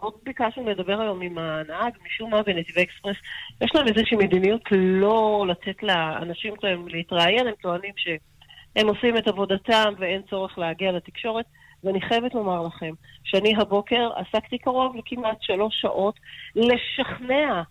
[0.00, 3.16] מאוד ביקשנו לדבר היום עם הנהג, משום מה בנתיבי אקספרס,
[3.60, 9.92] יש להם איזושהי מדיניות לא לתת לאנשים שלהם להתראיין, הם טוענים שהם עושים את עבודתם
[9.98, 11.44] ואין צורך להגיע לתקשורת.
[11.84, 12.90] ואני חייבת לומר לכם
[13.24, 16.14] שאני הבוקר עסקתי קרוב לכמעט שלוש שעות
[16.56, 17.62] לשכנע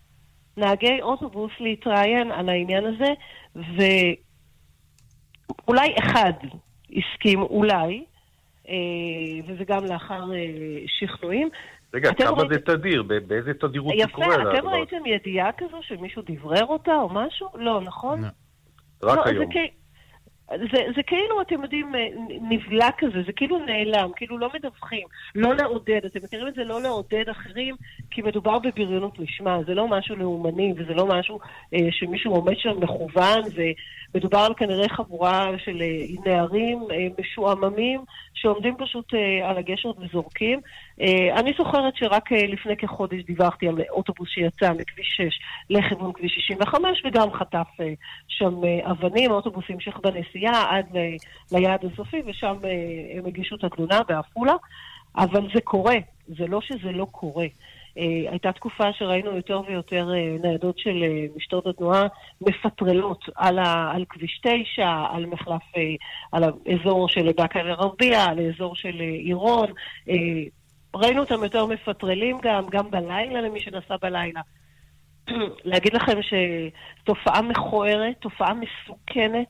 [0.56, 3.12] נהגי אוטובוס להתראיין על העניין הזה,
[5.66, 6.32] ואולי אחד
[6.96, 8.04] הסכים, אולי,
[8.68, 8.74] אה,
[9.46, 10.46] וזה גם לאחר אה,
[10.86, 11.48] שכנועים.
[11.94, 13.02] רגע, אתם כמה ראיתם- זה תדיר?
[13.02, 14.34] באיזה תדירות זה יפה, קורה?
[14.34, 14.70] אתם הדבר?
[14.70, 17.48] ראיתם ידיעה כזו שמישהו דברר אותה או משהו?
[17.54, 18.24] לא, נכון?
[19.02, 19.44] רק לא, היום.
[19.52, 19.60] זה,
[20.58, 22.08] זה, זה כאילו, אתם יודעים, אה,
[22.40, 26.82] נבלע כזה, זה כאילו נעלם, כאילו לא מדווחים, לא לעודד, אתם מכירים את זה לא
[26.82, 27.76] לעודד אחרים,
[28.10, 31.38] כי מדובר בבריונות לשמה, זה לא משהו לאומני וזה לא משהו
[31.74, 33.42] אה, שמישהו עומד שם מכוון,
[34.14, 38.00] ומדובר על כנראה חבורה של אה, נערים אה, משועממים
[38.34, 40.60] שעומדים פשוט אה, על הגשר וזורקים.
[41.00, 45.40] אה, אני זוכרת שרק אה, לפני כחודש דיווחתי על אוטובוס שיצא מכביש 6
[45.70, 47.92] לכיוון כביש 65 וגם חטף אה,
[48.28, 48.54] שם
[48.90, 50.86] אבנים, האוטובוס המשיך בנסיעה עד
[51.52, 52.56] ליעד הסופי ושם
[53.16, 54.54] הם הגישו את התלונה בעפולה,
[55.16, 55.96] אבל זה קורה,
[56.28, 57.46] זה לא שזה לא קורה.
[58.30, 60.08] הייתה תקופה שראינו יותר ויותר
[60.42, 61.04] ניידות של
[61.36, 62.06] משטרת התנועה
[62.40, 64.56] מפטרלות על, ה, על כביש 9,
[65.10, 65.62] על מחלף,
[66.32, 69.66] על האזור של באקה אל-גרבייה, על האזור של עירון.
[70.96, 74.40] ראינו אותם יותר מפטרלים גם, גם בלילה למי שנסע בלילה.
[75.64, 79.48] להגיד לכם שתופעה מכוערת, תופעה מסוכנת.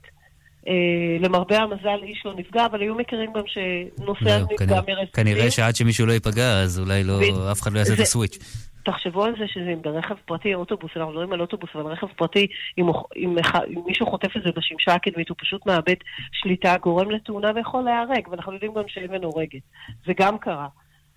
[0.69, 0.73] אה,
[1.21, 5.25] למרבה המזל איש לא נפגע, אבל היו מקרים גם שנוסע זהו, נפגע כנראה- מרסיסים.
[5.25, 8.03] כנראה שעד שמישהו לא ייפגע, אז אולי לא, ו- אף אחד לא יעשה את זה-
[8.03, 8.39] הסוויץ'.
[8.85, 12.47] תחשבו על זה שזה אם ברכב פרטי, אוטובוס, אנחנו מדברים על אוטובוס, אבל רכב פרטי,
[12.79, 12.85] אם,
[13.17, 13.37] אם,
[13.69, 15.95] אם מישהו חוטף את זה בשמשה הקדמית, הוא פשוט מאבד
[16.33, 19.61] שליטה, גורם לתאונה ויכול להיהרג, ואנחנו יודעים גם שאבן הורגת.
[20.07, 20.69] זה גם קרה.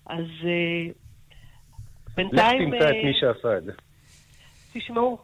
[0.06, 2.70] אז אה, לך בינתיים...
[2.70, 3.12] תמצא את אה, מי
[3.64, 3.72] זה.
[4.72, 5.18] תשמעו,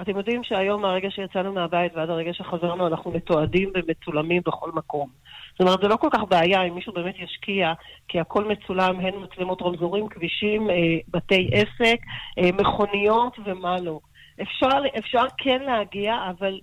[0.00, 5.08] אתם יודעים שהיום מהרגע שיצאנו מהבית ועד הרגע שחזרנו אנחנו מתועדים ומצולמים בכל מקום.
[5.50, 7.72] זאת אומרת, זה לא כל כך בעיה אם מישהו באמת ישקיע,
[8.08, 10.76] כי הכל מצולם, הן מצלמות רמזורים, כבישים, אה,
[11.08, 11.98] בתי עסק,
[12.38, 14.00] אה, מכוניות ומה לא.
[14.42, 16.60] אפשר, אפשר כן להגיע, אבל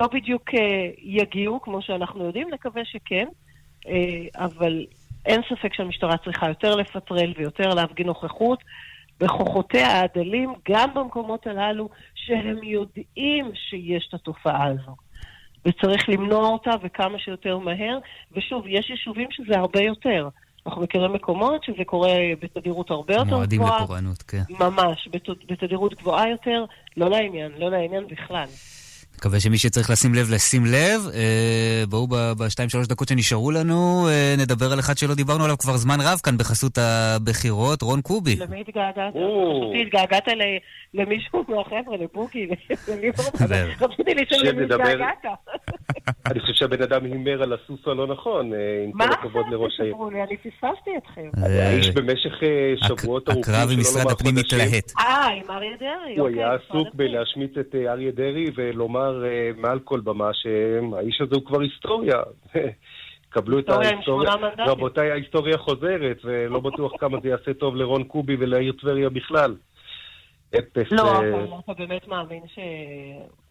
[0.00, 3.26] לא בדיוק אה, יגיעו, כמו שאנחנו יודעים, נקווה שכן,
[3.88, 4.86] אה, אבל
[5.26, 8.58] אין ספק שהמשטרה צריכה יותר לפטרל ויותר להפגין נוכחות.
[9.20, 14.96] בכוחותיה הדלים, גם במקומות הללו שהם יודעים שיש את התופעה הזו.
[15.64, 17.98] וצריך למנוע אותה וכמה שיותר מהר.
[18.32, 20.28] ושוב, יש יישובים שזה הרבה יותר.
[20.66, 22.12] אנחנו מכירים מקומות שזה קורה
[22.42, 23.82] בתדירות הרבה יותר מועדים גבוהה.
[23.84, 24.42] לפורענות, כן.
[24.60, 26.64] ממש, בת- בתדירות גבוהה יותר.
[26.96, 28.46] לא לעניין, לא לעניין בכלל.
[29.22, 31.00] מקווה שמי שצריך לשים לב, לשים לב.
[31.14, 35.58] אה, בואו ב- בשתיים, שלוש דקות שנשארו לנו, אה, נדבר על אחד שלא דיברנו עליו
[35.58, 38.36] כבר זמן רב כאן בחסות הבחירות, רון קובי.
[38.36, 39.14] למי התגעגעת?
[39.82, 40.58] התגעגעת ל-
[41.00, 41.96] למישהו מהחבר'ה,
[42.88, 43.68] לליברמן.
[43.80, 45.24] רציתי לשאול למי התגעגעת.
[46.26, 49.80] אני חושב שהבן אדם הימר על הסוס הלא נכון, אה, עם מה כל הכבוד לראש
[49.80, 49.92] העיר.
[49.92, 50.22] תספרו לי?
[50.22, 51.28] אני פספסתי אתכם.
[51.42, 54.92] האיש במשך אה, שבועות ארוכים, הקרב עם משרד הפנים מתלהט.
[54.98, 56.44] אה, עם אריה דרעי, הוא אוקיי.
[56.44, 56.94] היה משרד עסוק.
[56.94, 62.16] בלהשמיץ את אה, אריה דרעי ולומר אה, מעל כל במה שהאיש הזה הוא כבר היסטוריה.
[63.32, 64.30] קבלו את ההיסטוריה.
[64.58, 69.56] רבותיי, ההיסטוריה חוזרת, ולא בטוח כמה זה יעשה טוב לרון קובי ולעיר טבריה בכלל.
[70.58, 70.92] אפס...
[70.92, 72.42] לא, אה, אבל אתה באמת מאמין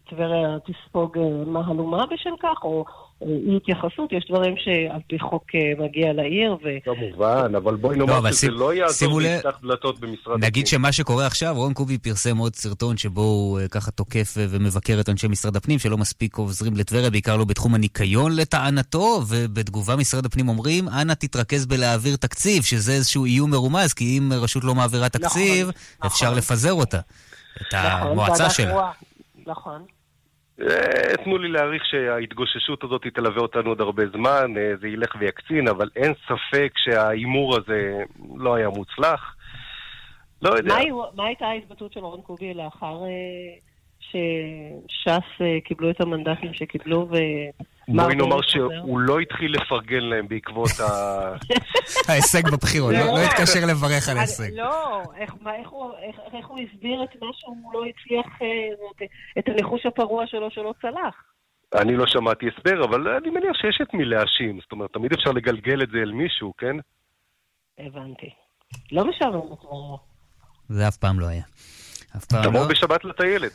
[0.06, 2.92] שטבריה תספוג אה, מהלומה בשל כך, או אה,
[3.26, 4.12] אי התייחסות?
[4.12, 6.68] יש דברים שעל פי חוק אה, מגיע לעיר, ו...
[6.84, 10.92] כמובן, אבל בואי לא, נאמר אבל שזה שים- לא יעזור ויפתח דלתות במשרד נגיד שמה
[10.92, 15.08] שקורה עכשיו, רון קובי פרסם עוד סרטון שבו הוא אה, ככה תוקף אה, ומבקר את
[15.08, 20.48] אנשי משרד הפנים, שלא מספיק עוזרים לטבריה, בעיקר לא בתחום הניקיון לטענתו, ובתגובה משרד הפנים
[20.48, 25.70] אומרים, אנא תתרכז בלהעביר תקציב, שזה איזשהו איום מרומז, כי אם רשות לא מעבירה תקציב,
[26.06, 26.98] אפשר לפזר אותה,
[27.60, 28.90] את נכון, המועצה שלה.
[29.46, 29.82] נכון.
[30.60, 35.68] אה, תנו לי להעריך שההתגוששות הזאת תלווה אותנו עוד הרבה זמן, אה, זה ילך ויקצין,
[35.68, 38.02] אבל אין ספק שההימור הזה
[38.36, 39.36] לא היה מוצלח.
[40.42, 40.74] לא יודע.
[40.74, 40.80] מה
[41.14, 43.71] מה הייתה ההתבטאות של רון קובי לאחר אה,
[44.12, 45.08] שש"ס
[45.40, 47.14] אה, קיבלו את המנדטים שקיבלו ו...
[47.88, 48.42] בואי נאמר?
[48.42, 50.86] שהוא לא התחיל לפרגן להם בעקבות ה...
[52.08, 54.52] ההישג בבחירות, לא לא התקשר לברך על ההישג.
[54.54, 55.34] לא, איך-
[55.68, 55.92] הוא-
[56.58, 58.48] הסביר את מה שהוא לא הצליח, אה,
[59.38, 61.14] את- הניחוש הפרוע שלו שלא צלח?
[61.74, 64.60] אני לא שמעתי הסבר, אבל אני מניח שיש את מי להאשים.
[64.62, 66.76] זאת אומרת, תמיד אפשר לגלגל את זה אל מישהו, כן?
[67.78, 68.30] הבנתי.
[68.92, 69.40] לא משעמם.
[70.68, 71.42] זה אף פעם לא היה.
[72.16, 72.68] אף פעם תבוא לא?
[72.68, 73.52] בשבת לטיילת.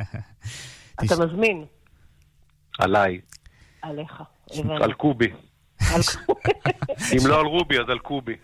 [1.04, 1.64] אתה מזמין
[2.78, 3.20] עליי,
[3.82, 4.22] עליך.
[4.82, 5.32] על קובי.
[7.12, 8.34] אם לא על רובי, אז על קובי.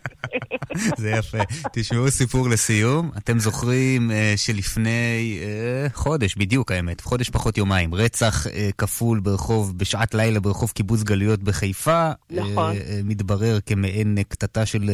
[1.01, 1.39] זה יפה.
[1.73, 3.11] תשמעו סיפור לסיום.
[3.19, 9.79] אתם זוכרים אה, שלפני אה, חודש, בדיוק האמת, חודש פחות יומיים, רצח אה, כפול ברחוב,
[9.79, 12.11] בשעת לילה ברחוב קיבוץ גלויות בחיפה.
[12.31, 12.77] נכון.
[13.05, 14.91] מתברר כמעין קטטה של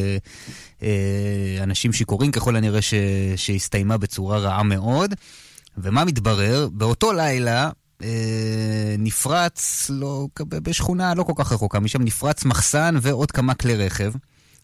[1.63, 2.93] אנשים שיכורים, ככל הנראה ש,
[3.35, 5.13] שהסתיימה בצורה רעה מאוד.
[5.77, 6.67] ומה מתברר?
[6.71, 7.69] באותו לילה
[8.99, 14.11] נפרץ, לא, בשכונה לא כל כך רחוקה, משם נפרץ מחסן ועוד כמה כלי רכב.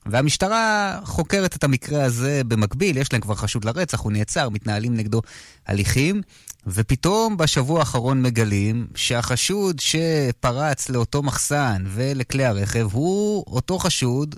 [0.05, 5.21] והמשטרה חוקרת את המקרה הזה במקביל, יש להם כבר חשוד לרצח, הוא נעצר, מתנהלים נגדו
[5.67, 6.21] הליכים,
[6.67, 14.35] ופתאום בשבוע האחרון מגלים שהחשוד שפרץ לאותו מחסן ולכלי הרכב הוא אותו חשוד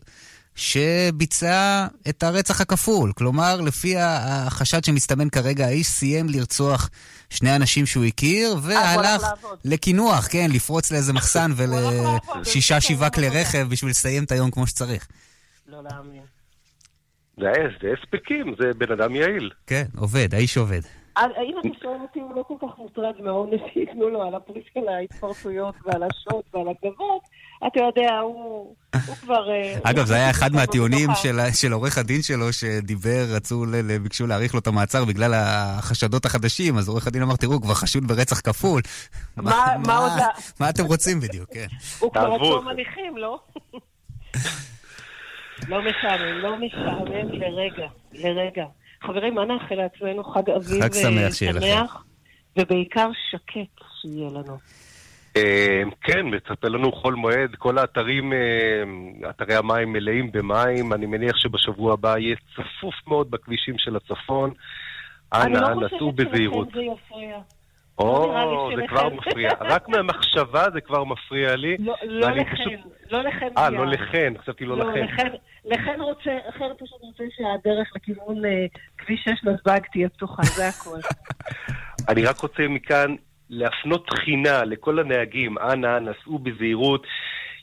[0.55, 3.11] שביצע את הרצח הכפול.
[3.15, 6.89] כלומר, לפי החשד שמסתמן כרגע, האיש סיים לרצוח
[7.31, 9.21] שני אנשים שהוא הכיר, והלך
[9.65, 15.07] לקינוח, כן, לפרוץ לאיזה מחסן ולשישה, שבעה כלי רכב בשביל לסיים את היום כמו שצריך.
[15.67, 16.21] לא להאמין.
[17.37, 19.49] זה הספקים, זה בן אדם יעיל.
[19.67, 20.81] כן, עובד, האיש עובד.
[21.15, 24.63] אז אם אתה שואל אותי, הוא לא כל כך מוטרד מהעונש שייתנו לו על הפרי
[24.73, 27.21] של ההתפרצויות ועל השוד ועל הגבות.
[27.67, 28.75] אתה יודע, הוא
[29.07, 29.49] הוא כבר...
[29.51, 31.09] אה, אגב, זה היה אחד מהטיעונים.
[31.15, 36.25] של, של עורך הדין שלו, שדיבר, רצו, ל- ביקשו להאריך לו את המעצר בגלל החשדות
[36.25, 38.81] החדשים, אז עורך הדין אמר, תראו, הוא כבר חשוד ברצח כפול.
[39.37, 40.11] מה מה עוד...
[40.11, 40.27] ה-
[40.59, 41.67] מה אתם רוצים בדיוק, כן.
[41.99, 42.55] הוא כבר תעזבו.
[42.55, 43.39] עצום הליכים, לא?
[45.67, 48.65] לא משעמם, לא משעמם לרגע, לרגע.
[49.03, 50.23] חברים, מה נאחל לעצמנו?
[50.23, 51.67] חג אביב חג שמח אה, שיהיה לכם.
[51.67, 52.03] שמח,
[52.59, 53.51] ובעיקר שקט
[54.01, 54.57] שיהיה לנו.
[55.37, 58.39] אה, כן, מצפה לנו חול מועד, כל האתרים, אה,
[59.29, 64.53] אתרי המים מלאים במים, אני מניח שבשבוע הבא יהיה צפוף מאוד בכבישים של הצפון.
[65.33, 66.67] אני אנא, לא אנא, סעו חושבת בזהירות.
[66.67, 67.37] שלכם זה יפריע.
[67.99, 68.33] או,
[68.69, 68.87] לי זה.
[68.87, 69.49] כבר מפריע.
[69.61, 71.77] רק מהמחשבה זה כבר מפריע לי.
[71.79, 72.79] לא- לא לכן,
[73.11, 73.47] לא לכן.
[73.57, 73.79] אה, מיד.
[73.79, 75.03] לא לכן, חשבתי לא לכן.
[75.05, 75.27] לכן,
[75.65, 78.65] לכן רוצה, לכן פשוט רוצה שהדרך לכיוון אה,
[78.97, 80.99] כביש 6 נתב"ג תהיה פתוחה, זה הכל.
[82.09, 83.15] אני רק רוצה מכאן
[83.51, 87.07] להפנות תחינה לכל הנהגים, אנא, נסעו בזהירות.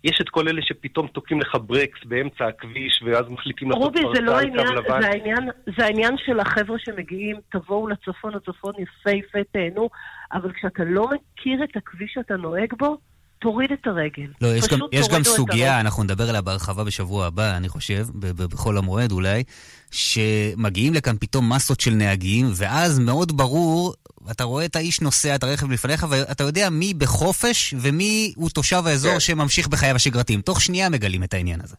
[0.05, 4.21] יש את כל אלה שפתאום תוקעים לך ברקס באמצע הכביש, ואז מחליטים לעשות רובי, זה
[4.21, 5.01] לא פרסה על קו לבן.
[5.03, 9.89] זה העניין, זה העניין של החבר'ה שמגיעים, תבואו לצפון, הצפון יפהפה, תהנו,
[10.33, 12.97] אבל כשאתה לא מכיר את הכביש שאתה נוהג בו,
[13.41, 14.33] תוריד את הרגל.
[14.41, 15.81] לא, יש גם, יש גם סוגיה, הרגל.
[15.81, 19.43] אנחנו נדבר עליה בהרחבה בשבוע הבא, אני חושב, ב- ב- בחול המועד אולי,
[19.91, 23.95] שמגיעים לכאן פתאום מסות של נהגים, ואז מאוד ברור,
[24.31, 28.83] אתה רואה את האיש נוסע את הרכב לפניך, ואתה יודע מי בחופש ומי הוא תושב
[28.87, 29.21] האזור כן.
[29.21, 30.41] שממשיך בחייו השגרתיים.
[30.41, 31.77] תוך שנייה מגלים את העניין הזה.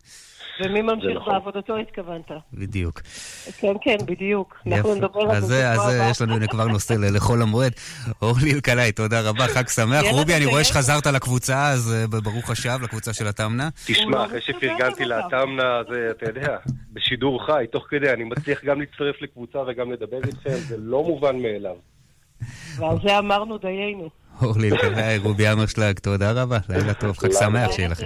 [0.60, 1.34] ומי ממשיך נכון.
[1.34, 2.32] בעבודתו התכוונת.
[2.54, 3.02] בדיוק.
[3.60, 4.58] כן, כן, בדיוק.
[4.68, 4.96] אנחנו.
[4.96, 6.10] נדבר על אז זה אז בשבוע הבא.
[6.10, 7.72] יש לנו כבר נושא לחול המועד.
[8.22, 10.04] אורלי אלקלעי, תודה רבה, חג שמח.
[10.12, 10.64] רובי, אני רואה.
[10.64, 13.70] שחזרת לקבוצה, אז אה, ברוך השב, לקבוצה של התמנה.
[13.86, 16.58] תשמע, אחרי שפרגנתי לאתמנה, זה, אתה יודע,
[16.94, 21.42] בשידור חי, תוך כדי, אני מצליח גם להצטרף לקבוצה וגם לדבר איתכם, זה לא מובן
[21.42, 21.76] מאליו.
[22.76, 24.10] ועל זה אמרנו דיינו.
[24.42, 28.06] אורלי אלקלעי, רובי אמרשלג, תודה רבה, לילה טוב, חג שמח שיהיה לכם.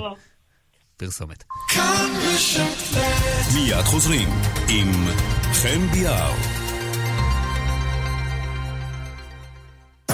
[1.06, 1.44] פרסומת.
[3.54, 4.30] מיד חוזרים
[4.70, 4.92] עם
[5.54, 6.34] חן ביאר.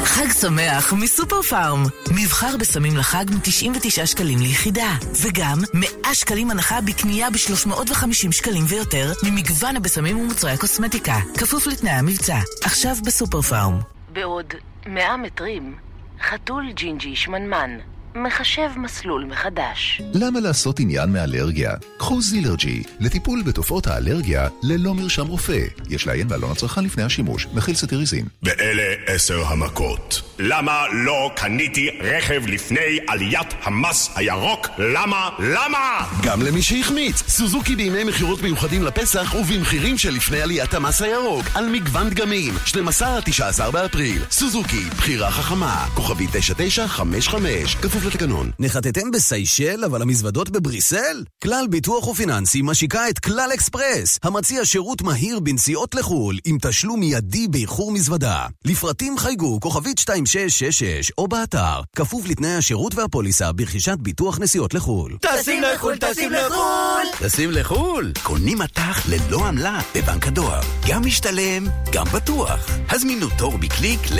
[0.03, 1.83] חג שמח מסופר פארם.
[2.11, 4.95] מבחר בסמים לחג מ-99 שקלים ליחידה.
[5.21, 11.15] וגם 100 שקלים הנחה בקנייה ב-350 שקלים ויותר ממגוון הבשמים ומוצרי הקוסמטיקה.
[11.37, 12.39] כפוף לתנאי המבצע.
[12.63, 13.79] עכשיו בסופר פארם.
[14.13, 14.53] בעוד
[14.87, 15.75] 100 מטרים,
[16.21, 17.77] חתול ג'ינג'י שמנמן
[18.23, 20.01] מחשב מסלול מחדש.
[20.13, 21.71] למה לעשות עניין מאלרגיה?
[21.97, 25.59] קחו זילרג'י לטיפול בתופעות האלרגיה ללא מרשם רופא.
[25.89, 28.26] יש לעיין בעלון הצרכן לפני השימוש, מכיל צטיריזין.
[28.43, 30.21] ואלה עשר המכות.
[30.39, 34.67] למה לא קניתי רכב לפני עליית המס הירוק?
[34.77, 35.29] למה?
[35.39, 36.07] למה?
[36.23, 42.09] גם למי שהחמיץ, סוזוקי בימי מכירות מיוחדים לפסח ובמחירים שלפני עליית המס הירוק על מגוון
[42.09, 44.21] דגמים, 12 עד 19 באפריל.
[44.31, 48.52] סוזוקי, בחירה חכמה, כוכבי 9955, כפוף לתקנון.
[48.60, 51.23] נחתתם בסיישל, אבל המזוודות בבריסל?
[51.44, 57.48] כלל ביטוח ופיננסי משיקה את כלל אקספרס, המציע שירות מהיר בנסיעות לחו"ל, עם תשלום מיידי
[57.48, 58.45] באיחור מזוודה.
[58.65, 65.18] לפרטים חייגו כוכבית 2666 או באתר, כפוף לתנאי השירות והפוליסה ברכישת ביטוח נסיעות לחו"ל.
[65.22, 67.27] טסים לחו"ל, טסים לחו"ל!
[67.27, 68.11] טסים לחו"ל!
[68.23, 70.61] קונים מטח ללא עמלה בבנק הדואר.
[70.88, 72.69] גם משתלם, גם בטוח.
[72.90, 74.19] הזמינו תור בקליק ל...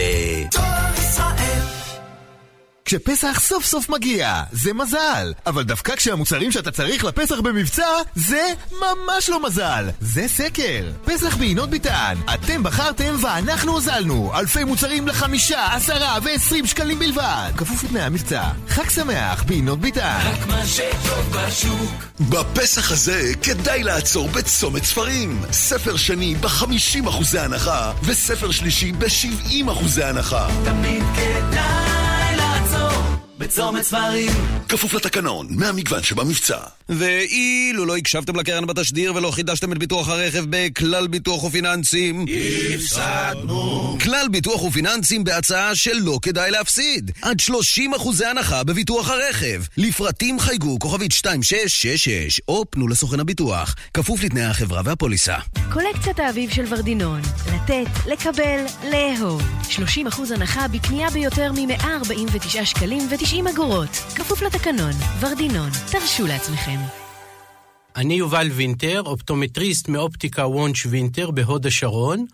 [0.52, 1.48] דואר ישראל
[2.90, 5.34] כשפסח סוף סוף מגיע, זה מזל.
[5.45, 9.90] אבל דווקא כשהמוצרים שאתה צריך לפסח במבצע, זה ממש לא מזל.
[9.99, 10.91] זה סקר.
[11.06, 12.16] פסח בעינות ביטן.
[12.34, 14.32] אתם בחרתם ואנחנו הוזלנו.
[14.36, 17.52] אלפי מוצרים לחמישה, עשרה ועשרים שקלים בלבד.
[17.57, 18.44] כפוף לתנאי המבצע.
[18.68, 20.20] חג שמח בעינות ביטן.
[20.24, 22.06] רק מה שטוב בשוק.
[22.20, 25.41] בפסח הזה כדאי לעצור בצומת ספרים.
[25.52, 30.48] ספר שני ב-50% הנחה, וספר שלישי ב-70% הנחה.
[30.66, 31.59] תמיד כדאי
[33.49, 34.31] בצומת ספרים.
[34.69, 36.57] כפוף לתקנון, מהמגוון שבמבצע.
[36.89, 42.26] ואילו לא הקשבתם לקרן בתשדיר ולא חידשתם את ביטוח הרכב בכלל ביטוח ופיננסים,
[42.76, 43.97] הפסדנו.
[44.03, 47.11] כלל ביטוח ופיננסים בהצעה שלא כדאי להפסיד.
[47.21, 49.61] עד 30 אחוזי הנחה בביטוח הרכב.
[49.77, 53.76] לפרטים חייגו כוכבית 2666 או פנו לסוכן הביטוח.
[53.93, 55.35] כפוף לתנאי החברה והפוליסה.
[55.73, 57.21] קולקציית האביב של ורדינון.
[57.53, 59.41] לתת, לקבל, לאהוב.
[59.69, 63.90] 30% הנחה בקנייה ביותר מ-149 שקלים ו-90 אגורות.
[63.90, 64.91] כפוף לתקנון.
[65.20, 65.70] ורדינון.
[65.91, 66.78] תרשו לעצמכם.
[67.95, 72.26] אני יובל וינטר, אופטומטריסט מאופטיקה וונש וינטר בהוד השרון,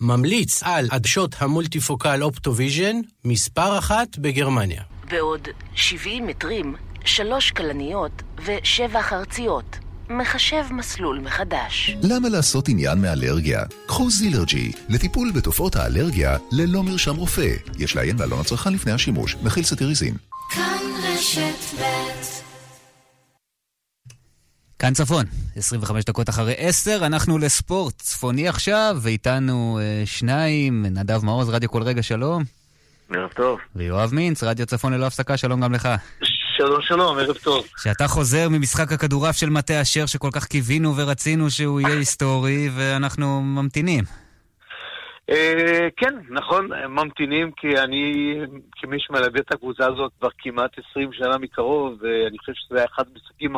[0.00, 4.82] ממליץ על עדשות המולטיפוקל אופטוויז'ן, מספר אחת בגרמניה.
[5.10, 6.74] בעוד 70 מטרים,
[7.04, 9.78] שלוש כלניות ושבע חרציות.
[10.10, 11.96] מחשב מסלול מחדש.
[12.02, 13.62] למה לעשות עניין מאלרגיה?
[13.86, 17.54] קחו זילרג'י, לטיפול בתופעות האלרגיה ללא מרשם רופא.
[17.78, 20.14] יש לעיין בעלון הצרכן לפני השימוש, מכיל סטיריזין.
[20.50, 21.84] כאן רשת ב'
[24.78, 25.24] כאן צפון,
[25.56, 31.82] 25 דקות אחרי 10, אנחנו לספורט צפוני עכשיו, ואיתנו אה, שניים, נדב מעוז, רדיו כל
[31.82, 32.42] רגע, שלום.
[33.14, 33.58] ערב טוב.
[33.76, 35.88] ויואב מינץ, רדיו צפון ללא הפסקה, שלום גם לך.
[36.56, 37.64] שלום שלום, ערב טוב.
[37.82, 43.42] שאתה חוזר ממשחק הכדורעף של מטה אשר, שכל כך קיווינו ורצינו שהוא יהיה היסטורי, ואנחנו
[43.42, 44.04] ממתינים.
[45.30, 48.34] אה, כן, נכון, הם ממתינים כי אני,
[48.72, 53.04] כמי שמלווה את הקבוצה הזאת כבר כמעט 20 שנה מקרוב, ואני חושב שזה היה אחד
[53.12, 53.56] המשחקים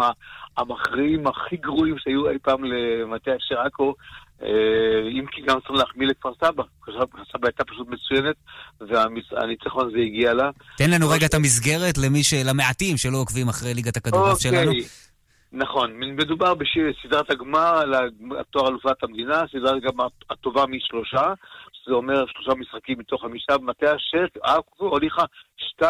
[0.56, 3.94] המכריעים הכי גרועים שהיו אי פעם למטה אשר עכו,
[4.42, 4.48] אה,
[5.10, 6.62] אם כי גם צריך להחמיא לכפר סבא.
[6.82, 8.36] כפר סבא הייתה פשוט מצוינת,
[8.80, 10.50] והניצחון הזה הגיע לה.
[10.78, 12.34] תן לנו רגע את המסגרת למי ש...
[12.34, 14.70] למעטים שלא עוקבים אחרי ליגת הכדורעף שלנו.
[14.70, 14.84] אוקיי.
[15.52, 17.94] נכון, מדובר בסדרת הגמר על
[18.40, 21.32] התואר אלופת המדינה, סדרת הגמר הטובה משלושה,
[21.86, 25.22] שזה אומר שלושה משחקים מתוך חמישה, במטה אשר עכו הוליכה
[25.80, 25.84] 2-0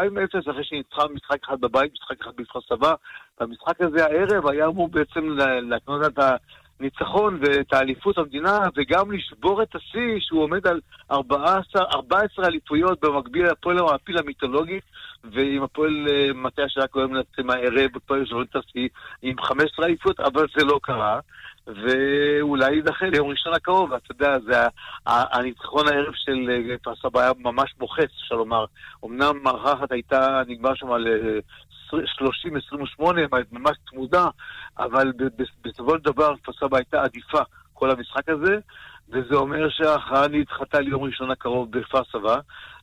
[0.51, 2.95] אחרי שניצחה משחק אחד בבית, משחק אחד בכפר סבא.
[3.41, 6.19] והמשחק הזה הערב היה אמור בעצם לה- להקנות את
[6.81, 13.47] הניצחון ואת האליפות המדינה, וגם לשבור את השיא שהוא עומד על 14, 14 אליפויות במקביל
[13.47, 14.81] להפועל המעפיל המיתולוגי,
[15.25, 18.89] ועם הפועל אה, מטה עכו היום מנצחים הערב, הפועל שוברים את השיא
[19.23, 21.21] עם 15 אליפות, אבל זה לא קרה.
[21.67, 24.67] ואולי יידחה ליום ראשון הקרוב, אתה יודע, זה
[25.07, 28.65] הניצחון הערב של אה, כפר סבא היה ממש מוחץ, אפשר לומר.
[29.05, 31.39] אמנם מערכה אחת הייתה, נגמר שם על אה,
[31.93, 33.03] 30-28,
[33.53, 34.27] ממש צמודה,
[34.79, 35.13] אבל
[35.65, 37.41] בסופו של דבר כפר סבא הייתה עדיפה
[37.75, 38.59] כל המשחק הזה,
[39.09, 42.37] וזה אומר שההכרעה נדחתה ליום ראשון הקרוב בכפר סבא.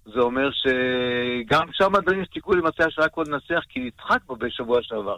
[0.05, 4.79] זה אומר שגם שם עדיין יש סיכוי למצע שרק עוד ננצח, כי נצחק בו בשבוע
[4.81, 5.17] שעבר.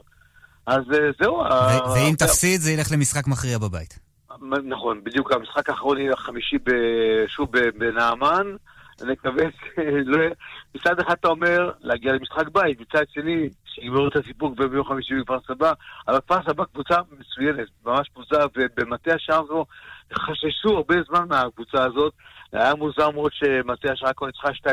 [0.67, 1.33] אז אה, זהו.
[1.33, 3.99] ו- ואם תפסיד זה ילך למשחק מכריע בבית.
[4.63, 6.57] נכון, בדיוק המשחק האחרון יהיה החמישי
[7.27, 8.55] שוב בנעמן.
[9.01, 10.29] נקווה שלא יהיה...
[10.75, 15.39] מצד אחד אתה אומר להגיע למשחק בית, מצד שני שיגמרו את הסיפוק ביום חמישי בכפר
[15.47, 15.73] סבא,
[16.07, 19.65] אבל כפר סבא קבוצה מצוינת, ממש קבוצה, ובמטה השער הזו
[20.13, 22.13] חששו הרבה זמן מהקבוצה הזאת.
[22.51, 24.71] היה מוזר מאוד שמטה השער כבר ניצחה 2-0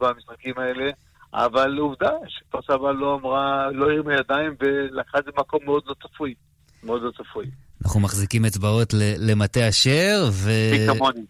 [0.00, 0.90] במשחקים האלה.
[1.34, 5.94] אבל עובדה שכפר סבא לא אמרה, לא הרימה ידיים ולקחה את זה במקום מאוד לא
[5.94, 6.34] צפוי.
[6.82, 7.46] מאוד לא צפוי.
[7.84, 10.50] אנחנו מחזיקים אצבעות למטה אשר, ו...
[10.86, 11.20] כמוני.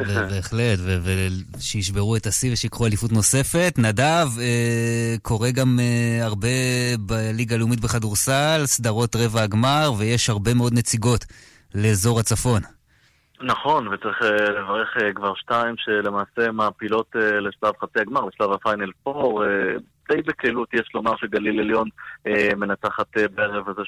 [0.00, 0.78] ו- בהחלט,
[1.56, 3.74] ושישברו את השיא ושיקחו אליפות נוספת.
[3.78, 6.48] נדב, אה, קורה גם אה, הרבה
[7.00, 11.24] בליגה הלאומית בכדורסל, סדרות רבע הגמר, ויש הרבה מאוד נציגות
[11.74, 12.62] לאזור הצפון.
[13.40, 18.90] נכון, וצריך אה, לברך אה, כבר שתיים שלמעשה מעפילות אה, לשלב חצי הגמר, לשלב הפיינל
[19.02, 19.44] פור.
[20.10, 21.88] אה, די בקלות יש לומר שגליל עליון
[22.26, 23.82] אה, מנצחת אה, בערב הזה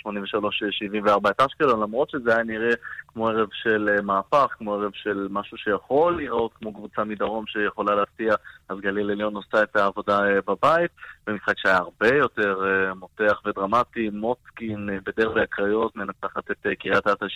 [1.26, 2.74] 83-74 את אשקלון, למרות שזה היה נראה
[3.08, 7.94] כמו ערב של אה, מהפך, כמו ערב של משהו שיכול להיראות כמו קבוצה מדרום שיכולה
[7.94, 8.34] להפתיע,
[8.68, 10.90] אז גליל עליון עושה את העבודה אה, בבית,
[11.26, 17.06] במשחק שהיה הרבה יותר אה, מותח ודרמטי, מוצקין אה, בדרבי הקריות מנצחת את אה, קריית
[17.06, 17.26] אתא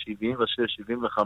[1.19, 1.21] 76-75,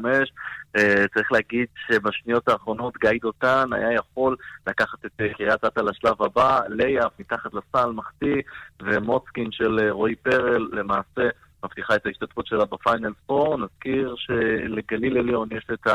[0.78, 4.36] אה, צריך להגיד שבשניות האחרונות גיא דותן היה יכול
[4.68, 8.42] לקחת את אה, קריית אתא לשלב הבא, לייאף מתחת לסל מחטיא,
[8.82, 11.30] ומוצקין של אה, רועי פרל למעשה
[11.66, 13.58] מבטיחה את ההשתתפות שלה בפיינל פור.
[13.58, 15.88] נזכיר שלגליל עליון יש את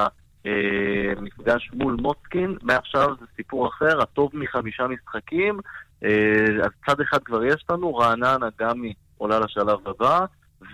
[1.16, 5.60] המפגש מול מוצקין, מעכשיו זה סיפור אחר, הטוב מחמישה משחקים.
[6.04, 10.24] אה, אז צד אחד כבר יש לנו, רעננה גם היא עולה לשלב הבא,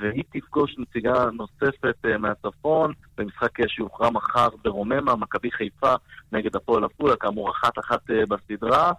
[0.00, 5.94] והיא תפגוש נציגה נוספת אה, מהצפון במשחק אה, שיוכרע מחר ברוממה, מכבי חיפה
[6.32, 8.92] נגד הפועל עפולה, כאמור אחת-אחת אה, בסדרה.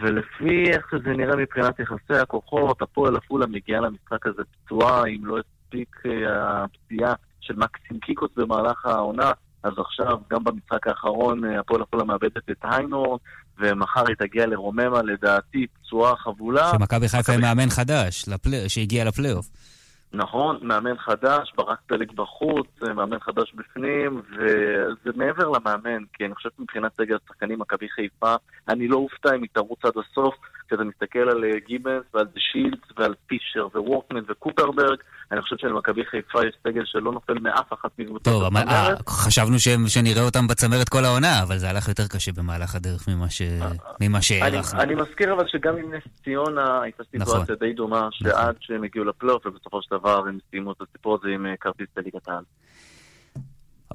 [0.00, 5.36] ולפי איך שזה נראה מבחינת יחסי הכוחות, הפועל עפולה מגיעה למשחק הזה פצועה, אם לא
[5.38, 6.10] הספיק אה,
[6.64, 12.50] הפציעה של מקסים קיקוס במהלך העונה, אז עכשיו, גם במשחק האחרון, אה, הפועל עפולה מאבדת
[12.50, 13.18] את היינור,
[13.58, 16.70] ומחר היא תגיע לרוממה, לדעתי, פצועה חבולה.
[16.78, 19.46] שמכבי חיפה עם מאמן חדש, לפלי- שהגיע לפלייאוף.
[20.16, 26.34] נכון, מאמן חדש, ברק פלג בחוץ, אה, מאמן חדש בפנים, וזה מעבר למאמן, כי אני
[26.34, 28.34] חושב שמבחינת סגל השחקנים מכבי חיפה,
[28.68, 30.34] אני לא אופתע אם היא תרוץ עד הסוף,
[30.66, 34.98] כשאתה מסתכל על אה, גיבנס ועל דה שילדס ועל פישר ווורקמן וקופרברג,
[35.32, 39.08] אני חושב שלמכבי חיפה יש סגל שלא נופל מאף אחת מקבוצות טוב, אבל- אה, הצמרת.
[39.08, 43.30] חשבנו שהם- שנראה אותם בצמרת כל העונה, אבל זה הלך יותר קשה במהלך הדרך ממה
[43.30, 43.42] ש-
[44.00, 44.80] ממה אני, שהערכנו.
[44.80, 47.54] אני מזכיר אבל שגם עם נס ציונה הייתה סיטואציה נכון.
[47.60, 51.46] די דומה, שעד שהם הגיעו לפלייאוף, ובסופו של דבר הם סיימו את הסיפור הזה עם
[51.46, 52.42] אה, כרטיס לליגת העל.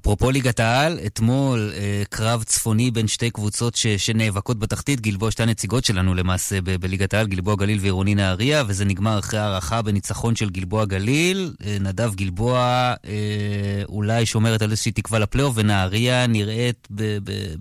[0.02, 5.44] אפרופו ליגת העל, אתמול אה, קרב צפוני בין שתי קבוצות ש, שנאבקות בתחתית, גלבוע שתי
[5.44, 10.36] הנציגות שלנו למעשה ב- בליגת העל, גלבוע גליל ועירוני נהריה, וזה נגמר אחרי הערכה בניצחון
[10.36, 11.54] של גלבוע גליל.
[11.66, 12.60] אה, נדב גלבוע
[13.06, 16.88] אה, אולי שומרת על איזושהי תקווה לפלייאוף, ונהריה נראית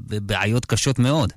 [0.09, 1.32] בבעיות קשות מאוד.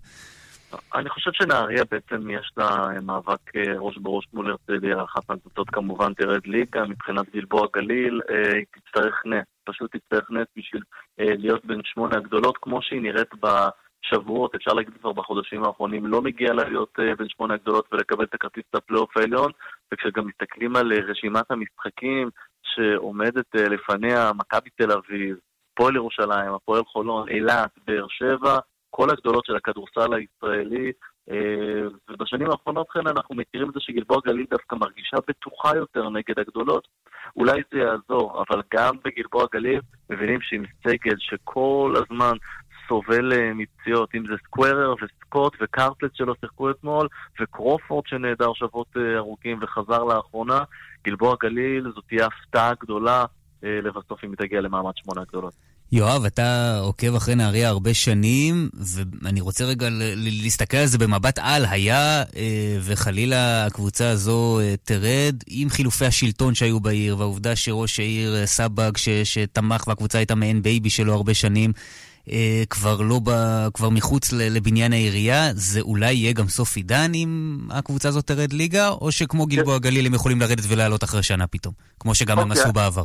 [0.96, 6.14] אני חושב שנהריה בעצם יש לה אה, מאבק ראש בראש מול הרצליה, אחת מהקבוצות כמובן
[6.14, 10.82] תרד ליגה, מבחינת גלבוע גליל היא תצטרך נס, פשוט תצטרך נס בשביל
[11.20, 16.22] אה, להיות בין שמונה הגדולות, כמו שהיא נראית בשבועות, אפשר להגיד כבר בחודשים האחרונים, לא
[16.22, 19.52] מגיע לה להיות אה, בין שמונה הגדולות ולקבל את הכרטיס לפלייאוף העליון,
[19.94, 22.30] וכשגם מסתכלים על אה, רשימת המשחקים
[22.64, 25.38] שעומדת לפניה, מכבי תל אביב,
[25.74, 28.60] הפועל ירושלים, הפועל חולון, אילת, באר שבע,
[28.90, 30.92] כל הגדולות של הכדורסל הישראלי,
[32.10, 36.88] ובשנים האחרונות כן אנחנו מכירים את זה שגלבוע גליל דווקא מרגישה בטוחה יותר נגד הגדולות.
[37.36, 39.80] אולי זה יעזור, אבל גם בגלבוע גליל
[40.10, 42.34] מבינים שעם סגל שכל הזמן
[42.88, 47.08] סובל אה, מפציעות, אם זה סקוורר וסקוט וקרטלט שלא שיחקו אתמול,
[47.42, 50.60] וקרופורד שנעדר שבועות אה, ארוכים וחזר לאחרונה,
[51.04, 53.26] גלבוע גליל זאת תהיה הפתעה גדולה
[53.64, 55.54] אה, לבסוף אם היא תגיע למעמד שמונה הגדולות.
[55.94, 61.66] יואב, אתה עוקב אחרי נהריה הרבה שנים, ואני רוצה רגע להסתכל על זה במבט על.
[61.66, 68.36] היה, אה, וחלילה הקבוצה הזו אה, תרד, עם חילופי השלטון שהיו בעיר, והעובדה שראש העיר
[68.36, 71.72] אה, סבג, ש- שתמך והקבוצה הייתה מעין בייבי שלו הרבה שנים,
[72.32, 73.32] אה, כבר לא ב...
[73.74, 78.90] כבר מחוץ לבניין העירייה, זה אולי יהיה גם סוף עידן אם הקבוצה הזאת תרד ליגה,
[78.90, 82.64] או שכמו גלבוע גליל הם יכולים לרדת ולעלות אחרי שנה פתאום, כמו שגם הם אוקיי.
[82.64, 83.04] עשו בעבר.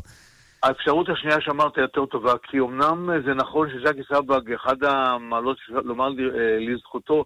[0.67, 6.59] האפשרות השנייה שאמרת יותר טובה, כי אמנם זה נכון שז'קי סבג, אחד המעלות, לומר אה,
[6.61, 7.25] לזכותו,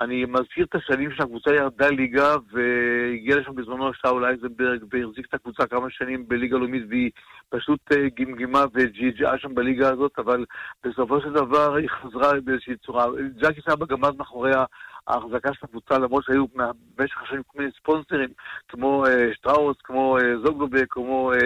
[0.00, 5.66] אני מזכיר את השנים שהקבוצה ירדה ליגה והגיע לשם בזמנו שאול אייזנברג והחזיק את הקבוצה
[5.66, 7.10] כמה שנים בליגה לאומית והיא
[7.48, 10.44] פשוט אה, גמגמה וג'יג'עה שם בליגה הזאת, אבל
[10.84, 13.06] בסופו של דבר היא חזרה באיזושהי צורה.
[13.40, 14.52] ג'קי סבג עמד מאחורי
[15.08, 16.44] ההחזקה של הקבוצה, למרות שהיו
[16.98, 18.28] במשך השנים כל מיני ספונסרים,
[18.68, 21.38] כמו אה, שטראוס, כמו אה, זוגלובק, כמו אה,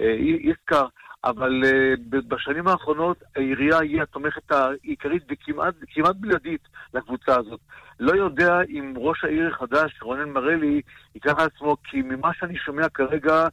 [0.00, 0.86] אה, אי- איסקר,
[1.24, 1.94] אבל אה,
[2.28, 6.60] בשנים האחרונות העירייה היא התומכת העיקרית וכמעט כמעט בלעדית
[6.94, 7.60] לקבוצה הזאת.
[8.00, 10.80] לא יודע אם ראש העיר החדש, רונן מרלי,
[11.14, 13.48] ייקח על עצמו, כי ממה שאני שומע כרגע,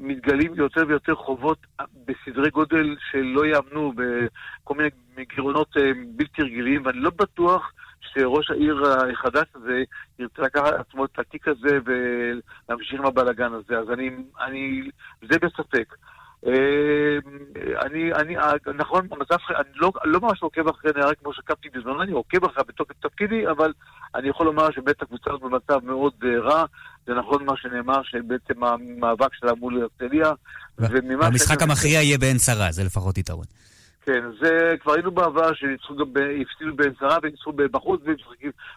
[0.00, 1.58] מתגלים יותר ויותר חובות
[2.06, 4.90] בסדרי גודל שלא יאמנו, בכל מיני
[5.34, 7.72] גירעונות אה, בלתי רגילים, ואני לא בטוח
[8.12, 8.82] שראש העיר
[9.12, 9.82] החדש הזה
[10.18, 14.10] ירצה לקחת עצמו את התיק הזה ולהמשיך עם הבלאגן הזה, אז אני,
[14.40, 14.90] אני
[15.22, 15.94] זה בספק.
[16.46, 17.18] אה,
[17.86, 22.02] אני, אני, אה, נכון, המצב, אני לא, לא ממש עוקב אחרי נהריה כמו שעקבתי בזמנו,
[22.02, 23.72] אני עוקב אחריה בתוקף תפקידי, אבל
[24.14, 26.64] אני יכול לומר שבית הקבוצה הזאת במצב מאוד אה, רע,
[27.06, 30.32] זה נכון מה שנאמר, שבעצם המאבק שלה מול הרצליה,
[30.78, 33.44] וממה המשחק המכריע יהיה בעין שרה, זה לפחות יתרון.
[34.06, 36.06] כן, זה כבר היינו בעבר שניצחו גם,
[36.40, 38.00] הפסידו שרה וניצחו בחוץ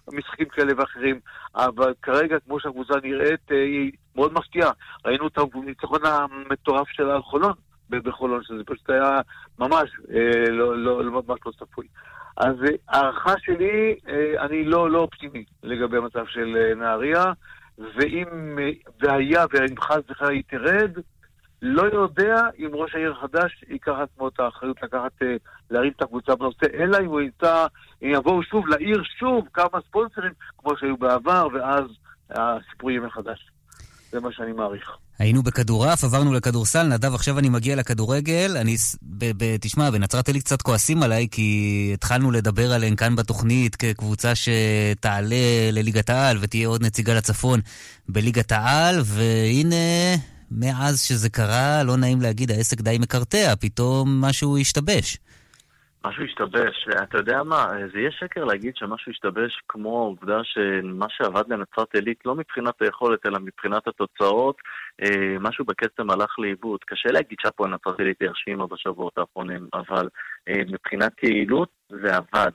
[0.07, 1.19] במשחקים, כאלה ואחרים,
[1.55, 4.71] אבל כרגע, כמו שהקבוצה נראית, אה, היא מאוד מפתיעה.
[5.05, 7.53] ראינו את הניצחון המטורף שלה על חולון,
[7.89, 9.19] ב- בחולון, שזה פשוט היה
[9.59, 11.87] ממש אה, לא, לא, לא, ממש לא צפוי.
[12.37, 13.95] אז אה, ההערכה שלי,
[14.39, 17.25] אני לא, לא אופטימי לגבי המצב של נהריה,
[17.77, 18.57] ואם,
[19.01, 20.91] והיה, ואם חס וחלילה היא תרד,
[21.61, 25.35] לא יודע אם ראש העיר החדש ייקח עצמו את האחריות לקחת, אה,
[25.71, 27.65] להרים את הקבוצה בנושא, אלא אם הוא ימצא,
[28.03, 31.84] אם יבואו שוב לעיר שוב כמה ספונסרים, כמו שהיו בעבר, ואז
[32.29, 33.51] הסיפור יהיה מחדש.
[34.11, 34.91] זה מה שאני מעריך.
[35.19, 38.57] היינו בכדורעף, עברנו לכדורסל, נדב, עכשיו אני מגיע לכדורגל.
[38.61, 43.75] אני, ב, ב, תשמע, בנצרת עילית קצת כועסים עליי, כי התחלנו לדבר עליהן כאן בתוכנית
[43.75, 47.59] כקבוצה שתעלה לליגת העל ותהיה עוד נציגה לצפון
[48.09, 50.15] בליגת העל, והנה,
[50.51, 55.17] מאז שזה קרה, לא נעים להגיד, העסק די מקרטע, פתאום משהו השתבש.
[56.05, 61.43] משהו השתבש, אתה יודע מה, זה יהיה שקר להגיד שמשהו השתבש כמו העובדה שמה שעבד
[61.49, 64.55] לנצרת עילית, לא מבחינת היכולת אלא מבחינת התוצאות,
[65.03, 66.79] אה, משהו בקסם הלך לאיבוד.
[66.85, 70.09] קשה להגיד שהפועל נצרת עילית הרשימה בשבועות האחרונים, אבל
[70.49, 72.51] אה, מבחינת יעילות זה עבד.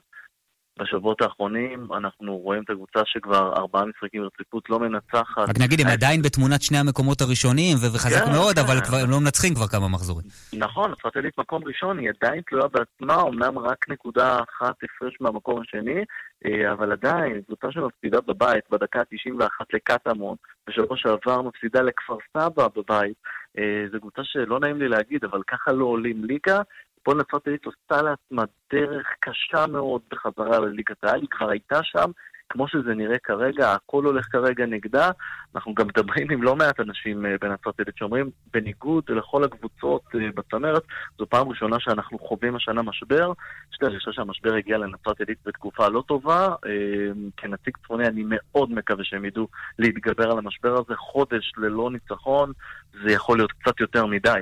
[0.79, 5.49] בשבועות האחרונים אנחנו רואים את הקבוצה שכבר ארבעה משחקים רציפות לא מנצחת.
[5.49, 8.65] רק נגיד, הם עדיין בתמונת שני המקומות הראשונים, וחזק כן, מאוד, כן.
[8.65, 10.27] אבל כבר הם לא מנצחים כבר כמה מחזורים.
[10.53, 15.61] נכון, נצרת עילית מקום ראשון, היא עדיין תלויה בעצמה, אמנם רק נקודה אחת הפרש מהמקום
[15.61, 16.05] השני,
[16.47, 20.37] אה, אבל עדיין, קבוצה שמפסידה בבית בדקה ה-91 לקטמון,
[20.69, 23.17] בשבוע שעבר מפסידה לכפר סבא בבית,
[23.59, 26.63] אה, זו קבוצה שלא נעים לי להגיד, אבל ככה לא עולים ליגה.
[27.03, 32.11] הפועל נצרת עילית עושה לעצמה דרך קשה מאוד בחזרה לליגת העל, היא כבר הייתה שם,
[32.49, 35.11] כמו שזה נראה כרגע, הכל הולך כרגע נגדה.
[35.55, 40.29] אנחנו גם מדברים עם לא מעט אנשים אה, בנצרת עילית שאומרים, בניגוד לכל הקבוצות אה,
[40.35, 40.83] בצמרת,
[41.19, 43.33] זו פעם ראשונה שאנחנו חווים השנה משבר.
[43.73, 46.49] יש לי הרגשה שהמשבר הגיע לנצרת עילית בתקופה לא טובה.
[46.67, 49.49] אה, כנציג צפוני אני מאוד מקווה שהם ידעו
[49.79, 50.97] להתגבר על המשבר הזה.
[50.97, 52.53] חודש ללא ניצחון,
[52.93, 54.41] זה יכול להיות קצת יותר מדי.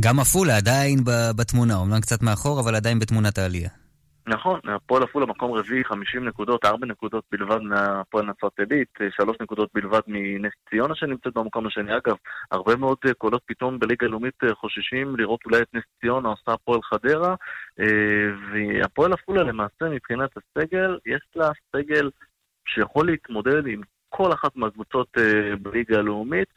[0.00, 0.98] גם עפולה עדיין
[1.36, 3.68] בתמונה, אומנם קצת מאחור, אבל עדיין בתמונת העלייה.
[4.26, 9.70] נכון, הפועל עפולה מקום רביעי, 50 נקודות, 4 נקודות בלבד מהפועל נצרת עילית, 3 נקודות
[9.74, 11.96] בלבד מנס ציונה שנמצאת במקום השני.
[11.96, 12.16] אגב,
[12.50, 17.34] הרבה מאוד קולות פתאום בליגה הלאומית חוששים לראות אולי את נס ציונה עושה הפועל חדרה,
[17.80, 17.86] אה,
[18.52, 22.10] והפועל עפולה למעשה מבחינת הסגל, יש לה סגל
[22.68, 26.48] שיכול להתמודד עם כל אחת מהקבוצות אה, בליגה הלאומית.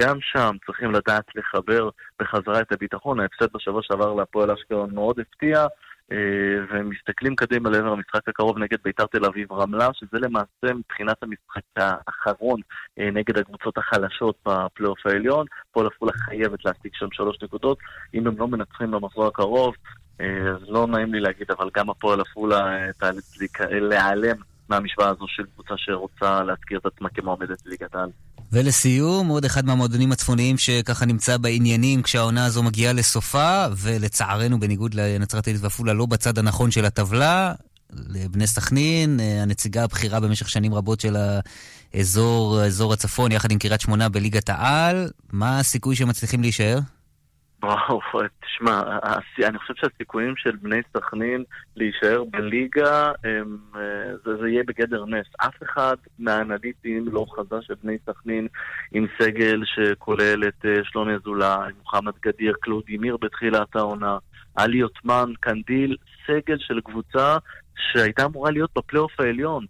[0.00, 1.88] גם שם צריכים לדעת לחבר
[2.20, 3.20] בחזרה את הביטחון.
[3.20, 5.66] ההפסד בשבוע שעבר להפועל אשקלון מאוד הפתיע,
[6.12, 6.16] אה,
[6.70, 11.62] והם מסתכלים קדימה לעבר המשחק הקרוב נגד ביתר תל אביב רמלה, שזה למעשה מבחינת המשחק
[11.76, 12.60] האחרון
[12.98, 15.46] אה, נגד הקבוצות החלשות בפלייאוף העליון.
[15.70, 17.78] הפועל עפולה חייבת להשיג שם שלוש נקודות.
[18.14, 19.74] אם הם לא מנצחים במחזור הקרוב,
[20.20, 22.78] אה, אז לא נעים לי להגיד, אבל גם הפועל עפולה
[23.40, 24.36] להיק- להיעלם
[24.68, 28.10] מהמשוואה הזו של קבוצה שרוצה להזכיר את עצמה כמועמדת לליגת העל.
[28.52, 35.46] ולסיום, עוד אחד מהמועדונים הצפוניים שככה נמצא בעניינים כשהעונה הזו מגיעה לסופה, ולצערנו, בניגוד לנצרת
[35.46, 37.52] עילית ועפולה, לא בצד הנכון של הטבלה.
[38.08, 41.16] לבני סכנין, אה, הנציגה הבכירה במשך שנים רבות של
[41.94, 45.10] האזור, אזור הצפון, יחד עם קריית שמונה בליגת העל.
[45.32, 46.78] מה הסיכוי שהם מצליחים להישאר?
[47.64, 48.00] וואו,
[48.40, 48.82] תשמע,
[49.48, 51.44] אני חושב שהסיכויים של בני סכנין
[51.76, 55.26] להישאר בליגה, הם, אה, זה, זה יהיה בגדר נס.
[55.36, 58.48] אף אחד מהאנליסטים לא חזה שבני סכנין
[58.92, 64.18] עם סגל שכולל את אה, שלומי אזולאי, מוחמד גדיר, קלודימיר בתחילת העונה,
[64.54, 65.96] עלי עותמן, קנדיל,
[66.26, 67.36] סגל של קבוצה
[67.76, 69.66] שהייתה אמורה להיות בפלייאוף העליון.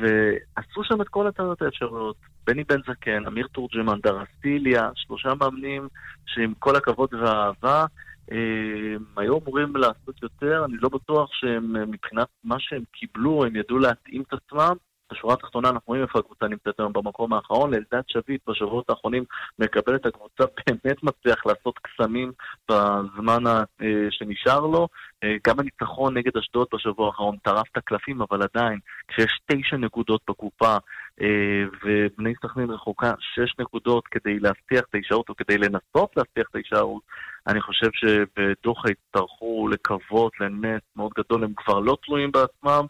[0.00, 2.16] ועשו שם את כל הטעויות האפשריות.
[2.46, 5.88] בני בן זקן, אמיר תורג'מן, דרסיליה, שלושה מאמנים
[6.26, 7.86] שעם כל הכבוד והאהבה,
[8.32, 13.78] אה, היו אמורים לעשות יותר, אני לא בטוח שהם, מבחינת מה שהם קיבלו, הם ידעו
[13.78, 14.76] להתאים את עצמם.
[15.12, 17.74] בשורה התחתונה אנחנו רואים איפה הקבוצה נמצאת היום במקום האחרון.
[17.74, 19.24] אלדד שביט בשבועות האחרונים
[19.58, 22.32] מקבל את הקבוצה, באמת מצליח לעשות קסמים
[22.68, 23.62] בזמן אה,
[24.10, 24.88] שנשאר לו.
[25.24, 28.78] אה, גם הניצחון נגד אשדוד בשבוע האחרון טרף את הקלפים, אבל עדיין,
[29.08, 30.76] כשיש תשע נקודות בקופה
[31.20, 36.54] אה, ובני סכנין רחוקה שש נקודות כדי להבטיח את ההישארות או כדי לנסות להבטיח את
[36.54, 37.02] ההישארות,
[37.46, 42.86] אני חושב שבדוחה יצטרכו לקוות לנס מאוד גדול, הם כבר לא תלויים בעצמם.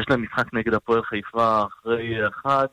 [0.00, 2.66] יש להם משחק נגד הפועל חיפה אחרי החג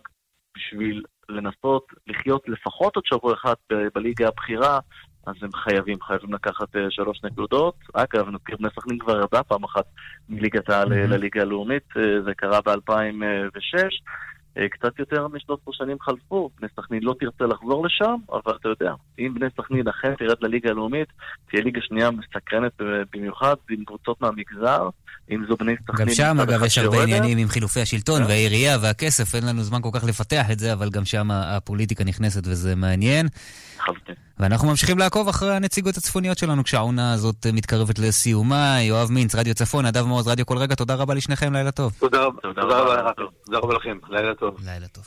[0.58, 4.80] בשביל לנסות לחיות לפחות עוד שבוע אחד ב- בליגה הבכירה,
[5.28, 7.76] אז הם חייבים, חייבים לקחת אה, שלוש נקודות.
[7.94, 9.86] אגב, נזכיר, בני סכנין כבר ירדה פעם אחת
[10.30, 13.90] מליגת העל אה, לליגה הלאומית, אה, זה קרה ב-2006.
[14.70, 19.34] קצת יותר מ-13 שנים חלפו, בני סכנין לא תרצה לחזור לשם, אבל אתה יודע, אם
[19.34, 21.08] בני סכנין אכן תרד לליגה הלאומית,
[21.50, 24.90] תהיה ליגה שנייה מסקרנת אה, במיוחד עם קבוצות מהמגזר,
[25.32, 26.08] אם זו בני סכנין...
[26.08, 27.04] גם שם, אגב, יש הרבה.
[27.04, 28.28] עניינים עם חילופי השלטון כן.
[28.28, 32.48] והעירייה והכסף, אין לנו זמן כל כך לפתח את זה, אבל גם שם הפוליטיקה נכנסת
[32.48, 33.28] וזה מעניין.
[34.40, 38.78] ואנחנו ממשיכים לעקוב אחרי הנציגות הצפוניות שלנו כשהעונה הזאת מתקרבת לסיומה.
[38.82, 41.94] יואב מינץ, רדיו צפון, נדב מעוז, רדיו כל רגע, תודה רבה לשניכם, לילה טוב.
[42.00, 43.12] תודה רבה, תודה רבה לך,
[43.46, 44.49] תודה רבה לכם, לילה טוב.
[44.60, 45.04] לילה טוב.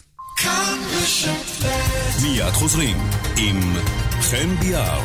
[2.23, 2.97] מיד חוזרים
[3.37, 3.77] עם
[4.21, 5.01] חן ביאר.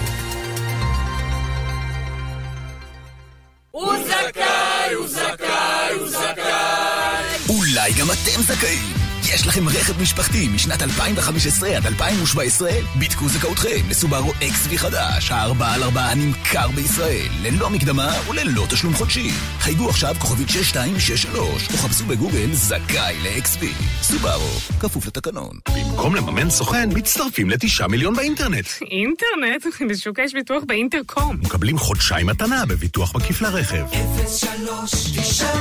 [3.72, 7.38] הוא זכאי, הוא זכאי, הוא זכאי.
[7.50, 9.07] אולי גם אתם זכאים.
[9.34, 12.72] יש לכם רכב משפחתי משנת 2015 עד 2017?
[13.00, 19.30] בדקו זכאותכם לסובארו XV חדש, הארבעה על ארבעה נמכר בישראל, ללא מקדמה וללא תשלום חודשי.
[19.60, 23.66] חייגו עכשיו כוכבית 6263, או חפשו בגוגל זכאי ל-XV.
[24.02, 24.50] סובארו,
[24.80, 25.60] כפוף לתקנון.
[25.76, 28.68] במקום לממן סוכן, מצטרפים לתשעה מיליון באינטרנט.
[28.82, 29.66] אינטרנט?
[29.90, 31.38] בשוק יש ביטוח באינטרקום.
[31.44, 33.86] מקבלים חודשיים מתנה בביטוח מקיף לרכב.
[34.28, 35.14] 03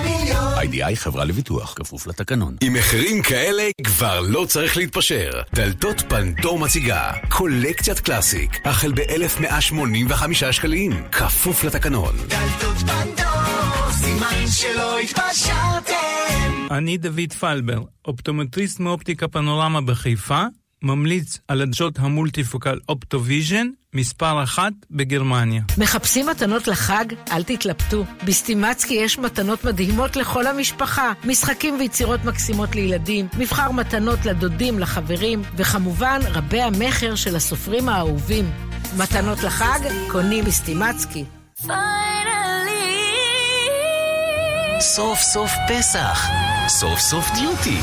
[0.05, 0.26] מיליון
[0.59, 2.56] איי-די-איי חברה לביטוח, כפוף לתקנון.
[2.60, 5.31] עם מחירים כאלה כבר לא צריך להתפשר.
[5.55, 12.16] דלתות פנדור מציגה קולקציית קלאסיק, החל ב-1185 שקלים, כפוף לתקנון.
[12.16, 15.97] דלתות פנדור, סימן שלא התפשרתם
[16.70, 20.43] אני דוד פלבר, אופטומטריסט מאופטיקה פנורמה בחיפה,
[20.83, 23.66] ממליץ על עדשות המולטיפוקל אופטוויז'ן,
[23.97, 25.62] מספר אחת בגרמניה.
[25.78, 27.05] מחפשים מתנות לחג?
[27.32, 28.05] אל תתלבטו.
[28.24, 31.12] בסטימצקי יש מתנות מדהימות לכל המשפחה.
[31.24, 38.51] משחקים ויצירות מקסימות לילדים, מבחר מתנות לדודים, לחברים, וכמובן רבי המכר של הסופרים האהובים.
[38.97, 39.78] מתנות לחג?
[40.09, 41.24] קונים בסטימצקי.
[44.81, 46.27] סוף סוף פסח.
[46.68, 47.78] סוף סוף דיוטי.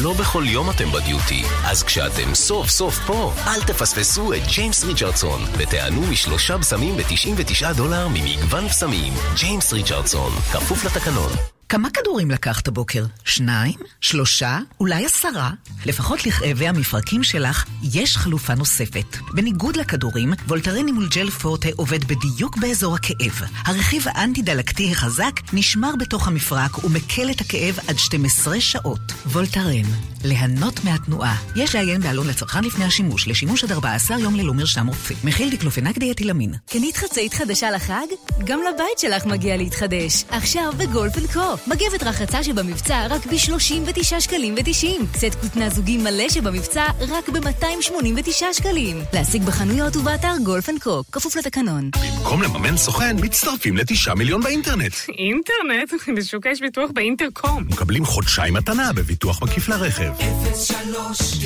[0.00, 5.40] לא בכל יום אתם בדיוטי, אז כשאתם סוף סוף פה, אל תפספסו את ג'יימס ריצ'רדסון
[5.58, 9.12] ותיהנו משלושה בשמים ב-99 דולר ממגוון בשמים.
[9.34, 11.61] ג'יימס ריצ'רדסון, כפוף לתקנון.
[11.72, 13.04] כמה כדורים לקחת הבוקר?
[13.24, 13.74] שניים?
[14.00, 14.58] שלושה?
[14.80, 15.50] אולי עשרה?
[15.86, 19.16] לפחות לכאבי המפרקים שלך יש חלופה נוספת.
[19.34, 23.40] בניגוד לכדורים, וולטרן מול ג'ל פורטה עובד בדיוק באזור הכאב.
[23.64, 29.12] הרכיב האנטי-דלקתי החזק נשמר בתוך המפרק ומקל את הכאב עד 12 שעות.
[29.26, 29.88] וולטרן,
[30.24, 31.36] ליהנות מהתנועה.
[31.56, 35.14] יש לעיין בעלון לצרכן לפני השימוש, לשימוש עד 14 יום ללא מרשם רופא.
[35.24, 36.54] מכיל דיקלופנק דיאתילאמין.
[36.70, 38.06] קנית חצאית חדשה לחג?
[38.44, 40.24] גם לבית שלך מגיע להתחדש.
[40.30, 41.61] עכשיו בגולף אנד קו.
[41.66, 45.16] מגבת רחצה שבמבצע רק ב-39 שקלים ו-90.
[45.16, 49.02] סט כותנה זוגי מלא שבמבצע רק ב-289 שקלים.
[49.12, 51.02] להשיג בחנויות ובאתר גולף אנד קו.
[51.12, 51.90] כפוף לתקנון.
[52.18, 54.92] במקום לממן סוכן, מצטרפים לתשע מיליון באינטרנט.
[55.08, 56.02] אינטרנט?
[56.16, 57.64] בשוק יש ביטוח באינטרקום.
[57.70, 60.12] מקבלים חודשיים מתנה בביטוח מקיף לרכב.
[60.54, 61.42] 03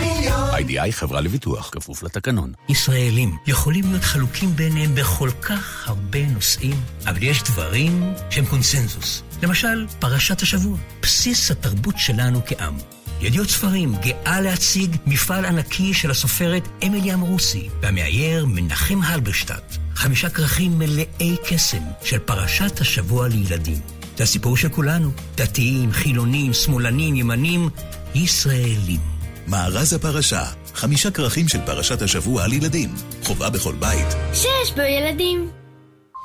[0.00, 2.52] מיליון איי-די-איי חברה לביטוח, כפוף לתקנון.
[2.68, 6.74] ישראלים יכולים להיות חלוקים ביניהם בכל כך הרבה נושאים,
[7.06, 9.22] אבל יש דברים שהם קונסנזוס.
[9.42, 12.76] למשל, פרשת השבוע, בסיס התרבות שלנו כעם.
[13.20, 19.76] ידיעות ספרים גאה להציג מפעל ענקי של הסופרת אמילי אמרוסי והמאייר מנחם הלברשטט.
[19.94, 23.80] חמישה כרכים מלאי קסם של פרשת השבוע לילדים.
[24.16, 27.68] זה הסיפור של כולנו, דתיים, חילונים, שמאלנים, ימנים,
[28.14, 29.00] ישראלים.
[29.46, 30.44] מארז הפרשה,
[30.74, 32.94] חמישה כרכים של פרשת השבוע על ילדים.
[33.22, 34.06] חובה בכל בית.
[34.34, 35.50] שיש בו ילדים.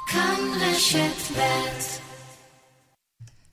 [0.08, 2.05] כאן רשת ב'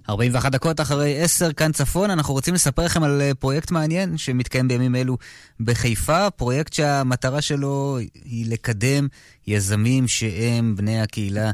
[0.08, 4.68] 41 דקות אחרי 10 כאן צפון, אנחנו רוצים לספר לכם על אה, פרויקט מעניין שמתקיים
[4.68, 5.16] בימים אלו
[5.60, 9.08] בחיפה, פרויקט שהמטרה שלו היא לקדם
[9.46, 11.50] יזמים שהם בני הקהילה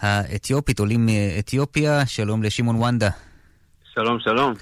[0.00, 2.06] האתיופית, עולים מאתיופיה.
[2.06, 3.10] שלום לשמעון וונדה.
[3.94, 4.54] שלום, שלום.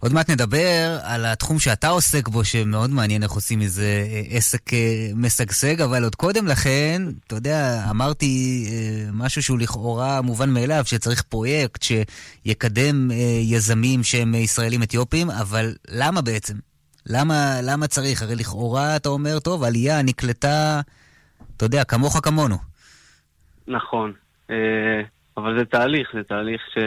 [0.00, 4.72] עוד מעט נדבר על התחום שאתה עוסק בו, שמאוד מעניין איך עושים מזה אה, עסק
[4.74, 10.82] אה, משגשג, אבל עוד קודם לכן, אתה יודע, אמרתי אה, משהו שהוא לכאורה מובן מאליו,
[10.84, 13.10] שצריך פרויקט שיקדם
[13.42, 16.54] יזמים שהם ישראלים אתיופים, אבל למה בעצם?
[17.06, 18.22] למה, למה צריך?
[18.22, 20.80] הרי לכאורה אתה אומר, טוב, עלייה נקלטה,
[21.56, 22.56] אתה יודע, כמוך כמונו.
[23.68, 24.12] נכון,
[25.36, 26.78] אבל זה תהליך, זה תהליך ש...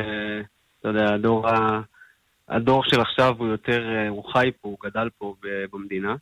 [0.79, 1.81] אתה יודע, הדור ה...
[2.49, 5.35] הדור של עכשיו הוא יותר, אה, הוא חי פה, הוא גדל פה
[5.73, 6.15] במדינה,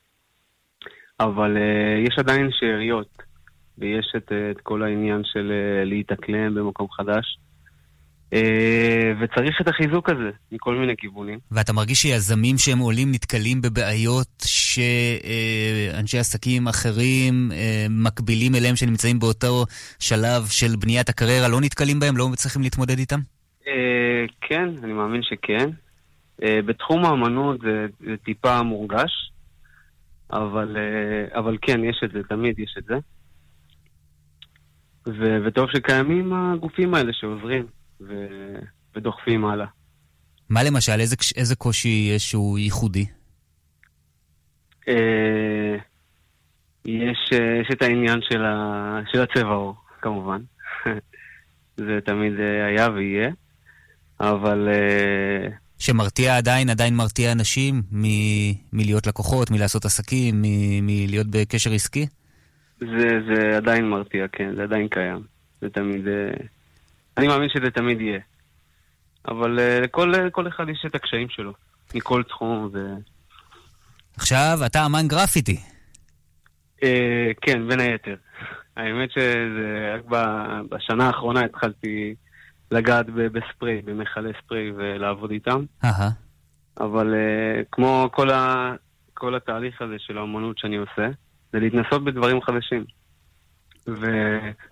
[1.19, 3.17] אבל uh, יש עדיין שאריות,
[3.77, 5.51] ויש את, אה, את כל העניין של
[5.85, 7.37] להתאקלם במקום חדש.
[9.19, 11.39] וצריך את החיזוק הזה מכל מיני כיוונים.
[11.51, 17.51] ואתה מרגיש שיזמים שהם עולים נתקלים בבעיות שאנשי עסקים אחרים
[17.89, 19.65] מקבילים אליהם שנמצאים באותו
[19.99, 23.19] שלב של בניית הקריירה לא נתקלים בהם, לא צריכים להתמודד איתם?
[24.41, 25.69] כן, אני מאמין שכן.
[26.41, 29.31] Uh, בתחום האמנות זה, זה טיפה מורגש,
[30.31, 32.95] אבל, uh, אבל כן, יש את זה, תמיד יש את זה.
[35.07, 37.65] ו, וטוב שקיימים הגופים האלה שעוזרים
[38.01, 38.13] ו,
[38.95, 39.67] ודוחפים הלאה.
[40.49, 43.05] מה למשל, איזה, איזה קושי יש שהוא ייחודי?
[44.81, 44.89] Uh,
[46.85, 47.31] יש,
[47.61, 50.41] יש את העניין של, ה, של הצבע עור, כמובן.
[51.77, 53.29] זה תמיד היה ויהיה,
[54.19, 54.69] אבל...
[54.71, 62.07] Uh, שמרתיע עדיין, עדיין מרתיע אנשים מ- מלהיות לקוחות, מלעשות עסקים, מ- מלהיות בקשר עסקי?
[62.79, 65.23] זה, זה עדיין מרתיע, כן, זה עדיין קיים.
[65.61, 66.07] זה תמיד...
[66.07, 66.31] אה,
[67.17, 68.19] אני מאמין שזה תמיד יהיה.
[69.27, 71.53] אבל אה, לכל, לכל אחד יש את הקשיים שלו.
[71.95, 72.69] מכל תחום.
[72.73, 72.77] ו...
[74.17, 75.59] עכשיו, אתה אמן גרפיטי.
[76.83, 78.15] אה, כן, בין היתר.
[78.77, 80.05] האמת שזה רק
[80.69, 82.15] בשנה האחרונה התחלתי
[82.71, 85.65] לגעת בספריי, במכלי ספריי ולעבוד איתם.
[86.79, 88.73] אבל uh, כמו כל, ה,
[89.13, 91.07] כל התהליך הזה של האמנות שאני עושה,
[91.53, 92.85] זה להתנסות בדברים חדשים.
[93.87, 94.05] ו,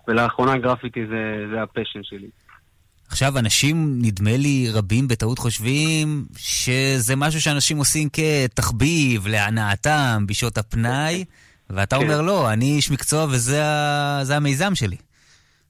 [0.08, 2.28] ולאחרונה גרפיטי זה, זה ה passion שלי.
[3.08, 11.24] עכשיו, אנשים, נדמה לי, רבים בטעות חושבים שזה משהו שאנשים עושים כתחביב, להנאתם, בשעות הפנאי,
[11.70, 12.02] ואתה כן.
[12.02, 14.96] אומר, לא, אני איש מקצוע וזה המיזם שלי.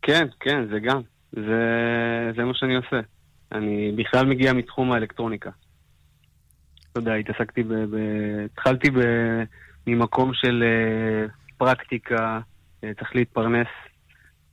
[0.03, 1.01] כן, כן, זה גם.
[1.37, 3.01] זה, זה מה שאני עושה.
[3.53, 5.51] אני בכלל מגיע מתחום האלקטרוניקה.
[6.93, 7.73] אתה יודע, התעסקתי ב...
[7.73, 7.97] ב
[8.45, 9.01] התחלתי ב,
[9.87, 12.41] ממקום של uh, פרקטיקה,
[12.81, 13.67] uh, צריך להתפרנס,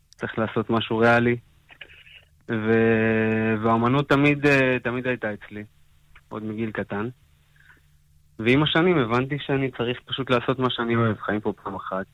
[0.10, 1.38] צריך לעשות משהו ריאלי.
[2.50, 2.72] ו...
[3.64, 4.50] והאמנות תמיד, uh,
[4.84, 5.64] תמיד הייתה אצלי,
[6.30, 7.10] עוד מגיל קטן.
[8.40, 12.06] ועם השנים הבנתי שאני צריך פשוט לעשות מה שאני אוהב, חיים פה פעם אחת.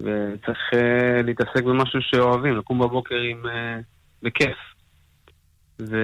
[0.00, 3.42] וצריך uh, להתעסק במשהו שאוהבים, לקום בבוקר עם...
[3.44, 3.82] Uh,
[4.22, 4.56] בכיף.
[5.80, 5.96] ו...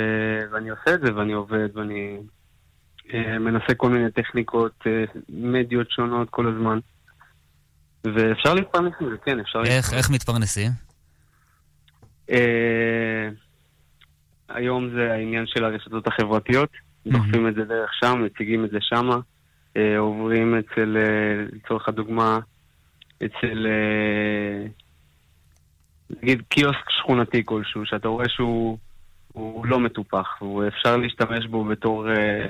[0.53, 2.19] ואני עושה את זה, ואני עובד, ואני
[2.99, 6.79] uh, מנסה כל מיני טכניקות, uh, מדיות שונות כל הזמן.
[8.15, 10.71] ואפשר להתפרנס מזה, כן, אפשר איך, איך מתפרנסים?
[12.31, 13.29] אה,
[14.49, 16.71] היום זה העניין של הרשתות החברתיות,
[17.07, 19.17] דוחפים את זה דרך שם, מציגים את זה שמה,
[19.77, 22.39] אה, עוברים אצל, אה, לצורך הדוגמה,
[23.25, 24.67] אצל, אה,
[26.23, 28.79] נגיד קיוסק שכונתי כלשהו, שאתה רואה שהוא
[29.33, 32.47] הוא לא מטופח, ואפשר להשתמש בו בתור, אה,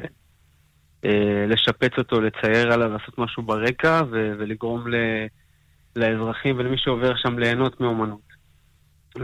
[1.04, 5.26] אה, לשפץ אותו, לצייר עליו, לעשות משהו ברקע, ו- ולגרום ל-
[5.96, 8.26] לאזרחים ולמי שעובר שם ליהנות מאומנות.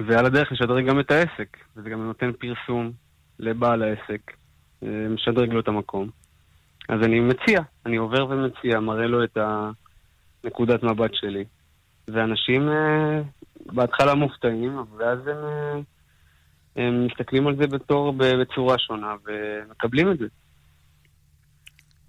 [0.07, 2.93] ועל הדרך לשדרג גם את העסק, וזה גם נותן פרסום
[3.39, 4.33] לבעל העסק,
[4.83, 6.09] משדרג לו את המקום.
[6.89, 9.39] אז אני מציע, אני עובר ומציע, מראה לו את
[10.45, 11.45] הנקודת מבט שלי.
[12.09, 13.21] ואנשים אה,
[13.67, 15.81] בהתחלה מופתעים, ואז הם, אה,
[16.77, 20.27] הם מסתכלים על זה בתור, בצורה שונה, ומקבלים את זה.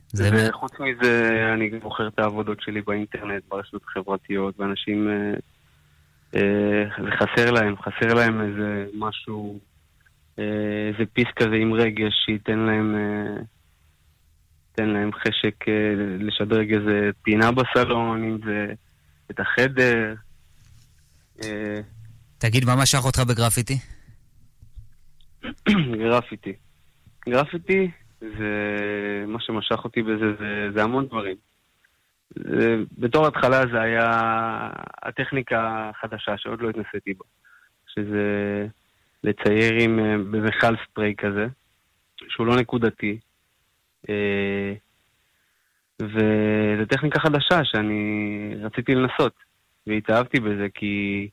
[0.07, 7.11] זה וחוץ מזה, אני גם מוכר את העבודות שלי באינטרנט, ברשתות החברתיות, ואנשים, אה, זה
[7.11, 9.60] חסר להם, חסר להם איזה משהו,
[10.38, 12.95] איזה פיס כזה עם רגש שייתן להם,
[14.78, 18.74] ייתן להם חשק אה, לשדרג איזה פינה בסלון, אם זה
[19.32, 20.14] את החדר.
[21.44, 21.80] אה,
[22.38, 23.78] תגיד, מה משך אותך בגרפיטי?
[26.04, 26.54] גרפיטי.
[27.30, 29.26] גרפיטי זה...
[29.28, 31.36] מה שמשך אותי בזה זה, זה המון דברים.
[32.36, 34.10] זה, בתור התחלה זה היה
[35.04, 37.26] הטכניקה החדשה שעוד לא התנסיתי בה.
[37.88, 38.68] שזה
[39.24, 40.00] לצייר עם...
[40.00, 41.48] אה, במכל ספרי כזה,
[42.30, 43.20] שהוא לא נקודתי.
[44.09, 44.73] אה,
[46.01, 49.34] וזו טכניקה חדשה שאני רציתי לנסות,
[49.88, 51.27] והתאהבתי בזה כי,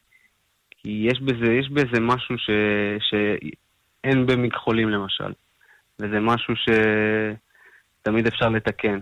[0.70, 2.50] כי יש, בזה, יש בזה משהו ש,
[3.00, 5.32] שאין במכחולים למשל.
[5.98, 6.54] וזה משהו
[8.02, 8.98] שתמיד אפשר לתקן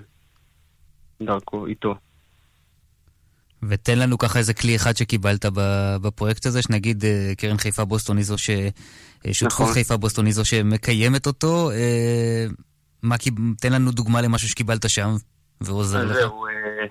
[1.23, 1.95] דרכו, איתו.
[3.63, 5.45] ותן לנו ככה איזה כלי אחד שקיבלת
[6.03, 8.51] בפרויקט הזה, שנגיד אה, קרן חיפה בוסטון היא זו ש...
[8.51, 9.75] אה, שותפות נכון.
[9.75, 11.71] חיפה בוסטון היא זו שמקיימת אותו.
[13.03, 13.15] מה,
[13.61, 15.09] תן לנו דוגמה למשהו שקיבלת שם
[15.61, 16.13] ועוזר לך.
[16.13, 16.87] זהו, אה,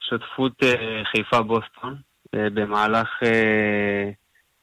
[0.00, 1.96] שותפות אה, חיפה בוסטון,
[2.34, 3.08] אה, במהלך,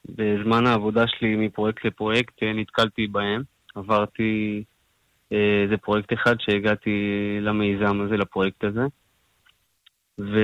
[0.08, 3.42] בזמן העבודה שלי מפרויקט לפרויקט, נתקלתי בהם.
[3.74, 4.64] עברתי
[5.30, 6.90] איזה פרויקט אחד שהגעתי
[7.40, 8.86] למיזם הזה, לפרויקט הזה.
[10.20, 10.38] ו...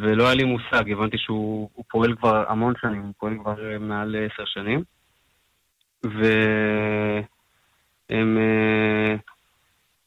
[0.00, 4.16] ולא היה לי מושג, הבנתי שהוא הוא פועל כבר המון שנים, הוא פועל כבר מעל
[4.16, 4.82] עשר שנים.
[8.10, 8.38] והם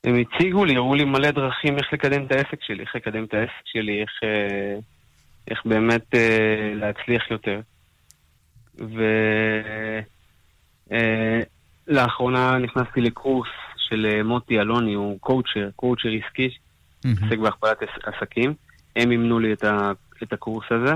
[0.03, 3.33] הם הציגו לי, הראו לי מלא דרכים איך לקדם את העסק שלי, איך לקדם את
[3.33, 4.79] העסק שלי, איך, אה,
[5.47, 7.61] איך באמת אה, להצליח יותר.
[11.87, 16.49] ולאחרונה נכנסתי לקורס של אה, מוטי אלוני, הוא קואוצ'ר, קואוצ'ר עסקי,
[17.23, 18.53] עוסק בהכפלת עס- עסקים.
[18.95, 19.91] הם אימנו לי את, ה,
[20.23, 20.93] את הקורס הזה.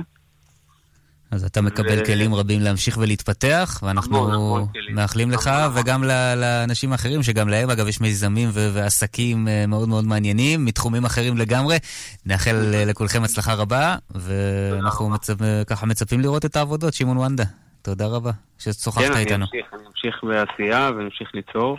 [1.34, 4.28] אז אתה מקבל ו- כלים רבים להמשיך ולהתפתח, ואנחנו
[4.74, 4.96] כלים.
[4.96, 9.90] מאחלים לך, וגם ל- לאנשים האחרים, שגם להם, אגב, יש מיזמים ו- ועסקים אה, מאוד
[9.90, 11.78] מאוד מעניינים, מתחומים אחרים לגמרי.
[12.26, 15.36] נאחל אה, לכולכם הצלחה רבה, ואנחנו מצפ...
[15.68, 17.44] ככה מצפים לראות את העבודות, שמעון וונדה.
[17.82, 19.46] תודה רבה ששוחחת כן, איתנו.
[19.46, 21.78] אמשיך, אני אמשיך בעשייה ואמשיך ליצור.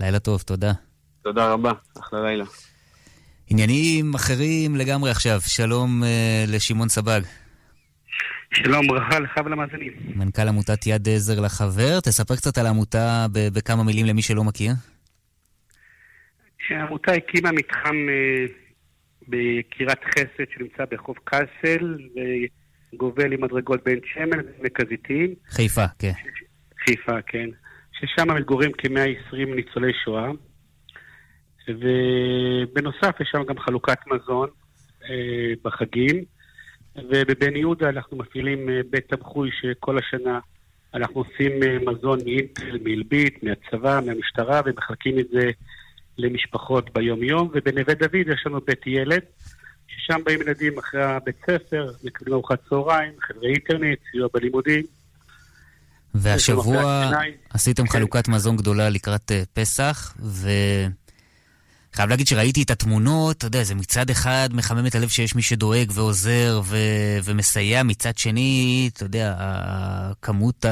[0.00, 0.72] לילה טוב, תודה.
[1.24, 2.44] תודה רבה, אחלה לילה.
[3.50, 7.20] עניינים אחרים לגמרי עכשיו, שלום אה, לשמעון סבג,
[8.54, 9.92] שלום, ברכה לך ולמאזינים.
[10.14, 12.00] מנכ"ל עמותת יד עזר לחבר.
[12.00, 14.72] תספר קצת על העמותה בכמה מילים למי שלא מכיר.
[16.70, 18.46] העמותה הקימה מתחם אה,
[19.28, 21.98] בקירת חסד שנמצא ברחוב קאסל
[22.92, 25.34] וגובל עם מדרגות בן שמן ועמק הזיתים.
[25.48, 26.12] חיפה, כן.
[26.84, 27.48] חיפה, כן.
[27.92, 30.30] ששם מתגוררים כ-120 ניצולי שואה.
[31.68, 34.48] ובנוסף יש שם גם חלוקת מזון
[35.04, 36.24] אה, בחגים.
[37.10, 40.38] ובבן יהודה אנחנו מפעילים אה, בית תמחוי שכל השנה
[40.94, 45.50] אנחנו עושים אה, מזון מאינטל, מאלביט, מהצבא, מהמשטרה, ומחלקים את זה
[46.18, 47.50] למשפחות ביום-יום.
[47.54, 49.22] ובנווה דוד יש לנו בית ילד,
[49.88, 54.82] ששם באים ילדים אחרי הבית ספר, מקבלים ארוחת צהריים, חברי אינטרנט, סיוע בלימודים.
[56.14, 57.10] והשבוע
[57.50, 60.14] עשיתם חלוקת מזון גדולה לקראת אה, פסח,
[61.94, 65.42] וחייב להגיד שראיתי את התמונות, אתה יודע, זה מצד אחד מחמם את הלב שיש מי
[65.42, 66.76] שדואג ועוזר ו...
[67.24, 69.34] ומסייע, מצד שני, אתה יודע,
[70.22, 70.64] כמות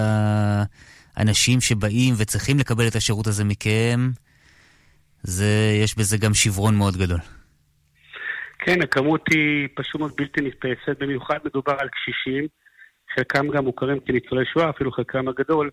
[1.16, 4.10] האנשים שבאים וצריכים לקבל את השירות הזה מכם,
[5.22, 7.18] זה, יש בזה גם שברון מאוד גדול.
[8.58, 12.46] כן, הכמות היא פשוט מאוד בלתי נתפסת, במיוחד מדובר על קשישים,
[13.14, 15.70] חלקם גם מוכרים כניצולי שואה, אפילו חלקם הגדול,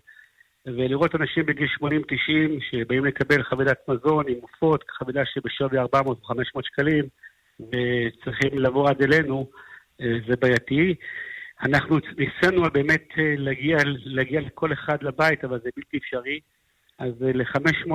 [0.66, 1.88] ולראות אנשים בגיל 80-90
[2.70, 7.04] שבאים לקבל חבילת מזון עם עופות, חבילה שבשווי 400 או 500 שקלים,
[7.60, 9.50] וצריכים לבוא עד אלינו,
[10.00, 10.94] אה, זה בעייתי.
[11.62, 16.40] אנחנו ניסינו באמת אה, להגיע, להגיע לכל אחד לבית, אבל זה בלתי אפשרי.
[16.98, 17.92] אז אה, ל-500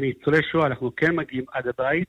[0.00, 2.08] ניצולי שואה אנחנו כן מגיעים עד הבית,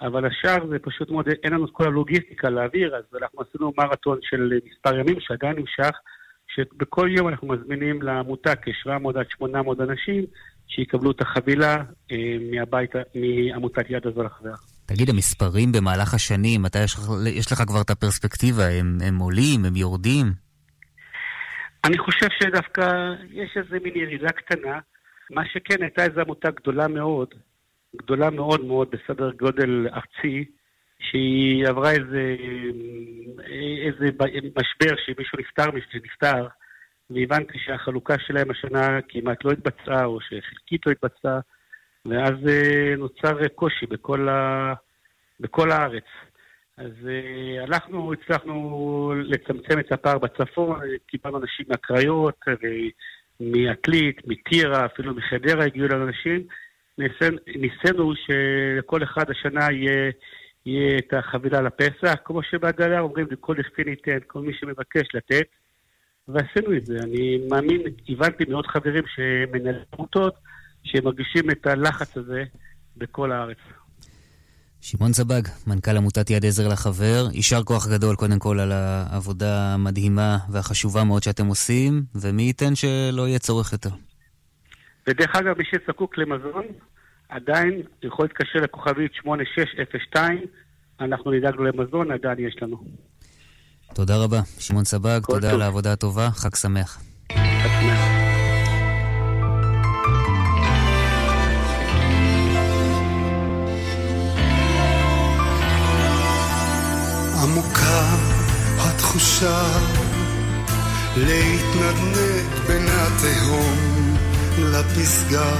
[0.00, 4.18] אבל השאר זה פשוט מאוד, אין לנו את כל הלוגיסטיקה להעביר, אז אנחנו עשינו מרתון
[4.22, 5.98] של מספר ימים שעדיין נמשך,
[6.54, 10.24] שבכל יום אנחנו מזמינים לעמותה כ-700 עד 800 אנשים
[10.68, 11.76] שיקבלו את החבילה
[12.12, 12.16] אה,
[12.50, 14.54] מהבית, מעמותת יד לחבר.
[14.86, 16.96] תגיד, המספרים במהלך השנים, אתה יש
[17.38, 20.26] יש לך כבר את הפרספקטיבה, הם, הם עולים, הם יורדים?
[21.84, 24.78] אני חושב שדווקא יש איזה מין ירידה קטנה.
[25.30, 27.28] מה שכן, הייתה איזו עמותה גדולה מאוד,
[27.96, 30.44] גדולה מאוד מאוד בסדר גודל ארצי,
[31.00, 32.36] שהיא עברה איזה,
[33.86, 34.06] איזה
[34.56, 36.46] משבר שמישהו נפטר, מישהו שנפטר,
[37.10, 41.40] והבנתי שהחלוקה שלהם השנה כמעט לא התבצעה, או שחלקית לא התבצעה,
[42.06, 44.72] ואז אה, נוצר קושי בכל, ה...
[45.40, 46.04] בכל הארץ.
[46.76, 52.44] אז אה, הלכנו, הצלחנו לצמצם את הפער בצפון, קיבלנו אנשים מהקריות,
[53.40, 56.42] מעתלית, מטירה, אפילו מחדרה הגיעו לנו אנשים.
[57.46, 60.10] ניסינו שלכל אחד השנה יהיה,
[60.70, 65.46] יהיה את החבילה לפסח, כמו שבהגדה אומרים, לכל דכפין ייתן, כל מי שמבקש לתת,
[66.28, 66.98] ועשינו את זה.
[67.02, 70.34] אני מאמין, הבנתי מעוד חברים שמנהלים עמותות,
[70.84, 72.44] שמרגישים את הלחץ הזה
[72.96, 73.58] בכל הארץ.
[74.80, 80.38] שמעון סבג, מנכ"ל עמותת יד עזר לחבר, יישר כוח גדול קודם כל על העבודה המדהימה
[80.52, 83.90] והחשובה מאוד שאתם עושים, ומי ייתן שלא יהיה צורך יותר.
[85.06, 86.64] ודרך אגב, מי שזקוק למזון,
[87.30, 90.38] עדיין יכול להתקשר לכוכבית 8602,
[91.00, 92.76] אנחנו נדאג לו למזון, עדיין יש לנו.
[93.94, 95.54] תודה רבה, שמעון סבג, תודה טוב.
[95.54, 97.02] על העבודה הטובה, חג שמח.
[107.42, 108.16] עמוקה
[108.78, 109.62] התחושה
[111.16, 112.16] להתנדנד
[112.66, 114.16] בין התהום
[114.58, 115.52] לפסגה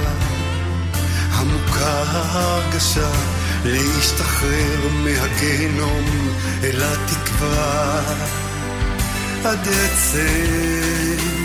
[1.39, 3.11] עמוקה ההרגשה
[3.65, 6.05] להשתחרר מהגיהנום
[6.63, 8.01] אל התקווה.
[9.45, 11.41] עד עצם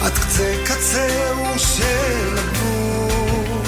[0.00, 3.62] עד קצה קצהו של הגבול.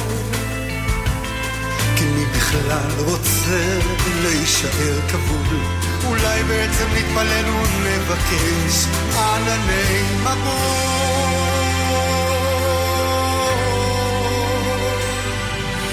[1.97, 3.79] כי מי בכלל רוצה
[4.23, 5.61] להישאר כבול?
[6.07, 11.50] אולי בעצם נתפלל ונבקש ענני מבוא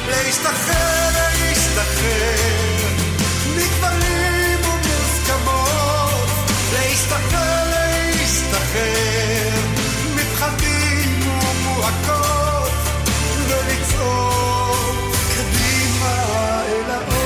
[0.08, 2.78] להשתחרר, להשתחרר.
[3.58, 6.30] מכבלים ומוסכמות.
[6.74, 9.62] להשתחרר, להשתחרר.
[10.16, 12.72] מפחדים ומועקות.
[13.48, 14.96] ולצעוד
[15.36, 16.24] קדימה
[16.68, 17.18] אל האור.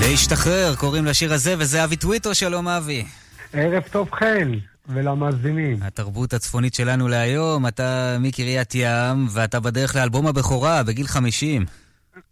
[0.00, 3.04] להשתחרר, קוראים לשיר הזה, וזה אבי טוויטו, שלום אבי.
[3.52, 4.52] ערב טוב חן,
[4.88, 5.76] ולמאזינים.
[5.82, 11.64] התרבות הצפונית שלנו להיום, אתה מקריית ים, ואתה בדרך לאלבום הבכורה בגיל 50.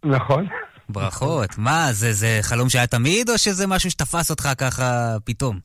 [0.03, 0.47] נכון.
[0.89, 1.57] ברכות.
[1.57, 5.59] מה, זה, זה חלום שהיה תמיד, או שזה משהו שתפס אותך ככה פתאום?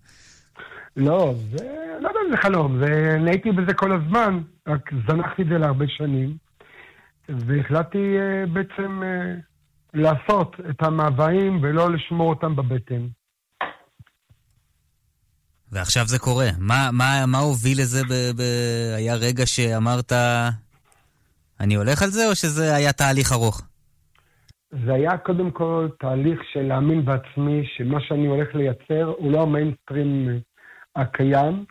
[0.96, 1.64] לא, זה,
[2.00, 5.84] לא יודע אם זה חלום, זה, הייתי בזה כל הזמן, רק זנחתי את זה להרבה
[5.88, 6.36] שנים,
[7.28, 9.34] והחלטתי אה, בעצם אה,
[9.94, 13.06] לעשות את המאוויים ולא לשמור אותם בבטן.
[15.72, 16.48] ועכשיו זה קורה.
[16.58, 18.02] מה, מה, מה הוביל לזה?
[18.04, 18.42] ב, ב...
[18.96, 20.12] היה רגע שאמרת,
[21.60, 23.62] אני הולך על זה, או שזה היה תהליך ארוך?
[24.84, 30.40] זה היה קודם כל תהליך של להאמין בעצמי שמה שאני הולך לייצר הוא לא המיינסטרים
[30.96, 31.64] הקיים.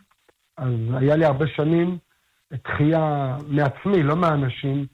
[0.56, 1.98] אז היה לי הרבה שנים
[2.52, 4.86] דחייה מעצמי, לא מהאנשים,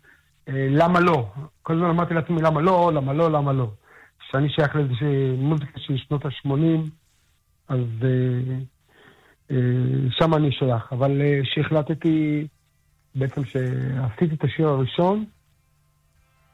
[0.49, 1.33] אה, למה לא?
[1.63, 3.71] כל הזמן אמרתי לעצמי למה לא, למה לא, למה לא.
[4.19, 6.91] כשאני שייך לאיזושהי מוזיקה של שנות ה-80,
[7.69, 8.57] אז אה,
[10.11, 10.93] שם אני שייך.
[10.93, 12.47] אבל אה, כשהחלטתי,
[13.15, 15.25] בעצם שעשיתי את השיר הראשון,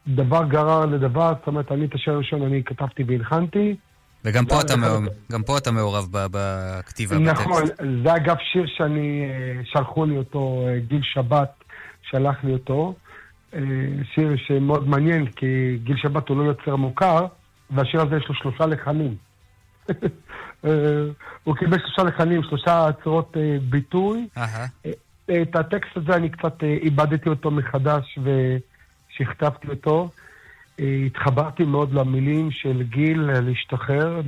[0.08, 3.76] דבר גרר לדבר, זאת אומרת, אני את השיר הראשון אני כתבתי והלחנתי.
[4.24, 5.02] וגם פה, אתה, מעורב,
[5.32, 7.82] גם פה אתה מעורב ב- בכתיבה, נכון, בטקסט.
[8.04, 11.50] זה אגב שיר שאני, אה, שלחו לי אותו, אה, גיל שבת
[12.02, 12.94] שלח לי אותו.
[13.54, 13.60] אה,
[14.14, 17.26] שיר שמאוד מעניין, כי גיל שבת הוא לא יוצר מוכר,
[17.70, 19.14] והשיר הזה יש לו שלושה לחנים.
[20.64, 20.70] אה,
[21.44, 24.28] הוא קיבל שלושה לחנים, שלושה צורות אה, ביטוי.
[24.36, 24.66] אה,
[25.42, 30.08] את הטקסט הזה אני קצת איבדתי אותו מחדש ושכתבתי אותו.
[31.06, 34.20] התחברתי מאוד למילים של גיל להשתחרר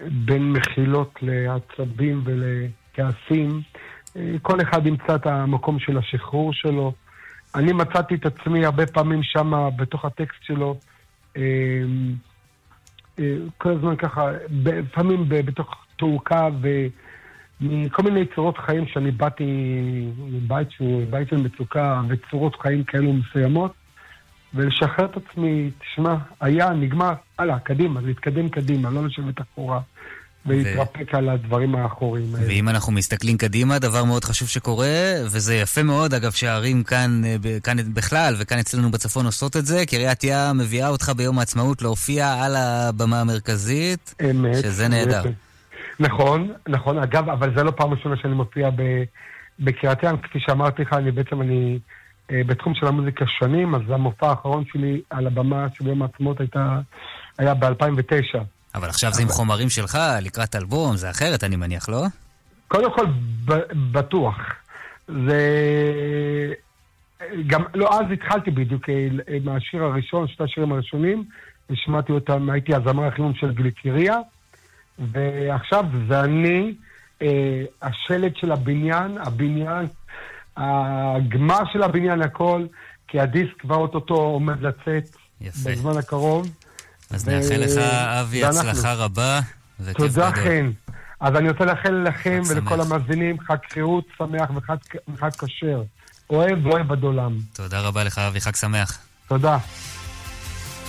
[0.00, 3.60] בין מחילות לעצבים ולכעסים.
[4.42, 6.92] כל אחד ימצא את המקום של השחרור שלו.
[7.54, 10.78] אני מצאתי את עצמי הרבה פעמים שם, בתוך הטקסט שלו,
[13.58, 14.30] כל הזמן ככה,
[14.64, 16.48] לפעמים בתוך תעוקה
[17.60, 19.44] ומכל מיני צורות חיים שאני באתי
[20.18, 23.72] מבית שהוא בית של מצוקה וצורות חיים כאלו מסוימות,
[24.54, 29.80] ולשחרר את עצמי, תשמע, היה, נגמר, הלאה, קדימה, להתקדם קדימה, לא לשבת אחורה
[30.46, 32.46] ולהתרפק על הדברים האחוריים האלה.
[32.48, 37.36] ואם אנחנו מסתכלים קדימה, דבר מאוד חשוב שקורה, וזה יפה מאוד, אגב, שהערים כאן, אה,
[37.62, 42.32] כאן בכלל, וכאן אצלנו בצפון עושות את זה, קריית ים מביאה אותך ביום העצמאות להופיע
[42.44, 44.56] על הבמה המרכזית, אמת.
[44.56, 45.22] שזה נהדר.
[46.00, 46.98] נכון, נכון.
[46.98, 49.04] אגב, אבל זה לא פעם ראשונה שאני מופיע ב-
[49.60, 50.16] בקריית ים.
[50.16, 51.78] כפי שאמרתי לך, אני בעצם, אני
[52.30, 56.80] אה, בתחום של המוזיקה שנים, אז המופע האחרון שלי על הבמה של יום העצמאות הייתה,
[57.38, 58.38] היה ב-2009.
[58.74, 62.02] אבל עכשיו זה עם חומרים שלך, לקראת אלבום, זה אחרת, אני מניח, לא?
[62.68, 63.06] קודם כל,
[63.92, 64.36] בטוח.
[65.08, 66.54] זה...
[67.46, 71.24] גם, לא, אז התחלתי בדיוק אה, עם השיר הראשון, שני השירים הראשונים,
[71.70, 74.16] השמעתי אותם, הייתי הזמר החימום של גליקריה,
[74.98, 76.74] ועכשיו זה אני,
[77.22, 79.86] אה, השלד של הבניין, הבניין,
[80.56, 82.66] הגמר של הבניין, הכל,
[83.08, 85.70] כי הדיסק כבר אוטוטו עומד לצאת יפה.
[85.70, 86.63] בזמן הקרוב.
[87.10, 87.78] אז ו- נאחל לך,
[88.20, 88.70] אבי, ואנחנו.
[88.70, 89.40] הצלחה רבה,
[89.94, 90.30] תודה.
[90.32, 90.70] חן.
[91.20, 92.80] אז אני רוצה לאחל לכם ולכל.
[92.80, 94.76] המאזינים חג חירות שמח וחג,
[95.14, 95.82] וחג כשר.
[96.30, 97.38] אוהב ואוהב עד עולם.
[97.52, 98.98] תודה רבה לך, אבי, חג שמח.
[99.28, 99.58] תודה.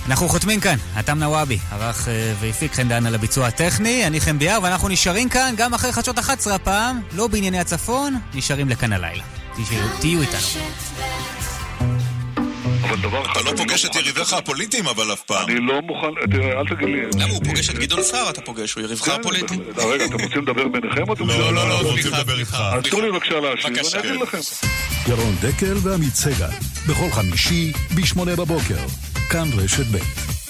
[0.07, 4.39] אנחנו חותמים כאן, אתם נוואבי, ערך אה, והפיק חן דן על הביצוע הטכני, אני חן
[4.39, 9.23] ביאר, ואנחנו נשארים כאן גם אחרי חדשות 11 הפעם, לא בענייני הצפון, נשארים לכאן הלילה.
[9.99, 10.39] תהיו איתנו.
[12.89, 13.41] אבל דבר אחד...
[13.41, 15.49] אתה לא פוגש את יריביך הפוליטיים אבל אף פעם.
[15.49, 16.07] אני לא מוכן...
[16.31, 17.01] תראה, אל תגיד לי...
[17.15, 19.55] למה הוא פוגש את גדעון סער אתה פוגש, הוא יריבך הפוליטי.
[19.77, 21.27] רגע, אתם רוצים לדבר ביניכם לא, רוצים...
[21.27, 21.91] לא, לא?
[22.01, 22.57] סליחה, לדבר איתך.
[22.73, 23.65] אז תנו לי בבקשה להשיב.
[23.93, 24.37] ואני אגיד לכם.
[25.07, 26.49] ירון דקל ועמית סגל,
[26.87, 28.79] בכל חמישי, ב-8 בבוקר.
[29.29, 30.44] כאן רשת ב'.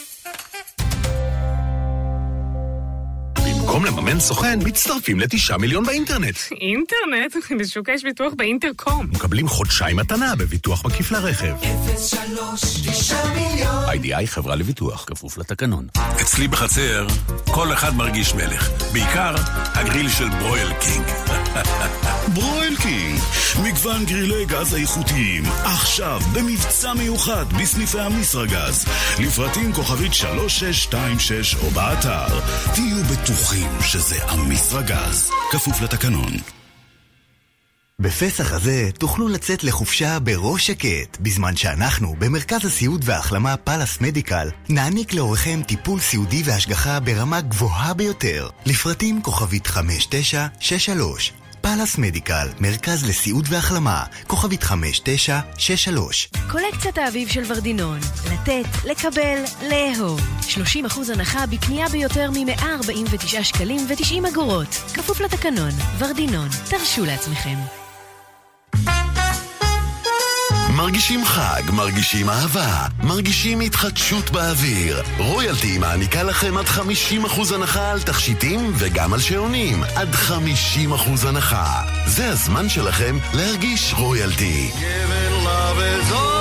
[3.76, 6.36] במקום לממן סוכן, מצטרפים לתשעה מיליון באינטרנט.
[6.52, 7.36] אינטרנט?
[7.60, 9.08] בשוק יש ביטוח באינטרקום.
[9.12, 11.56] מקבלים חודשיים מתנה בביטוח מקיף לרכב.
[11.98, 15.88] 03 9 מיליון איי-די-איי חברה לביטוח, כפוף לתקנון.
[16.22, 17.08] אצלי בחצר,
[17.46, 18.70] כל אחד מרגיש מלך.
[18.94, 19.36] בעיקר
[19.74, 21.06] הגריל של ברויל קינג.
[22.36, 23.20] ברויל קינג,
[23.64, 28.86] מגוון גרילי גז איכותיים, עכשיו במבצע מיוחד בסניפי המסרגז,
[29.20, 32.40] לפרטים כוכבית 3626 או באתר.
[32.74, 36.32] תהיו בטוחים שזה המסרגז, כפוף לתקנון.
[38.00, 45.14] בפסח הזה תוכלו לצאת לחופשה בראש שקט, בזמן שאנחנו, במרכז הסיעוד וההחלמה פאלאס Medical, נעניק
[45.14, 48.50] להוריכם טיפול סיעודי והשגחה ברמה גבוהה ביותר.
[48.66, 51.34] לפרטים כוכבית 5963
[51.66, 58.00] פאלאס מדיקל, מרכז לסיעוד והחלמה, כוכבית 5963 קולקציית האביב של ורדינון.
[58.34, 60.22] לתת, לקבל, לאהוב.
[60.42, 64.68] 30% הנחה בקנייה ביותר מ-149 שקלים ו-90 אגורות.
[64.94, 65.72] כפוף לתקנון.
[66.00, 66.48] ורדינון.
[66.70, 67.85] תרשו לעצמכם.
[70.76, 75.04] מרגישים חג, מרגישים אהבה, מרגישים התחדשות באוויר.
[75.18, 79.84] רויאלטי מעניקה לכם עד 50% הנחה על תכשיטים וגם על שעונים.
[79.96, 81.82] עד 50% הנחה.
[82.06, 84.72] זה הזמן שלכם להרגיש רויאלטי.
[84.80, 86.35] חג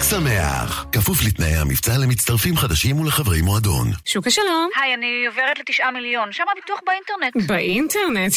[0.00, 0.86] חג שמח!
[0.92, 3.90] כפוף לתנאי המבצע למצטרפים חדשים ולחברי מועדון.
[4.04, 4.68] שוקה שלום.
[4.82, 6.32] היי, אני עוברת לתשעה מיליון.
[6.32, 7.48] שם הביטוח באינטרנט.
[7.50, 8.32] באינטרנט?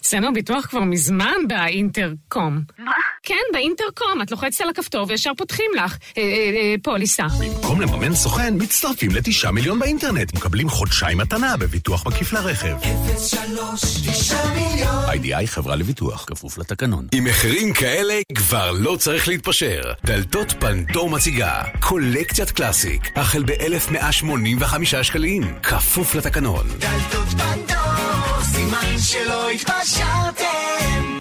[0.00, 2.60] אצלנו הביטוח כבר מזמן באינטרקום.
[2.78, 2.92] מה?
[3.22, 4.22] כן, באינטרקום.
[4.22, 5.96] את לוחצת על הכפתור וישר פותחים לך.
[6.18, 7.26] אה, אה, אה, פוליסה.
[7.40, 10.34] במקום לממן סוכן, מצטרפים לתשעה מיליון באינטרנט.
[10.34, 12.76] מקבלים חודשיים מתנה בביטוח מקיף לרכב.
[13.18, 17.06] 03 9 מיליון איי-די-איי חברה לביטוח, כפוף לתקנון.
[17.14, 19.82] עם מחירים כאלה כבר לא צריך להתפשר.
[20.04, 20.52] דלתות
[20.92, 26.66] פנדור מציגה קולקציית קלאסיק, החל ב-1185 שקלים, כפוף לתקנון.
[26.78, 31.18] דלתות פנדור, סימן שלא התפשרתם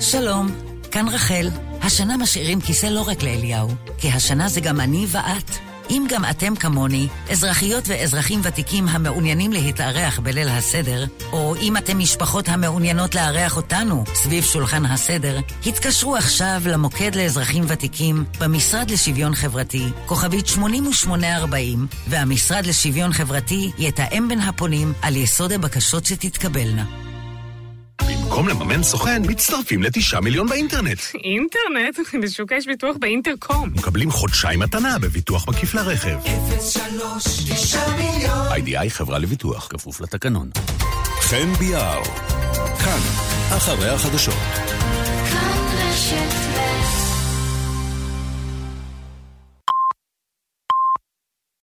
[0.00, 0.46] שלום,
[0.90, 1.48] כאן רחל.
[1.82, 3.68] השנה משאירים כיסא לא רק לאליהו,
[3.98, 5.73] כי השנה זה גם אני ואת.
[5.90, 12.48] אם גם אתם כמוני, אזרחיות ואזרחים ותיקים המעוניינים להתארח בליל הסדר, או אם אתם משפחות
[12.48, 20.46] המעוניינות לארח אותנו סביב שולחן הסדר, התקשרו עכשיו למוקד לאזרחים ותיקים במשרד לשוויון חברתי, כוכבית
[20.46, 27.03] 8840, והמשרד לשוויון חברתי יתאם בין הפונים על יסוד הבקשות שתתקבלנה.
[28.08, 30.98] במקום לממן סוכן, מצטרפים לתשעה מיליון באינטרנט.
[31.14, 31.98] אינטרנט?
[32.22, 33.70] בשוקה יש ביטוח באינטרקום.
[33.74, 36.18] מקבלים חודשיים מתנה בביטוח מקיף לרכב.
[36.60, 40.50] 03 9 מיליון איי-די-איי חברה לביטוח, כפוף לתקנון.
[41.20, 42.02] חן ביאר,
[42.84, 43.00] כאן,
[43.56, 44.34] אחרי החדשות.
[45.30, 46.53] כאן רשת